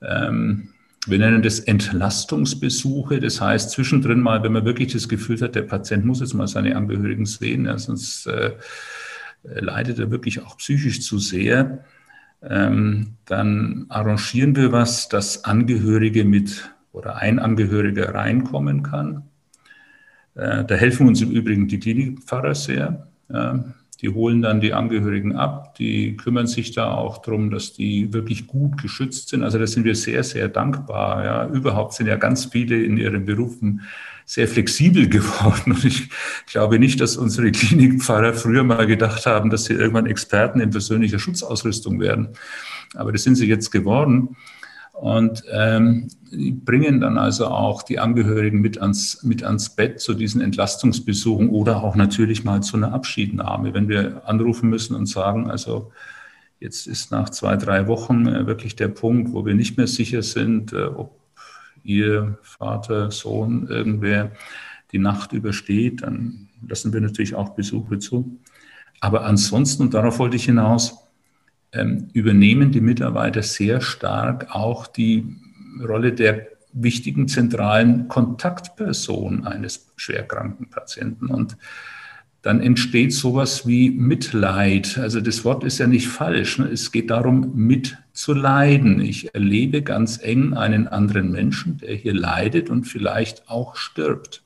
Ähm, 0.01 0.71
wir 1.07 1.19
nennen 1.19 1.43
das 1.43 1.61
Entlastungsbesuche. 1.61 3.21
Das 3.21 3.41
heißt, 3.41 3.71
zwischendrin 3.71 4.21
mal, 4.21 4.43
wenn 4.43 4.53
man 4.53 4.65
wirklich 4.65 4.93
das 4.93 5.09
Gefühl 5.09 5.41
hat, 5.41 5.55
der 5.55 5.63
Patient 5.63 6.05
muss 6.05 6.21
jetzt 6.21 6.35
mal 6.35 6.47
seine 6.47 6.77
Angehörigen 6.77 7.27
sehen, 7.27 7.65
ja, 7.65 7.79
sonst 7.79 8.27
äh, 8.27 8.53
leidet 9.43 9.99
er 9.99 10.11
wirklich 10.11 10.43
auch 10.43 10.57
psychisch 10.59 11.03
zu 11.03 11.19
sehr 11.19 11.85
ähm, 12.43 13.17
dann 13.27 13.87
arrangieren 13.89 14.57
wir 14.57 14.73
was, 14.73 15.09
dass 15.09 15.45
Angehörige 15.45 16.25
mit 16.25 16.71
oder 16.93 17.17
ein 17.17 17.39
Angehöriger 17.39 18.15
reinkommen 18.15 18.83
kann. 18.83 19.25
Äh, 20.35 20.65
da 20.65 20.75
helfen 20.75 21.09
uns 21.09 21.21
im 21.23 21.31
Übrigen 21.31 21.69
die 21.69 21.79
Klinikpfarrer 21.79 22.55
sehr. 22.55 23.07
Die 24.01 24.09
holen 24.09 24.41
dann 24.41 24.61
die 24.61 24.73
Angehörigen 24.73 25.37
ab, 25.37 25.75
die 25.75 26.17
kümmern 26.17 26.47
sich 26.47 26.73
da 26.73 26.93
auch 26.93 27.19
darum, 27.19 27.51
dass 27.51 27.75
die 27.75 28.13
wirklich 28.15 28.47
gut 28.47 28.81
geschützt 28.81 29.29
sind. 29.29 29.43
Also 29.43 29.59
da 29.59 29.67
sind 29.67 29.85
wir 29.85 29.95
sehr, 29.95 30.25
sehr 30.25 30.49
dankbar. 30.49 31.25
Ja. 31.25 31.47
Überhaupt 31.49 31.93
sind 31.93 32.07
ja 32.07 32.17
ganz 32.17 32.47
viele 32.47 32.83
in 32.83 32.97
ihren 32.97 33.27
Berufen 33.27 33.83
sehr 34.25 34.49
flexibel 34.49 35.07
geworden. 35.09 35.73
Und 35.73 35.85
ich 35.85 36.09
glaube 36.47 36.79
nicht, 36.79 37.01
dass 37.01 37.19
unsere 37.19 37.51
Klinikpfarrer 37.51 38.33
früher 38.33 38.65
mal 38.65 38.87
gedacht 38.87 39.27
haben, 39.27 39.51
dass 39.51 39.67
sie 39.67 39.75
irgendwann 39.75 40.07
Experten 40.07 40.61
in 40.61 40.71
persönlicher 40.71 41.19
Schutzausrüstung 41.19 42.01
werden. 42.01 42.31
Aber 42.95 43.13
das 43.13 43.23
sind 43.23 43.35
sie 43.35 43.47
jetzt 43.47 43.71
geworden. 43.71 44.37
Und 45.01 45.45
ähm, 45.51 46.09
bringen 46.31 47.01
dann 47.01 47.17
also 47.17 47.47
auch 47.47 47.83
die 47.83 47.99
Angehörigen 47.99 48.61
mit 48.61 48.83
ans, 48.83 49.23
mit 49.23 49.43
ans 49.43 49.75
Bett 49.75 49.99
zu 49.99 50.13
diesen 50.13 50.43
Entlastungsbesuchen 50.43 51.49
oder 51.49 51.83
auch 51.83 51.97
natürlich 51.97 52.45
mal 52.45 52.63
zu 52.63 52.77
einer 52.77 52.93
Abschiednahme, 52.93 53.73
wenn 53.73 53.89
wir 53.89 54.29
anrufen 54.29 54.69
müssen 54.69 54.95
und 54.95 55.07
sagen, 55.07 55.51
also 55.51 55.91
jetzt 56.59 56.87
ist 56.87 57.11
nach 57.13 57.31
zwei, 57.31 57.57
drei 57.57 57.87
Wochen 57.87 58.27
äh, 58.27 58.47
wirklich 58.47 58.77
der 58.77 58.89
Punkt, 58.89 59.33
wo 59.33 59.47
wir 59.47 59.55
nicht 59.55 59.79
mehr 59.79 59.87
sicher 59.87 60.23
sind, 60.23 60.75
äh, 60.75 60.85
ob 60.85 61.19
ihr 61.83 62.39
Vater, 62.43 63.11
Sohn, 63.11 63.69
irgendwer 63.69 64.33
die 64.93 64.99
Nacht 64.99 65.33
übersteht, 65.33 66.03
dann 66.03 66.51
lassen 66.69 66.93
wir 66.93 67.01
natürlich 67.01 67.35
auch 67.35 67.55
Besuche 67.55 68.01
zu. 68.01 68.39
Aber 69.01 69.25
ansonsten, 69.25 69.85
und 69.85 69.95
darauf 69.95 70.19
wollte 70.19 70.37
ich 70.37 70.45
hinaus, 70.45 71.10
übernehmen 72.13 72.73
die 72.73 72.81
Mitarbeiter 72.81 73.43
sehr 73.43 73.81
stark 73.81 74.49
auch 74.51 74.87
die 74.87 75.37
Rolle 75.81 76.13
der 76.13 76.49
wichtigen 76.73 77.29
zentralen 77.29 78.09
Kontaktperson 78.09 79.47
eines 79.47 79.93
schwerkranken 79.97 80.69
Patienten. 80.71 81.27
Und 81.27 81.57
dann 82.43 82.61
entsteht 82.61 83.13
sowas 83.13 83.67
wie 83.67 83.91
Mitleid. 83.91 84.99
Also 84.99 85.21
das 85.21 85.45
Wort 85.45 85.63
ist 85.63 85.79
ja 85.79 85.87
nicht 85.87 86.09
falsch. 86.09 86.59
Ne? 86.59 86.67
Es 86.73 86.91
geht 86.91 87.11
darum, 87.11 87.53
mitzuleiden. 87.55 89.01
Ich 89.01 89.35
erlebe 89.35 89.83
ganz 89.83 90.19
eng 90.23 90.55
einen 90.55 90.89
anderen 90.89 91.31
Menschen, 91.33 91.79
der 91.79 91.95
hier 91.95 92.15
leidet 92.15 92.71
und 92.71 92.85
vielleicht 92.85 93.49
auch 93.49 93.77
stirbt. 93.77 94.43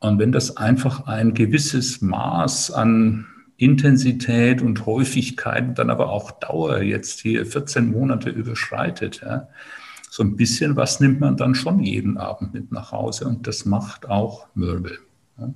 Und 0.00 0.18
wenn 0.18 0.32
das 0.32 0.56
einfach 0.56 1.06
ein 1.06 1.34
gewisses 1.34 2.02
Maß 2.02 2.70
an 2.72 3.26
Intensität 3.58 4.62
und 4.62 4.86
Häufigkeit, 4.86 5.76
dann 5.78 5.90
aber 5.90 6.10
auch 6.10 6.30
Dauer 6.30 6.80
jetzt 6.80 7.20
hier 7.20 7.44
14 7.44 7.90
Monate 7.90 8.30
überschreitet, 8.30 9.20
ja, 9.22 9.48
so 10.10 10.22
ein 10.22 10.36
bisschen 10.36 10.76
was 10.76 11.00
nimmt 11.00 11.20
man 11.20 11.36
dann 11.36 11.54
schon 11.54 11.80
jeden 11.80 12.16
Abend 12.16 12.54
mit 12.54 12.72
nach 12.72 12.92
Hause 12.92 13.26
und 13.26 13.46
das 13.46 13.66
macht 13.66 14.08
auch 14.08 14.46
Mürbel. 14.54 14.98
Ja. 15.38 15.52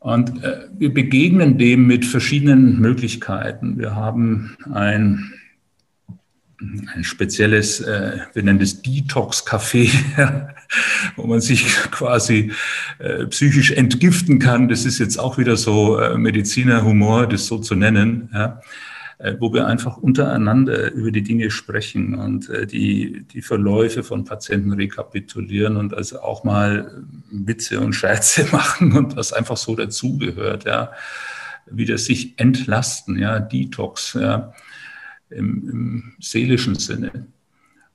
Und 0.00 0.42
äh, 0.42 0.68
wir 0.76 0.92
begegnen 0.92 1.56
dem 1.56 1.86
mit 1.86 2.04
verschiedenen 2.04 2.78
Möglichkeiten. 2.78 3.78
Wir 3.78 3.94
haben 3.94 4.56
ein, 4.70 5.32
ein 6.60 7.04
spezielles, 7.04 7.80
äh, 7.80 8.18
wir 8.32 8.42
nennen 8.42 8.60
es 8.60 8.82
Detox-Café, 8.82 9.90
wo 11.16 11.26
man 11.26 11.40
sich 11.40 11.64
quasi 11.90 12.52
äh, 12.98 13.26
psychisch 13.26 13.72
entgiften 13.72 14.38
kann. 14.38 14.68
Das 14.68 14.84
ist 14.84 14.98
jetzt 14.98 15.18
auch 15.18 15.38
wieder 15.38 15.56
so 15.56 15.98
äh, 15.98 16.16
Medizinerhumor, 16.16 17.26
das 17.26 17.46
so 17.46 17.58
zu 17.58 17.74
nennen. 17.74 18.30
Ja 18.32 18.60
äh, 19.18 19.36
wo 19.38 19.52
wir 19.52 19.66
einfach 19.68 19.96
untereinander 19.96 20.90
über 20.92 21.12
die 21.12 21.22
Dinge 21.22 21.50
sprechen 21.50 22.16
und 22.16 22.50
äh, 22.50 22.66
die, 22.66 23.24
die 23.32 23.42
Verläufe 23.42 24.02
von 24.02 24.24
Patienten 24.24 24.72
rekapitulieren 24.72 25.76
und 25.76 25.94
also 25.94 26.20
auch 26.20 26.42
mal 26.42 27.04
Witze 27.30 27.80
und 27.80 27.92
Scherze 27.92 28.46
machen 28.52 28.92
und 28.96 29.16
was 29.16 29.32
einfach 29.32 29.56
so 29.56 29.76
dazugehört. 29.76 30.64
Ja. 30.64 30.92
wieder 31.66 31.96
sich 31.96 32.38
entlasten, 32.38 33.18
ja, 33.18 33.38
Detox, 33.38 34.14
ja, 34.14 34.52
im, 35.34 35.68
im 35.70 36.12
seelischen 36.20 36.76
Sinne. 36.76 37.26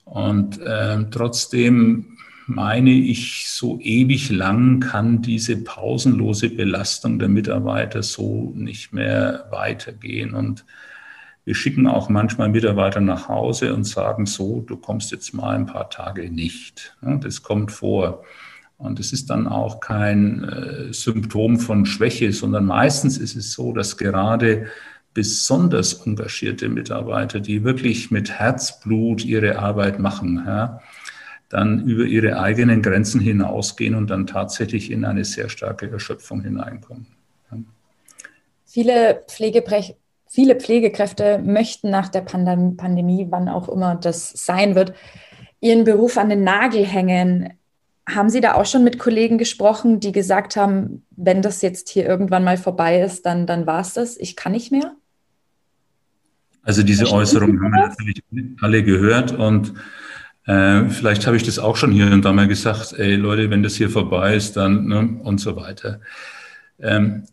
Und 0.05 0.59
äh, 0.59 1.05
trotzdem 1.11 2.17
meine 2.49 2.91
ich, 2.91 3.47
so 3.47 3.79
ewig 3.79 4.31
lang 4.31 4.79
kann 4.79 5.21
diese 5.21 5.57
pausenlose 5.57 6.49
Belastung 6.49 7.19
der 7.19 7.29
Mitarbeiter 7.29 8.01
so 8.01 8.51
nicht 8.55 8.91
mehr 8.91 9.45
weitergehen. 9.51 10.33
Und 10.33 10.65
wir 11.45 11.53
schicken 11.53 11.87
auch 11.87 12.09
manchmal 12.09 12.49
Mitarbeiter 12.49 13.01
nach 13.01 13.27
Hause 13.29 13.73
und 13.73 13.83
sagen 13.83 14.25
so, 14.25 14.61
du 14.61 14.77
kommst 14.77 15.11
jetzt 15.11 15.33
mal 15.33 15.55
ein 15.55 15.67
paar 15.67 15.89
Tage 15.91 16.31
nicht. 16.31 16.97
Das 17.01 17.43
kommt 17.43 17.71
vor. 17.71 18.23
Und 18.77 18.99
es 18.99 19.13
ist 19.13 19.29
dann 19.29 19.47
auch 19.47 19.79
kein 19.79 20.43
äh, 20.43 20.93
Symptom 20.93 21.59
von 21.59 21.85
Schwäche, 21.85 22.31
sondern 22.31 22.65
meistens 22.65 23.17
ist 23.17 23.35
es 23.35 23.51
so, 23.51 23.73
dass 23.73 23.97
gerade 23.97 24.67
besonders 25.19 26.05
engagierte 26.05 26.69
Mitarbeiter, 26.69 27.41
die 27.41 27.65
wirklich 27.65 28.09
mit 28.09 28.31
Herzblut 28.31 29.25
ihre 29.25 29.59
Arbeit 29.59 29.99
machen, 29.99 30.41
ja, 30.47 30.79
dann 31.49 31.85
über 31.85 32.05
ihre 32.05 32.39
eigenen 32.39 32.81
Grenzen 32.81 33.19
hinausgehen 33.19 33.95
und 33.95 34.09
dann 34.09 34.27
tatsächlich 34.27 34.89
in 34.91 35.03
eine 35.03 35.25
sehr 35.25 35.49
starke 35.49 35.91
Erschöpfung 35.91 36.41
hineinkommen. 36.41 37.07
Ja. 37.51 37.57
Viele, 38.65 39.23
Pflegebrech 39.27 39.97
viele 40.29 40.55
Pflegekräfte 40.55 41.39
möchten 41.39 41.89
nach 41.89 42.07
der 42.07 42.21
Pandem 42.21 42.77
Pandemie, 42.77 43.27
wann 43.29 43.49
auch 43.49 43.67
immer 43.67 43.95
das 43.95 44.29
sein 44.29 44.73
wird, 44.75 44.93
ihren 45.59 45.83
Beruf 45.83 46.17
an 46.17 46.29
den 46.29 46.45
Nagel 46.45 46.85
hängen. 46.85 47.55
Haben 48.07 48.29
Sie 48.29 48.39
da 48.39 48.53
auch 48.53 48.65
schon 48.65 48.85
mit 48.85 48.99
Kollegen 48.99 49.37
gesprochen, 49.37 49.99
die 49.99 50.13
gesagt 50.13 50.55
haben, 50.55 51.05
wenn 51.11 51.41
das 51.41 51.61
jetzt 51.61 51.89
hier 51.89 52.05
irgendwann 52.05 52.45
mal 52.45 52.55
vorbei 52.55 53.01
ist, 53.01 53.25
dann, 53.25 53.45
dann 53.45 53.67
war 53.67 53.81
es 53.81 53.93
das, 53.93 54.15
ich 54.15 54.37
kann 54.37 54.53
nicht 54.53 54.71
mehr? 54.71 54.93
Also 56.63 56.83
diese 56.83 57.11
Äußerung 57.11 57.61
haben 57.61 57.71
wir 57.71 57.87
natürlich 57.87 58.21
alle 58.61 58.83
gehört 58.83 59.31
und 59.31 59.73
äh, 60.45 60.89
vielleicht 60.89 61.27
habe 61.27 61.37
ich 61.37 61.43
das 61.43 61.59
auch 61.59 61.75
schon 61.75 61.91
hier 61.91 62.11
und 62.11 62.25
da 62.25 62.33
mal 62.33 62.47
gesagt, 62.47 62.93
ey 62.97 63.15
Leute, 63.15 63.49
wenn 63.49 63.63
das 63.63 63.75
hier 63.75 63.89
vorbei 63.89 64.35
ist, 64.35 64.57
dann 64.57 64.87
ne, 64.87 65.19
und 65.23 65.39
so 65.39 65.55
weiter. 65.55 66.01
Ähm, 66.79 67.23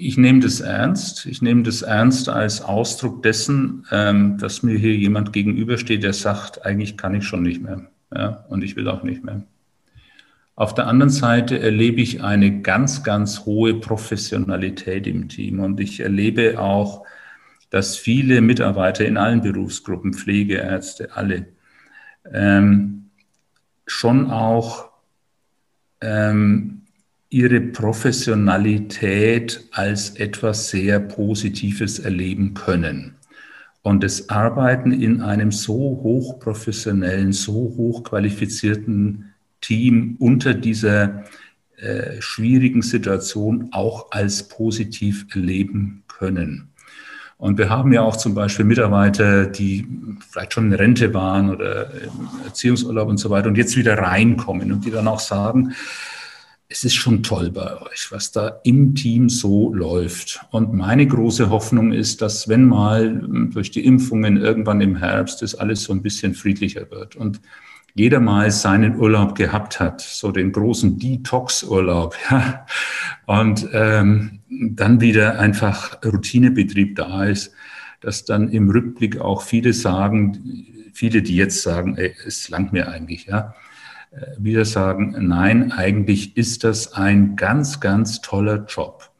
ich 0.00 0.16
nehme 0.16 0.38
das 0.38 0.60
ernst. 0.60 1.26
Ich 1.26 1.42
nehme 1.42 1.64
das 1.64 1.82
ernst 1.82 2.28
als 2.28 2.62
Ausdruck 2.62 3.24
dessen, 3.24 3.84
ähm, 3.90 4.38
dass 4.38 4.62
mir 4.62 4.78
hier 4.78 4.94
jemand 4.94 5.32
gegenübersteht, 5.32 6.04
der 6.04 6.12
sagt, 6.12 6.64
eigentlich 6.64 6.96
kann 6.96 7.16
ich 7.16 7.24
schon 7.24 7.42
nicht 7.42 7.60
mehr. 7.60 7.90
Ja, 8.14 8.44
und 8.48 8.62
ich 8.62 8.76
will 8.76 8.88
auch 8.88 9.02
nicht 9.02 9.24
mehr. 9.24 9.42
Auf 10.54 10.74
der 10.74 10.86
anderen 10.86 11.10
Seite 11.10 11.58
erlebe 11.58 12.00
ich 12.00 12.22
eine 12.22 12.62
ganz, 12.62 13.02
ganz 13.02 13.44
hohe 13.44 13.74
Professionalität 13.74 15.06
im 15.06 15.28
Team 15.28 15.60
und 15.60 15.80
ich 15.80 16.00
erlebe 16.00 16.60
auch, 16.60 17.04
dass 17.70 17.96
viele 17.96 18.40
Mitarbeiter 18.40 19.04
in 19.04 19.16
allen 19.16 19.42
Berufsgruppen, 19.42 20.14
Pflegeärzte, 20.14 21.16
alle, 21.16 21.46
ähm, 22.32 23.10
schon 23.86 24.30
auch 24.30 24.90
ähm, 26.00 26.82
ihre 27.30 27.60
Professionalität 27.60 29.64
als 29.72 30.10
etwas 30.10 30.70
sehr 30.70 31.00
Positives 31.00 31.98
erleben 31.98 32.54
können. 32.54 33.16
Und 33.82 34.02
das 34.02 34.28
Arbeiten 34.28 34.92
in 34.92 35.22
einem 35.22 35.52
so 35.52 35.74
hochprofessionellen, 35.74 37.32
so 37.32 37.74
hochqualifizierten 37.76 39.32
Team 39.60 40.16
unter 40.18 40.54
dieser 40.54 41.24
äh, 41.76 42.20
schwierigen 42.20 42.82
Situation 42.82 43.68
auch 43.72 44.10
als 44.10 44.48
positiv 44.48 45.26
erleben 45.34 46.02
können. 46.08 46.70
Und 47.38 47.56
wir 47.56 47.70
haben 47.70 47.92
ja 47.92 48.02
auch 48.02 48.16
zum 48.16 48.34
Beispiel 48.34 48.64
Mitarbeiter, 48.64 49.46
die 49.46 49.86
vielleicht 50.28 50.52
schon 50.52 50.66
in 50.66 50.72
Rente 50.72 51.14
waren 51.14 51.50
oder 51.50 51.88
im 51.94 52.28
Erziehungsurlaub 52.44 53.08
und 53.08 53.18
so 53.18 53.30
weiter 53.30 53.48
und 53.48 53.56
jetzt 53.56 53.76
wieder 53.76 53.96
reinkommen 53.96 54.72
und 54.72 54.84
die 54.84 54.90
dann 54.90 55.06
auch 55.06 55.20
sagen, 55.20 55.72
es 56.68 56.84
ist 56.84 56.94
schon 56.94 57.22
toll 57.22 57.50
bei 57.50 57.80
euch, 57.80 58.08
was 58.10 58.32
da 58.32 58.60
im 58.64 58.94
Team 58.94 59.28
so 59.28 59.72
läuft. 59.72 60.40
Und 60.50 60.74
meine 60.74 61.06
große 61.06 61.48
Hoffnung 61.48 61.92
ist, 61.92 62.20
dass 62.20 62.48
wenn 62.48 62.64
mal 62.66 63.22
durch 63.52 63.70
die 63.70 63.86
Impfungen 63.86 64.36
irgendwann 64.36 64.80
im 64.80 64.96
Herbst 64.96 65.40
das 65.40 65.54
alles 65.54 65.84
so 65.84 65.92
ein 65.92 66.02
bisschen 66.02 66.34
friedlicher 66.34 66.90
wird 66.90 67.16
und 67.16 67.40
jeder 67.98 68.20
mal 68.20 68.50
seinen 68.50 68.96
Urlaub 68.96 69.34
gehabt 69.34 69.80
hat, 69.80 70.00
so 70.00 70.30
den 70.30 70.52
großen 70.52 70.98
Detox-Urlaub, 70.98 72.14
ja, 72.30 72.64
und 73.26 73.68
ähm, 73.72 74.38
dann 74.48 75.00
wieder 75.00 75.38
einfach 75.38 75.98
Routinebetrieb 76.04 76.96
da 76.96 77.24
ist, 77.24 77.52
dass 78.00 78.24
dann 78.24 78.50
im 78.50 78.70
Rückblick 78.70 79.20
auch 79.20 79.42
viele 79.42 79.72
sagen, 79.72 80.38
viele, 80.92 81.22
die 81.22 81.34
jetzt 81.34 81.62
sagen, 81.62 81.96
ey, 81.96 82.14
es 82.24 82.48
langt 82.48 82.72
mir 82.72 82.88
eigentlich, 82.88 83.26
ja, 83.26 83.54
äh, 84.12 84.26
wieder 84.38 84.64
sagen, 84.64 85.16
nein, 85.18 85.72
eigentlich 85.72 86.36
ist 86.36 86.62
das 86.62 86.92
ein 86.92 87.34
ganz, 87.34 87.80
ganz 87.80 88.20
toller 88.20 88.64
Job. 88.66 89.10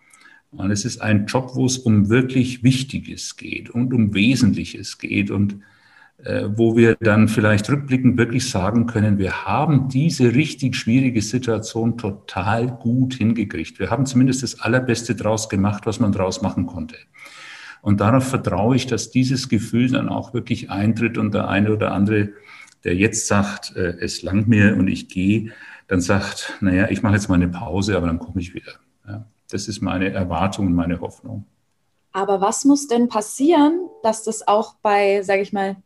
Und 0.53 0.71
es 0.71 0.85
ist 0.85 1.03
ein 1.03 1.27
Job, 1.27 1.51
wo 1.55 1.67
es 1.67 1.79
um 1.79 2.09
wirklich 2.09 2.63
Wichtiges 2.63 3.37
geht 3.37 3.71
und 3.71 3.93
um 3.93 4.15
Wesentliches 4.15 4.99
geht 4.99 5.31
und 5.31 5.61
wo 6.25 6.77
wir 6.77 6.97
dann 6.97 7.29
vielleicht 7.29 7.71
rückblickend 7.71 8.19
wirklich 8.19 8.51
sagen 8.51 8.87
können, 8.87 9.19
wir 9.19 9.47
haben 9.47 9.89
diese 9.89 10.35
richtig 10.35 10.75
schwierige 10.75 11.23
Situation 11.23 11.97
total 11.97 12.67
gut 12.67 13.15
hingekriegt. 13.15 13.79
Wir 13.79 13.91
haben 13.91 14.05
zumindest 14.05 14.43
das 14.43 14.61
Allerbeste 14.61 15.15
draus 15.15 15.49
gemacht, 15.49 15.87
was 15.87 16.01
man 16.01 16.11
draus 16.11 16.43
machen 16.43 16.67
konnte. 16.67 16.97
Und 17.83 18.01
darauf 18.01 18.25
vertraue 18.25 18.77
ich, 18.77 18.87
dass 18.87 19.11
dieses 19.11 19.49
Gefühl 19.49 19.91
dann 19.91 20.09
auch 20.09 20.35
wirklich 20.35 20.71
eintritt 20.71 21.19
und 21.19 21.33
der 21.35 21.49
eine 21.49 21.73
oder 21.73 21.93
andere, 21.93 22.31
der 22.85 22.97
jetzt 22.97 23.27
sagt, 23.29 23.77
äh, 23.77 23.97
es 24.01 24.23
langt 24.23 24.49
mir 24.49 24.77
und 24.77 24.89
ich 24.89 25.09
gehe, 25.09 25.53
dann 25.87 26.01
sagt, 26.01 26.59
naja, 26.61 26.89
ich 26.91 27.03
mache 27.03 27.15
jetzt 27.15 27.29
mal 27.29 27.37
eine 27.37 27.49
Pause, 27.49 27.97
aber 27.97 28.09
dann 28.09 28.19
komme 28.19 28.41
ich 28.41 28.55
wieder. 28.55 28.73
Ja, 29.07 29.25
das 29.51 29.69
ist 29.69 29.81
meine 29.81 30.11
Erwartung 30.11 30.67
und 30.67 30.75
meine 30.75 31.01
Hoffnung. 31.01 31.47
Aber 32.13 32.41
was 32.41 32.65
muss 32.65 32.89
denn 32.89 33.09
passieren, 33.09 33.89
dass 34.03 34.25
das 34.25 34.47
auch 34.49 34.75
bei, 34.83 35.23
sage 35.23 35.43
ich 35.43 35.53
mal, 35.53 35.77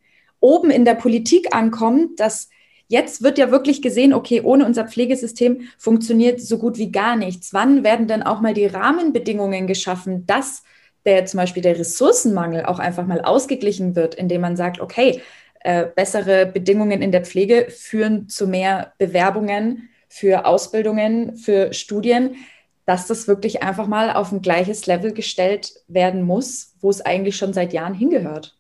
oben 0.43 0.71
in 0.71 0.85
der 0.85 0.95
Politik 0.95 1.55
ankommt, 1.55 2.21
dass 2.21 2.51
jetzt 2.89 3.23
wird 3.23 3.39
ja 3.39 3.51
wirklich 3.51 3.81
gesehen, 3.81 4.13
okay, 4.13 4.43
ohne 4.43 4.67
unser 4.67 4.87
Pflegesystem 4.87 5.63
funktioniert 5.79 6.41
so 6.41 6.59
gut 6.59 6.77
wie 6.77 6.93
gar 6.93 7.17
nichts. 7.17 7.55
Wann 7.55 7.85
werden 7.85 8.07
denn 8.07 8.23
auch 8.23 8.41
mal 8.41 8.53
die 8.53 8.67
Rahmenbedingungen 8.67 9.67
geschaffen, 9.67 10.27
dass 10.27 10.63
der 11.07 11.25
zum 11.27 11.39
Beispiel 11.39 11.63
der 11.63 11.79
Ressourcenmangel 11.79 12.67
auch 12.67 12.79
einfach 12.79 13.07
mal 13.07 13.23
ausgeglichen 13.23 13.97
wird, 13.97 14.15
indem 14.15 14.43
man 14.43 14.57
sagt, 14.57 14.81
okay, 14.81 15.23
äh, 15.61 15.87
bessere 15.87 16.47
Bedingungen 16.47 17.03
in 17.03 17.13
der 17.13 17.25
Pflege 17.25 17.69
führen 17.71 18.29
zu 18.29 18.47
mehr 18.47 18.93
Bewerbungen 18.99 19.89
für 20.09 20.45
Ausbildungen, 20.45 21.37
für 21.37 21.73
Studien, 21.73 22.37
dass 22.85 23.07
das 23.07 23.29
wirklich 23.29 23.63
einfach 23.63 23.87
mal 23.87 24.13
auf 24.13 24.33
ein 24.33 24.43
gleiches 24.43 24.87
Level 24.87 25.13
gestellt 25.13 25.73
werden 25.89 26.23
muss, 26.23 26.75
wo 26.81 26.91
es 26.91 27.01
eigentlich 27.01 27.37
schon 27.37 27.53
seit 27.53 27.73
Jahren 27.73 27.95
hingehört. 27.95 28.57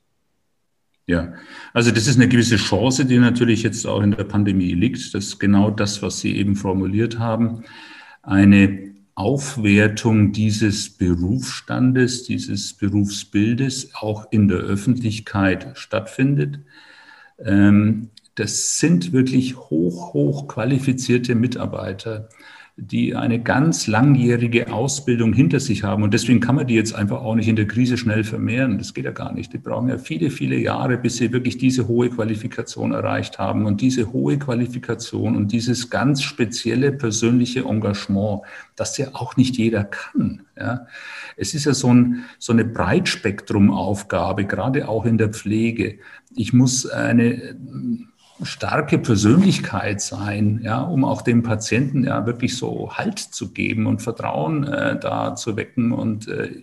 Ja, 1.12 1.34
also 1.74 1.90
das 1.90 2.06
ist 2.06 2.16
eine 2.16 2.26
gewisse 2.26 2.56
Chance, 2.56 3.04
die 3.04 3.18
natürlich 3.18 3.62
jetzt 3.62 3.86
auch 3.86 4.00
in 4.00 4.12
der 4.12 4.24
Pandemie 4.24 4.72
liegt. 4.72 5.14
Das 5.14 5.26
ist 5.26 5.38
genau 5.38 5.70
das, 5.70 6.00
was 6.00 6.20
Sie 6.20 6.34
eben 6.38 6.56
formuliert 6.56 7.18
haben. 7.18 7.64
Eine 8.22 8.94
Aufwertung 9.14 10.32
dieses 10.32 10.88
Berufsstandes, 10.88 12.22
dieses 12.22 12.72
Berufsbildes 12.72 13.94
auch 13.94 14.24
in 14.30 14.48
der 14.48 14.60
Öffentlichkeit 14.60 15.72
stattfindet. 15.74 16.60
Ähm, 17.38 18.08
das 18.34 18.78
sind 18.78 19.12
wirklich 19.12 19.58
hoch, 19.58 20.14
hoch 20.14 20.48
qualifizierte 20.48 21.34
Mitarbeiter 21.34 22.30
die 22.77 23.14
eine 23.14 23.43
ganz 23.43 23.87
langjährige 23.87 24.73
Ausbildung 24.73 25.35
hinter 25.35 25.61
sich 25.61 25.85
haben. 25.85 26.03
Und 26.03 26.14
deswegen 26.14 26.41
kann 26.41 26.55
man 26.55 26.66
die 26.66 26.75
jetzt 26.75 26.95
einfach 26.95 27.20
auch 27.20 27.35
nicht 27.35 27.49
in 27.49 27.57
der 27.57 27.66
Krise 27.66 27.99
schnell 27.99 28.25
vermehren. 28.25 28.79
Das 28.79 28.95
geht 28.95 29.05
ja 29.05 29.11
gar 29.11 29.33
nicht. 29.33 29.53
Die 29.53 29.59
brauchen 29.59 29.89
ja 29.89 29.99
viele, 29.99 30.31
viele 30.31 30.57
Jahre, 30.57 30.97
bis 30.97 31.16
sie 31.16 31.33
wirklich 31.33 31.59
diese 31.59 31.87
hohe 31.87 32.09
Qualifikation 32.09 32.93
erreicht 32.93 33.39
haben. 33.39 33.66
Und 33.66 33.83
diese 33.83 34.12
hohe 34.12 34.39
Qualifikation 34.39 35.37
und 35.37 35.53
dieses 35.53 35.91
ganz 35.91 36.23
spezielle 36.23 36.93
persönliche 36.93 37.61
Engagement, 37.61 38.41
das 38.75 38.97
ja 38.97 39.09
auch 39.12 39.37
nicht 39.37 39.59
jeder 39.59 39.85
kann. 39.85 40.47
Ja. 40.59 40.87
Es 41.37 41.53
ist 41.53 41.66
ja 41.66 41.75
so, 41.75 41.93
ein, 41.93 42.25
so 42.39 42.55
eine 42.55 42.64
Breitspektrumaufgabe, 42.64 44.47
gerade 44.47 44.89
auch 44.89 45.05
in 45.05 45.18
der 45.18 45.29
Pflege. 45.29 45.99
Ich 46.35 46.55
muss 46.55 46.87
eine 46.87 47.55
starke 48.43 48.99
Persönlichkeit 48.99 50.01
sein, 50.01 50.61
ja, 50.62 50.80
um 50.80 51.05
auch 51.05 51.22
dem 51.22 51.43
Patienten 51.43 52.05
ja 52.05 52.26
wirklich 52.26 52.57
so 52.57 52.93
Halt 52.93 53.18
zu 53.18 53.53
geben 53.53 53.87
und 53.87 54.03
Vertrauen 54.03 54.64
äh, 54.64 54.99
da 54.99 55.35
zu 55.35 55.57
wecken 55.57 55.93
und 55.93 56.28
äh, 56.28 56.62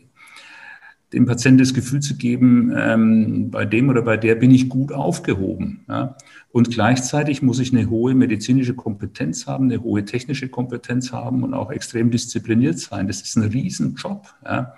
dem 1.13 1.25
Patienten 1.25 1.59
das 1.59 1.73
Gefühl 1.73 2.01
zu 2.01 2.17
geben, 2.17 2.71
ähm, 2.75 3.49
bei 3.49 3.65
dem 3.65 3.89
oder 3.89 4.03
bei 4.03 4.17
der 4.17 4.35
bin 4.35 4.51
ich 4.51 4.69
gut 4.69 4.91
aufgehoben. 4.91 5.81
Ja. 5.87 6.15
Und 6.51 6.69
gleichzeitig 6.69 7.41
muss 7.41 7.59
ich 7.59 7.73
eine 7.73 7.89
hohe 7.89 8.13
medizinische 8.13 8.75
Kompetenz 8.75 9.47
haben, 9.47 9.65
eine 9.65 9.81
hohe 9.81 10.05
technische 10.05 10.49
Kompetenz 10.49 11.11
haben 11.11 11.43
und 11.43 11.53
auch 11.53 11.71
extrem 11.71 12.11
diszipliniert 12.11 12.79
sein. 12.79 13.07
Das 13.07 13.21
ist 13.21 13.35
ein 13.37 13.43
Riesenjob. 13.43 14.27
Ja. 14.45 14.75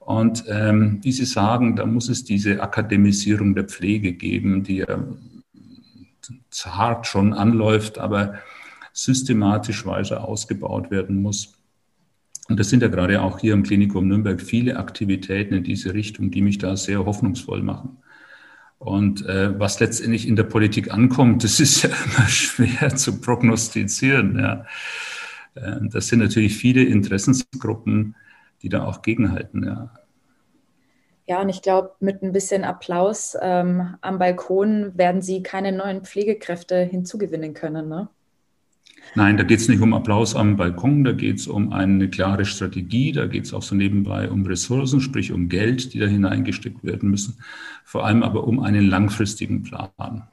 Und 0.00 0.44
ähm, 0.48 0.98
wie 1.02 1.12
Sie 1.12 1.24
sagen, 1.24 1.76
da 1.76 1.86
muss 1.86 2.08
es 2.08 2.24
diese 2.24 2.60
Akademisierung 2.60 3.54
der 3.54 3.64
Pflege 3.64 4.12
geben, 4.12 4.64
die 4.64 4.78
ja 4.78 4.98
zart 6.50 7.06
schon 7.06 7.32
anläuft, 7.32 7.98
aber 7.98 8.34
systematisch 8.92 9.86
weiter 9.86 10.26
ausgebaut 10.26 10.90
werden 10.90 11.22
muss. 11.22 11.54
Und 12.48 12.58
das 12.58 12.68
sind 12.68 12.82
ja 12.82 12.88
gerade 12.88 13.22
auch 13.22 13.38
hier 13.38 13.54
im 13.54 13.62
Klinikum 13.62 14.08
Nürnberg 14.08 14.40
viele 14.40 14.76
Aktivitäten 14.76 15.54
in 15.54 15.64
diese 15.64 15.94
Richtung, 15.94 16.30
die 16.30 16.42
mich 16.42 16.58
da 16.58 16.76
sehr 16.76 17.04
hoffnungsvoll 17.04 17.62
machen. 17.62 17.98
Und 18.78 19.24
äh, 19.26 19.58
was 19.58 19.78
letztendlich 19.78 20.26
in 20.26 20.36
der 20.36 20.44
Politik 20.44 20.92
ankommt, 20.92 21.44
das 21.44 21.60
ist 21.60 21.82
ja 21.82 21.90
immer 22.04 22.26
schwer 22.28 22.96
zu 22.96 23.20
prognostizieren. 23.20 24.38
Ja. 24.38 24.66
Äh, 25.54 25.76
das 25.90 26.08
sind 26.08 26.20
natürlich 26.20 26.56
viele 26.56 26.82
Interessensgruppen, 26.82 28.16
die 28.62 28.68
da 28.68 28.84
auch 28.84 29.02
gegenhalten. 29.02 29.64
Ja. 29.64 29.92
Ja, 31.30 31.40
und 31.42 31.48
ich 31.48 31.62
glaube, 31.62 31.92
mit 32.00 32.24
ein 32.24 32.32
bisschen 32.32 32.64
Applaus 32.64 33.36
ähm, 33.40 33.94
am 34.00 34.18
Balkon 34.18 34.98
werden 34.98 35.22
Sie 35.22 35.44
keine 35.44 35.70
neuen 35.70 36.02
Pflegekräfte 36.02 36.82
hinzugewinnen 36.82 37.54
können. 37.54 37.88
Ne? 37.88 38.08
Nein, 39.14 39.36
da 39.36 39.44
geht 39.44 39.60
es 39.60 39.68
nicht 39.68 39.80
um 39.80 39.94
Applaus 39.94 40.34
am 40.34 40.56
Balkon, 40.56 41.04
da 41.04 41.12
geht 41.12 41.36
es 41.36 41.46
um 41.46 41.72
eine 41.72 42.10
klare 42.10 42.44
Strategie, 42.44 43.12
da 43.12 43.28
geht 43.28 43.44
es 43.44 43.54
auch 43.54 43.62
so 43.62 43.76
nebenbei 43.76 44.28
um 44.28 44.44
Ressourcen, 44.44 45.00
sprich 45.00 45.30
um 45.30 45.48
Geld, 45.48 45.94
die 45.94 46.00
da 46.00 46.06
hineingesteckt 46.06 46.82
werden 46.82 47.08
müssen, 47.08 47.36
vor 47.84 48.04
allem 48.04 48.24
aber 48.24 48.42
um 48.42 48.58
einen 48.58 48.88
langfristigen 48.88 49.62
Plan. 49.62 50.26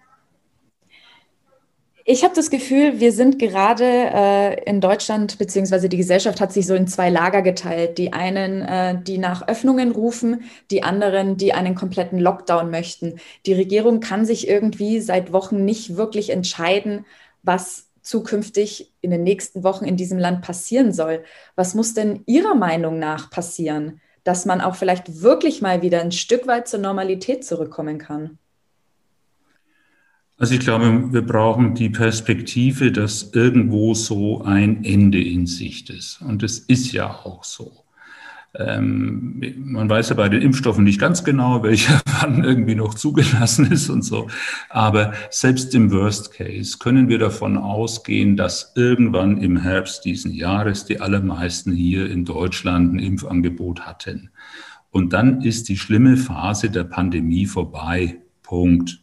Ich 2.10 2.24
habe 2.24 2.34
das 2.34 2.50
Gefühl, 2.50 3.02
wir 3.02 3.12
sind 3.12 3.38
gerade 3.38 3.84
äh, 3.84 4.64
in 4.64 4.80
Deutschland, 4.80 5.38
beziehungsweise 5.38 5.90
die 5.90 5.98
Gesellschaft 5.98 6.40
hat 6.40 6.54
sich 6.54 6.66
so 6.66 6.74
in 6.74 6.88
zwei 6.88 7.10
Lager 7.10 7.42
geteilt. 7.42 7.98
Die 7.98 8.14
einen, 8.14 8.62
äh, 8.62 8.98
die 9.04 9.18
nach 9.18 9.46
Öffnungen 9.50 9.92
rufen, 9.92 10.44
die 10.72 10.84
anderen, 10.84 11.36
die 11.36 11.52
einen 11.52 11.76
kompletten 11.76 12.18
Lockdown 12.18 12.72
möchten. 12.72 13.20
Die 13.46 13.52
Regierung 13.52 14.00
kann 14.00 14.26
sich 14.26 14.48
irgendwie 14.48 15.02
seit 15.02 15.34
Wochen 15.34 15.66
nicht 15.66 15.98
wirklich 15.98 16.30
entscheiden, 16.30 17.06
was 17.44 17.90
zukünftig 18.02 18.94
in 19.02 19.12
den 19.12 19.24
nächsten 19.24 19.66
Wochen 19.66 19.84
in 19.84 19.98
diesem 19.98 20.18
Land 20.18 20.42
passieren 20.44 20.94
soll. 20.94 21.26
Was 21.56 21.76
muss 21.76 21.94
denn 21.94 22.24
Ihrer 22.26 22.56
Meinung 22.56 23.00
nach 23.00 23.30
passieren, 23.30 24.00
dass 24.24 24.46
man 24.46 24.62
auch 24.62 24.76
vielleicht 24.76 25.24
wirklich 25.24 25.62
mal 25.62 25.82
wieder 25.82 26.00
ein 26.00 26.14
Stück 26.14 26.48
weit 26.48 26.70
zur 26.70 26.80
Normalität 26.80 27.44
zurückkommen 27.44 27.98
kann? 27.98 28.40
Also 30.40 30.54
ich 30.54 30.60
glaube, 30.60 31.14
wir 31.14 31.24
brauchen 31.24 31.74
die 31.74 31.90
Perspektive, 31.90 32.92
dass 32.92 33.32
irgendwo 33.34 33.96
so 33.96 34.44
ein 34.44 34.84
Ende 34.84 35.22
in 35.22 35.48
Sicht 35.48 35.90
ist. 35.90 36.22
Und 36.22 36.44
es 36.44 36.60
ist 36.60 36.92
ja 36.92 37.10
auch 37.10 37.44
so. 37.44 37.72
Ähm, 38.56 39.42
man 39.58 39.90
weiß 39.90 40.10
ja 40.10 40.16
bei 40.16 40.30
den 40.30 40.42
Impfstoffen 40.42 40.84
nicht 40.84 41.00
ganz 41.00 41.24
genau, 41.24 41.64
welcher 41.64 42.02
wann 42.22 42.44
irgendwie 42.44 42.76
noch 42.76 42.94
zugelassen 42.94 43.72
ist 43.72 43.90
und 43.90 44.04
so. 44.04 44.28
Aber 44.70 45.14
selbst 45.32 45.74
im 45.74 45.92
Worst 45.92 46.34
Case 46.34 46.78
können 46.80 47.10
wir 47.10 47.18
davon 47.18 47.58
ausgehen, 47.58 48.38
dass 48.38 48.74
irgendwann 48.76 49.38
im 49.38 49.58
Herbst 49.58 50.06
diesen 50.06 50.34
Jahres 50.34 50.86
die 50.86 51.02
allermeisten 51.02 51.74
hier 51.74 52.10
in 52.10 52.26
Deutschland 52.26 52.94
ein 52.94 53.00
Impfangebot 53.00 53.82
hatten. 53.82 54.30
Und 54.92 55.14
dann 55.14 55.42
ist 55.42 55.70
die 55.70 55.78
schlimme 55.78 56.16
Phase 56.16 56.70
der 56.70 56.84
Pandemie 56.84 57.46
vorbei. 57.46 58.18
Punkt. 58.44 59.02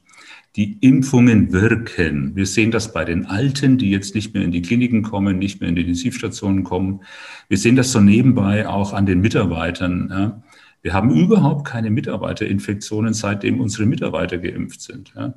Die 0.57 0.79
Impfungen 0.81 1.53
wirken. 1.53 2.37
Wir 2.37 2.47
sehen 2.47 2.71
das 2.71 2.93
bei 2.93 3.05
den 3.05 3.27
Alten, 3.27 3.77
die 3.77 3.91
jetzt 3.91 4.15
nicht 4.15 4.35
mehr 4.35 4.45
in 4.45 4.53
die 4.53 4.63
Kliniken 4.63 5.03
kommen, 5.03 5.37
nicht 5.39 5.61
mehr 5.61 5.69
in 5.69 5.75
die 5.75 5.83
Intensivstationen 5.83 6.63
kommen. 6.63 7.01
Wir 7.49 7.59
sehen 7.59 7.75
das 7.75 7.91
so 7.91 8.01
nebenbei 8.01 8.69
auch 8.69 8.93
an 8.93 9.05
den 9.05 9.21
Mitarbeitern. 9.21 10.09
Ja. 10.11 10.43
Wir 10.83 10.93
haben 10.93 11.11
überhaupt 11.11 11.67
keine 11.67 11.91
Mitarbeiterinfektionen, 11.91 13.15
seitdem 13.15 13.61
unsere 13.61 13.87
Mitarbeiter 13.87 14.39
geimpft 14.39 14.81
sind. 14.83 15.13
Ja. 15.17 15.35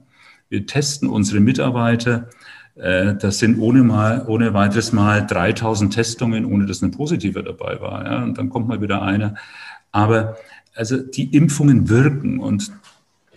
Wir 0.49 0.67
testen 0.67 1.09
unsere 1.09 1.39
Mitarbeiter. 1.39 2.29
Äh, 2.75 3.15
das 3.15 3.39
sind 3.39 3.59
ohne, 3.59 3.83
mal, 3.83 4.23
ohne 4.27 4.53
weiteres 4.53 4.93
mal 4.93 5.25
3000 5.25 5.95
Testungen, 5.95 6.45
ohne 6.45 6.67
dass 6.67 6.83
ein 6.83 6.91
positiver 6.91 7.41
dabei 7.41 7.81
war. 7.81 8.05
Ja. 8.05 8.23
Und 8.23 8.37
dann 8.37 8.49
kommt 8.49 8.67
mal 8.67 8.81
wieder 8.81 9.01
einer. 9.01 9.33
Aber 9.91 10.37
also 10.75 10.97
die 10.97 11.35
Impfungen 11.35 11.89
wirken 11.89 12.39
und 12.39 12.71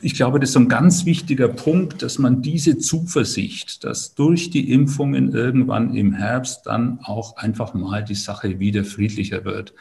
ich 0.03 0.15
glaube, 0.15 0.41
das 0.41 0.51
ist 0.51 0.57
ein 0.57 0.69
ganz 0.69 1.05
wichtiger 1.05 1.49
Punkt, 1.49 2.03
dass 2.03 2.19
man 2.19 2.43
diese 2.43 2.79
Zuversicht, 2.79 3.85
dass 3.85 4.15
durch 4.15 4.51
die 4.51 4.71
Impfungen 4.71 5.33
irgendwann 5.33 5.95
im 5.95 6.13
Herbst 6.13 6.67
dann 6.67 7.01
auch 7.03 7.37
einfach 7.37 7.75
mal 7.75 8.05
die 8.05 8.15
Sache 8.15 8.59
wieder 8.59 8.85
friedlicher 8.85 9.45
wird. 9.45 9.75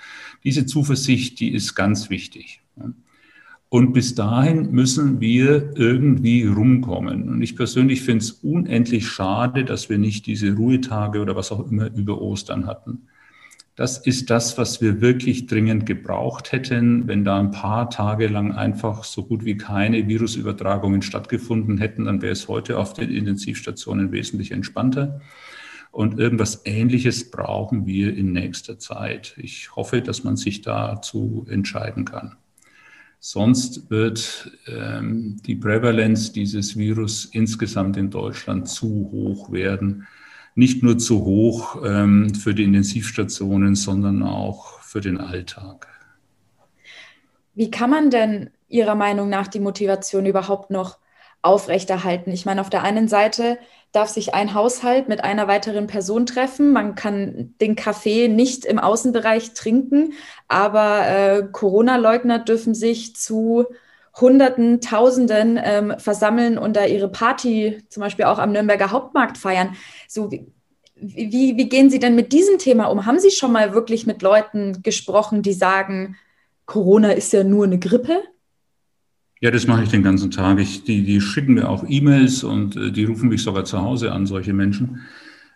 Diese 0.43 0.65
Zuversicht, 0.65 1.39
die 1.39 1.53
ist 1.53 1.75
ganz 1.75 2.09
wichtig. 2.09 2.61
Und 3.69 3.93
bis 3.93 4.15
dahin 4.15 4.71
müssen 4.71 5.21
wir 5.21 5.77
irgendwie 5.77 6.43
rumkommen. 6.43 7.29
Und 7.29 7.41
ich 7.41 7.55
persönlich 7.55 8.01
finde 8.01 8.23
es 8.23 8.31
unendlich 8.31 9.07
schade, 9.07 9.63
dass 9.63 9.89
wir 9.89 9.99
nicht 9.99 10.25
diese 10.25 10.53
Ruhetage 10.53 11.21
oder 11.21 11.35
was 11.35 11.51
auch 11.51 11.69
immer 11.69 11.93
über 11.93 12.19
Ostern 12.19 12.65
hatten. 12.65 13.03
Das 13.79 13.97
ist 13.97 14.29
das, 14.29 14.57
was 14.57 14.81
wir 14.81 14.99
wirklich 14.99 15.47
dringend 15.47 15.85
gebraucht 15.85 16.51
hätten, 16.51 17.07
wenn 17.07 17.23
da 17.23 17.39
ein 17.39 17.51
paar 17.51 17.89
Tage 17.89 18.27
lang 18.27 18.51
einfach 18.51 19.05
so 19.05 19.23
gut 19.23 19.45
wie 19.45 19.55
keine 19.55 20.05
Virusübertragungen 20.05 21.01
stattgefunden 21.01 21.77
hätten, 21.77 22.03
dann 22.03 22.21
wäre 22.21 22.33
es 22.33 22.49
heute 22.49 22.77
auf 22.77 22.91
den 22.91 23.09
Intensivstationen 23.09 24.11
wesentlich 24.11 24.51
entspannter. 24.51 25.21
Und 25.91 26.19
irgendwas 26.19 26.63
Ähnliches 26.65 27.31
brauchen 27.31 27.85
wir 27.85 28.13
in 28.13 28.33
nächster 28.33 28.79
Zeit. 28.79 29.35
Ich 29.37 29.73
hoffe, 29.77 30.01
dass 30.01 30.25
man 30.25 30.35
sich 30.35 30.61
dazu 30.61 31.47
entscheiden 31.49 32.03
kann. 32.03 32.35
Sonst 33.21 33.89
wird 33.89 34.51
ähm, 34.67 35.37
die 35.45 35.55
Prävalenz 35.55 36.33
dieses 36.33 36.75
Virus 36.75 37.23
insgesamt 37.31 37.95
in 37.95 38.09
Deutschland 38.09 38.67
zu 38.67 39.09
hoch 39.09 39.53
werden 39.53 40.05
nicht 40.55 40.83
nur 40.83 40.97
zu 40.97 41.23
hoch 41.25 41.81
ähm, 41.85 42.33
für 42.33 42.53
die 42.53 42.63
Intensivstationen, 42.63 43.75
sondern 43.75 44.23
auch 44.23 44.79
für 44.81 45.01
den 45.01 45.17
Alltag. 45.17 45.87
Wie 47.55 47.71
kann 47.71 47.89
man 47.89 48.09
denn 48.09 48.49
Ihrer 48.67 48.95
Meinung 48.95 49.29
nach 49.29 49.47
die 49.47 49.59
Motivation 49.59 50.25
überhaupt 50.25 50.71
noch 50.71 50.97
aufrechterhalten? 51.41 52.31
Ich 52.31 52.45
meine, 52.45 52.61
auf 52.61 52.69
der 52.69 52.83
einen 52.83 53.07
Seite 53.07 53.57
darf 53.91 54.09
sich 54.09 54.33
ein 54.33 54.53
Haushalt 54.53 55.09
mit 55.09 55.23
einer 55.23 55.47
weiteren 55.47 55.87
Person 55.87 56.25
treffen. 56.25 56.71
Man 56.71 56.95
kann 56.95 57.55
den 57.59 57.75
Kaffee 57.75 58.27
nicht 58.27 58.65
im 58.65 58.79
Außenbereich 58.79 59.53
trinken, 59.53 60.13
aber 60.47 61.07
äh, 61.07 61.43
Corona-Leugner 61.51 62.39
dürfen 62.39 62.75
sich 62.75 63.15
zu 63.15 63.65
Hunderten, 64.21 64.81
Tausenden 64.81 65.59
ähm, 65.61 65.93
versammeln 65.97 66.57
und 66.57 66.75
da 66.75 66.85
ihre 66.85 67.09
Party 67.09 67.81
zum 67.89 68.01
Beispiel 68.01 68.25
auch 68.25 68.39
am 68.39 68.51
Nürnberger 68.51 68.91
Hauptmarkt 68.91 69.37
feiern. 69.37 69.75
So, 70.07 70.31
wie, 70.31 70.45
wie, 71.01 71.57
wie 71.57 71.69
gehen 71.69 71.89
Sie 71.89 71.99
denn 71.99 72.15
mit 72.15 72.33
diesem 72.33 72.57
Thema 72.57 72.85
um? 72.85 73.05
Haben 73.05 73.19
Sie 73.19 73.31
schon 73.31 73.51
mal 73.51 73.73
wirklich 73.73 74.05
mit 74.05 74.21
Leuten 74.21 74.81
gesprochen, 74.83 75.41
die 75.41 75.53
sagen, 75.53 76.15
Corona 76.65 77.11
ist 77.11 77.33
ja 77.33 77.43
nur 77.43 77.65
eine 77.65 77.79
Grippe? 77.79 78.19
Ja, 79.41 79.51
das 79.51 79.67
mache 79.67 79.83
ich 79.83 79.89
den 79.89 80.03
ganzen 80.03 80.31
Tag. 80.31 80.59
Ich, 80.59 80.83
die, 80.83 81.03
die 81.03 81.21
schicken 81.21 81.53
mir 81.53 81.69
auch 81.69 81.85
E-Mails 81.87 82.43
und 82.43 82.75
äh, 82.75 82.91
die 82.91 83.05
rufen 83.05 83.29
mich 83.29 83.41
sogar 83.41 83.63
zu 83.63 83.81
Hause 83.81 84.11
an, 84.11 84.25
solche 84.25 84.53
Menschen. 84.53 85.01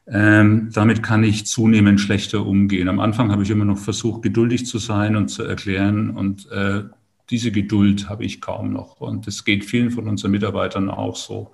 Ähm, 0.08 0.70
damit 0.74 1.04
kann 1.04 1.24
ich 1.24 1.46
zunehmend 1.46 2.00
schlechter 2.00 2.46
umgehen. 2.46 2.90
Am 2.90 3.00
Anfang 3.00 3.32
habe 3.32 3.44
ich 3.44 3.50
immer 3.50 3.66
noch 3.66 3.78
versucht, 3.78 4.22
geduldig 4.22 4.66
zu 4.66 4.78
sein 4.78 5.16
und 5.16 5.30
zu 5.30 5.44
erklären 5.44 6.10
und 6.12 6.50
äh, 6.52 6.84
diese 7.30 7.52
Geduld 7.52 8.10
habe 8.10 8.26
ich 8.26 8.42
kaum 8.42 8.74
noch. 8.74 9.00
Und 9.02 9.28
das 9.28 9.46
geht 9.46 9.66
vielen 9.66 9.92
von 9.92 10.08
unseren 10.08 10.32
Mitarbeitern 10.32 10.90
auch 10.90 11.16
so. 11.16 11.52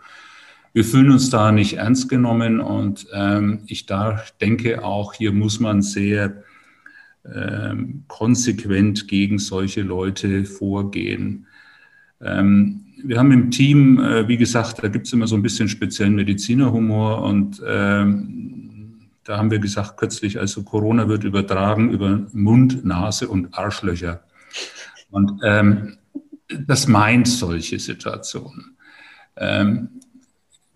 Wir 0.73 0.85
fühlen 0.85 1.11
uns 1.11 1.29
da 1.29 1.51
nicht 1.51 1.77
ernst 1.77 2.09
genommen 2.09 2.59
und 2.59 3.07
ähm, 3.13 3.63
ich 3.65 3.85
da 3.85 4.21
denke 4.39 4.83
auch, 4.83 5.13
hier 5.13 5.31
muss 5.31 5.59
man 5.59 5.81
sehr 5.81 6.43
ähm, 7.25 8.03
konsequent 8.07 9.07
gegen 9.07 9.39
solche 9.39 9.81
Leute 9.81 10.45
vorgehen. 10.45 11.47
Ähm, 12.21 12.85
wir 13.03 13.17
haben 13.17 13.31
im 13.31 13.49
Team, 13.49 13.99
äh, 13.99 14.27
wie 14.27 14.37
gesagt, 14.37 14.83
da 14.83 14.89
gibt 14.89 15.07
es 15.07 15.13
immer 15.13 15.27
so 15.27 15.35
ein 15.35 15.41
bisschen 15.41 15.69
speziellen 15.69 16.15
Medizinerhumor 16.15 17.23
und 17.23 17.61
ähm, 17.65 19.09
da 19.23 19.37
haben 19.37 19.51
wir 19.51 19.59
gesagt 19.59 19.97
kürzlich, 19.97 20.39
also 20.39 20.63
Corona 20.63 21.07
wird 21.07 21.23
übertragen 21.23 21.91
über 21.91 22.27
Mund, 22.31 22.83
Nase 22.85 23.27
und 23.27 23.57
Arschlöcher. 23.57 24.21
Und 25.09 25.41
ähm, 25.43 25.97
das 26.47 26.87
meint 26.87 27.27
solche 27.27 27.79
Situationen. 27.79 28.77
Ähm, 29.37 29.89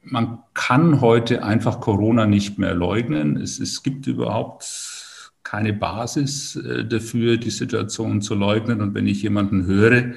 man 0.03 0.39
kann 0.53 1.01
heute 1.01 1.43
einfach 1.43 1.79
Corona 1.79 2.25
nicht 2.25 2.59
mehr 2.59 2.73
leugnen. 2.73 3.37
Es, 3.37 3.59
es 3.59 3.83
gibt 3.83 4.05
überhaupt 4.07 5.31
keine 5.43 5.73
Basis 5.73 6.55
äh, 6.55 6.85
dafür, 6.85 7.37
die 7.37 7.51
Situation 7.51 8.21
zu 8.21 8.35
leugnen. 8.35 8.81
Und 8.81 8.93
wenn 8.93 9.07
ich 9.07 9.21
jemanden 9.21 9.65
höre, 9.65 10.13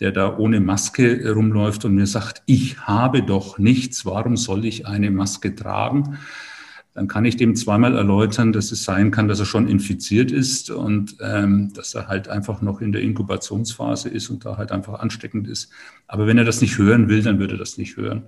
der 0.00 0.12
da 0.12 0.36
ohne 0.36 0.60
Maske 0.60 1.32
rumläuft 1.32 1.84
und 1.84 1.94
mir 1.94 2.06
sagt, 2.06 2.42
ich 2.46 2.80
habe 2.80 3.22
doch 3.22 3.58
nichts, 3.58 4.04
warum 4.04 4.36
soll 4.36 4.64
ich 4.64 4.86
eine 4.86 5.10
Maske 5.10 5.54
tragen? 5.54 6.18
Dann 6.96 7.08
kann 7.08 7.26
ich 7.26 7.36
dem 7.36 7.54
zweimal 7.54 7.94
erläutern, 7.94 8.54
dass 8.54 8.72
es 8.72 8.84
sein 8.84 9.10
kann, 9.10 9.28
dass 9.28 9.38
er 9.38 9.44
schon 9.44 9.68
infiziert 9.68 10.32
ist 10.32 10.70
und 10.70 11.18
ähm, 11.20 11.70
dass 11.74 11.94
er 11.94 12.08
halt 12.08 12.28
einfach 12.28 12.62
noch 12.62 12.80
in 12.80 12.90
der 12.90 13.02
Inkubationsphase 13.02 14.08
ist 14.08 14.30
und 14.30 14.46
da 14.46 14.56
halt 14.56 14.72
einfach 14.72 15.00
ansteckend 15.00 15.46
ist. 15.46 15.70
Aber 16.06 16.26
wenn 16.26 16.38
er 16.38 16.46
das 16.46 16.62
nicht 16.62 16.78
hören 16.78 17.10
will, 17.10 17.22
dann 17.22 17.38
wird 17.38 17.52
er 17.52 17.58
das 17.58 17.76
nicht 17.76 17.98
hören. 17.98 18.22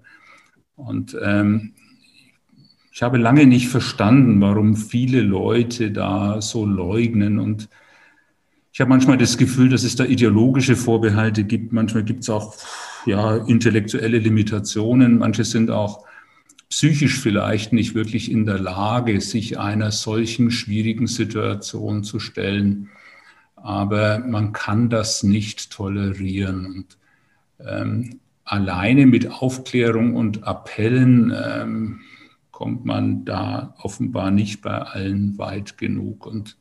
Und 0.77 1.17
ähm, 1.23 1.73
ich 2.93 3.03
habe 3.03 3.17
lange 3.17 3.47
nicht 3.47 3.69
verstanden, 3.69 4.39
warum 4.43 4.77
viele 4.77 5.23
Leute 5.23 5.91
da 5.91 6.43
so 6.43 6.67
leugnen. 6.67 7.39
Und 7.39 7.71
ich 8.71 8.83
habe 8.83 8.91
manchmal 8.91 9.17
das 9.17 9.39
Gefühl, 9.39 9.71
dass 9.71 9.83
es 9.83 9.97
da 9.97 10.05
ideologische 10.05 10.77
Vorbehalte 10.77 11.45
gibt. 11.45 11.73
Manchmal 11.73 12.05
gibt 12.05 12.21
es 12.21 12.29
auch 12.29 12.55
ja, 13.07 13.39
intellektuelle 13.39 14.19
Limitationen. 14.19 15.17
Manche 15.17 15.45
sind 15.45 15.71
auch 15.71 16.07
psychisch 16.69 17.19
vielleicht 17.19 17.73
nicht 17.73 17.95
wirklich 17.95 18.31
in 18.31 18.45
der 18.45 18.59
Lage, 18.59 19.21
sich 19.21 19.59
einer 19.59 19.91
solchen 19.91 20.51
schwierigen 20.51 21.07
Situation 21.07 22.05
zu 22.05 22.21
stellen. 22.21 22.91
Aber 23.57 24.19
man 24.21 24.53
kann 24.53 24.91
das 24.91 25.23
nicht 25.23 25.71
tolerieren. 25.71 26.67
Und 26.67 26.99
ähm, 27.67 28.21
alleine 28.45 29.07
mit 29.07 29.31
Aufklärung 29.31 30.15
und 30.15 30.45
Appellen 30.45 31.33
ähm, 31.35 32.01
kommt 32.51 32.85
man 32.85 33.25
da 33.25 33.75
offenbar 33.79 34.31
nicht 34.31 34.63
bei 34.63 34.79
allen 34.79 35.39
weit 35.39 35.79
genug. 35.79 36.27
Und 36.27 36.57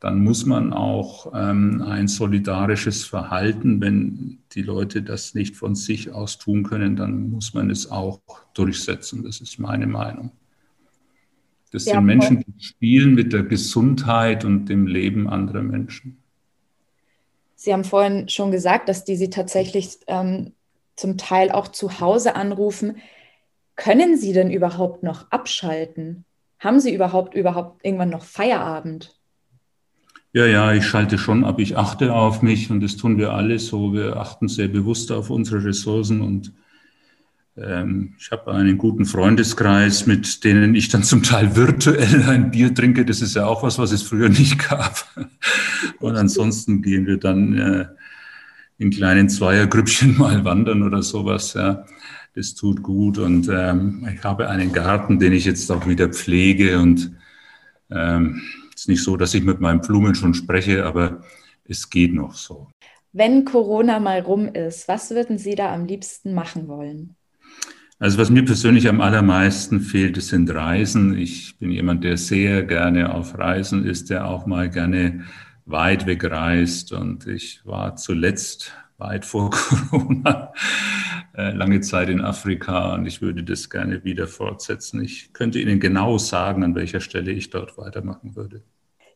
dann 0.00 0.24
muss 0.24 0.46
man 0.46 0.72
auch 0.72 1.30
ähm, 1.34 1.82
ein 1.82 2.08
solidarisches 2.08 3.04
Verhalten, 3.04 3.82
wenn 3.82 4.38
die 4.52 4.62
Leute 4.62 5.02
das 5.02 5.34
nicht 5.34 5.56
von 5.56 5.74
sich 5.74 6.10
aus 6.10 6.38
tun 6.38 6.62
können, 6.62 6.96
dann 6.96 7.30
muss 7.30 7.52
man 7.52 7.68
es 7.68 7.90
auch 7.90 8.20
durchsetzen. 8.54 9.22
Das 9.22 9.42
ist 9.42 9.58
meine 9.58 9.86
Meinung. 9.86 10.32
Das 11.70 11.84
ja, 11.84 11.94
sind 11.94 12.04
Menschen, 12.04 12.44
die 12.46 12.64
spielen 12.64 13.14
mit 13.14 13.34
der 13.34 13.42
Gesundheit 13.42 14.44
und 14.46 14.66
dem 14.66 14.86
Leben 14.86 15.28
anderer 15.28 15.62
Menschen. 15.62 16.16
Sie 17.54 17.72
haben 17.72 17.84
vorhin 17.84 18.26
schon 18.30 18.50
gesagt, 18.50 18.88
dass 18.88 19.04
die 19.04 19.16
Sie 19.16 19.28
tatsächlich 19.28 19.98
ähm, 20.06 20.52
zum 20.96 21.18
Teil 21.18 21.52
auch 21.52 21.68
zu 21.68 22.00
Hause 22.00 22.36
anrufen. 22.36 22.96
Können 23.76 24.16
Sie 24.16 24.32
denn 24.32 24.50
überhaupt 24.50 25.02
noch 25.02 25.30
abschalten? 25.30 26.24
Haben 26.58 26.80
Sie 26.80 26.94
überhaupt 26.94 27.34
überhaupt 27.34 27.84
irgendwann 27.84 28.10
noch 28.10 28.24
Feierabend? 28.24 29.19
Ja, 30.32 30.46
ja, 30.46 30.72
ich 30.72 30.86
schalte 30.86 31.18
schon 31.18 31.44
ab. 31.44 31.58
Ich 31.58 31.76
achte 31.76 32.12
auf 32.14 32.40
mich 32.40 32.70
und 32.70 32.80
das 32.80 32.96
tun 32.96 33.18
wir 33.18 33.32
alle 33.32 33.58
so. 33.58 33.92
Wir 33.92 34.16
achten 34.16 34.46
sehr 34.46 34.68
bewusst 34.68 35.10
auf 35.10 35.28
unsere 35.28 35.64
Ressourcen 35.64 36.20
und 36.20 36.52
ähm, 37.56 38.14
ich 38.18 38.30
habe 38.30 38.52
einen 38.52 38.78
guten 38.78 39.06
Freundeskreis, 39.06 40.06
mit 40.06 40.44
denen 40.44 40.74
ich 40.76 40.88
dann 40.88 41.02
zum 41.02 41.24
Teil 41.24 41.56
virtuell 41.56 42.22
ein 42.28 42.52
Bier 42.52 42.72
trinke. 42.72 43.04
Das 43.04 43.22
ist 43.22 43.34
ja 43.34 43.46
auch 43.46 43.64
was, 43.64 43.78
was 43.78 43.90
es 43.90 44.02
früher 44.02 44.28
nicht 44.28 44.68
gab. 44.68 45.04
Und 45.98 46.16
ansonsten 46.16 46.80
gehen 46.80 47.06
wir 47.06 47.16
dann 47.16 47.58
äh, 47.58 47.86
in 48.78 48.90
kleinen 48.90 49.28
Zweiergrüppchen 49.28 50.16
mal 50.18 50.44
wandern 50.44 50.82
oder 50.82 51.02
sowas. 51.02 51.54
Ja. 51.54 51.84
Das 52.34 52.54
tut 52.54 52.84
gut 52.84 53.18
und 53.18 53.48
ähm, 53.52 54.08
ich 54.14 54.22
habe 54.22 54.48
einen 54.48 54.72
Garten, 54.72 55.18
den 55.18 55.32
ich 55.32 55.44
jetzt 55.44 55.70
auch 55.72 55.88
wieder 55.88 56.08
pflege 56.08 56.78
und 56.78 57.10
ähm, 57.90 58.40
ist 58.80 58.88
nicht 58.88 59.04
so, 59.04 59.16
dass 59.16 59.34
ich 59.34 59.42
mit 59.42 59.60
meinen 59.60 59.80
Blumen 59.80 60.14
schon 60.14 60.32
spreche, 60.32 60.86
aber 60.86 61.20
es 61.64 61.90
geht 61.90 62.14
noch 62.14 62.34
so. 62.34 62.68
Wenn 63.12 63.44
Corona 63.44 64.00
mal 64.00 64.20
rum 64.20 64.48
ist, 64.48 64.88
was 64.88 65.10
würden 65.10 65.36
Sie 65.36 65.54
da 65.54 65.74
am 65.74 65.84
liebsten 65.84 66.32
machen 66.32 66.66
wollen? 66.66 67.16
Also 67.98 68.16
was 68.16 68.30
mir 68.30 68.44
persönlich 68.44 68.88
am 68.88 69.02
allermeisten 69.02 69.80
fehlt, 69.80 70.16
das 70.16 70.28
sind 70.28 70.48
Reisen. 70.48 71.18
Ich 71.18 71.58
bin 71.58 71.70
jemand, 71.70 72.04
der 72.04 72.16
sehr 72.16 72.62
gerne 72.62 73.12
auf 73.14 73.36
Reisen 73.36 73.84
ist, 73.84 74.08
der 74.08 74.26
auch 74.26 74.46
mal 74.46 74.70
gerne 74.70 75.24
weit 75.66 76.06
weg 76.06 76.24
reist. 76.24 76.92
Und 76.92 77.26
ich 77.26 77.60
war 77.66 77.96
zuletzt 77.96 78.72
weit 79.00 79.24
vor 79.24 79.50
Corona 79.90 80.52
äh, 81.36 81.50
lange 81.50 81.80
Zeit 81.80 82.08
in 82.08 82.20
Afrika 82.20 82.94
und 82.94 83.06
ich 83.06 83.22
würde 83.22 83.42
das 83.42 83.70
gerne 83.70 84.04
wieder 84.04 84.26
fortsetzen. 84.26 85.02
Ich 85.02 85.32
könnte 85.32 85.58
Ihnen 85.58 85.80
genau 85.80 86.18
sagen, 86.18 86.62
an 86.62 86.74
welcher 86.74 87.00
Stelle 87.00 87.32
ich 87.32 87.50
dort 87.50 87.78
weitermachen 87.78 88.36
würde. 88.36 88.62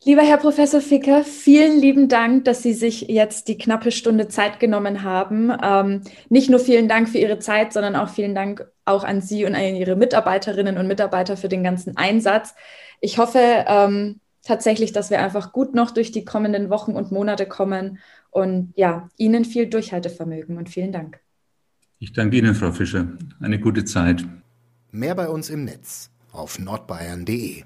Lieber 0.06 0.20
Herr 0.20 0.36
Professor 0.36 0.82
Ficker, 0.82 1.24
vielen 1.24 1.80
lieben 1.80 2.08
Dank, 2.08 2.44
dass 2.44 2.62
Sie 2.62 2.74
sich 2.74 3.02
jetzt 3.08 3.48
die 3.48 3.56
knappe 3.56 3.90
Stunde 3.90 4.28
Zeit 4.28 4.60
genommen 4.60 5.02
haben. 5.02 5.50
Ähm, 5.62 6.02
nicht 6.28 6.50
nur 6.50 6.60
vielen 6.60 6.88
Dank 6.88 7.08
für 7.08 7.16
Ihre 7.16 7.38
Zeit, 7.38 7.72
sondern 7.72 7.96
auch 7.96 8.10
vielen 8.10 8.34
Dank 8.34 8.70
auch 8.84 9.02
an 9.02 9.22
Sie 9.22 9.46
und 9.46 9.54
an 9.54 9.74
Ihre 9.74 9.96
Mitarbeiterinnen 9.96 10.76
und 10.76 10.88
Mitarbeiter 10.88 11.38
für 11.38 11.48
den 11.48 11.64
ganzen 11.64 11.96
Einsatz. 11.96 12.54
Ich 13.00 13.16
hoffe 13.16 13.64
ähm, 13.66 14.20
tatsächlich, 14.42 14.92
dass 14.92 15.10
wir 15.10 15.20
einfach 15.20 15.52
gut 15.52 15.74
noch 15.74 15.90
durch 15.90 16.12
die 16.12 16.26
kommenden 16.26 16.68
Wochen 16.68 16.92
und 16.92 17.10
Monate 17.10 17.46
kommen 17.46 17.98
und 18.34 18.72
ja, 18.76 19.08
Ihnen 19.16 19.44
viel 19.44 19.66
Durchhaltevermögen 19.66 20.58
und 20.58 20.68
vielen 20.68 20.92
Dank. 20.92 21.20
Ich 22.00 22.12
danke 22.12 22.36
Ihnen, 22.36 22.54
Frau 22.54 22.72
Fischer. 22.72 23.06
Eine 23.40 23.60
gute 23.60 23.84
Zeit. 23.84 24.26
Mehr 24.90 25.14
bei 25.14 25.28
uns 25.28 25.48
im 25.50 25.64
Netz 25.64 26.10
auf 26.32 26.58
nordbayern.de 26.58 27.64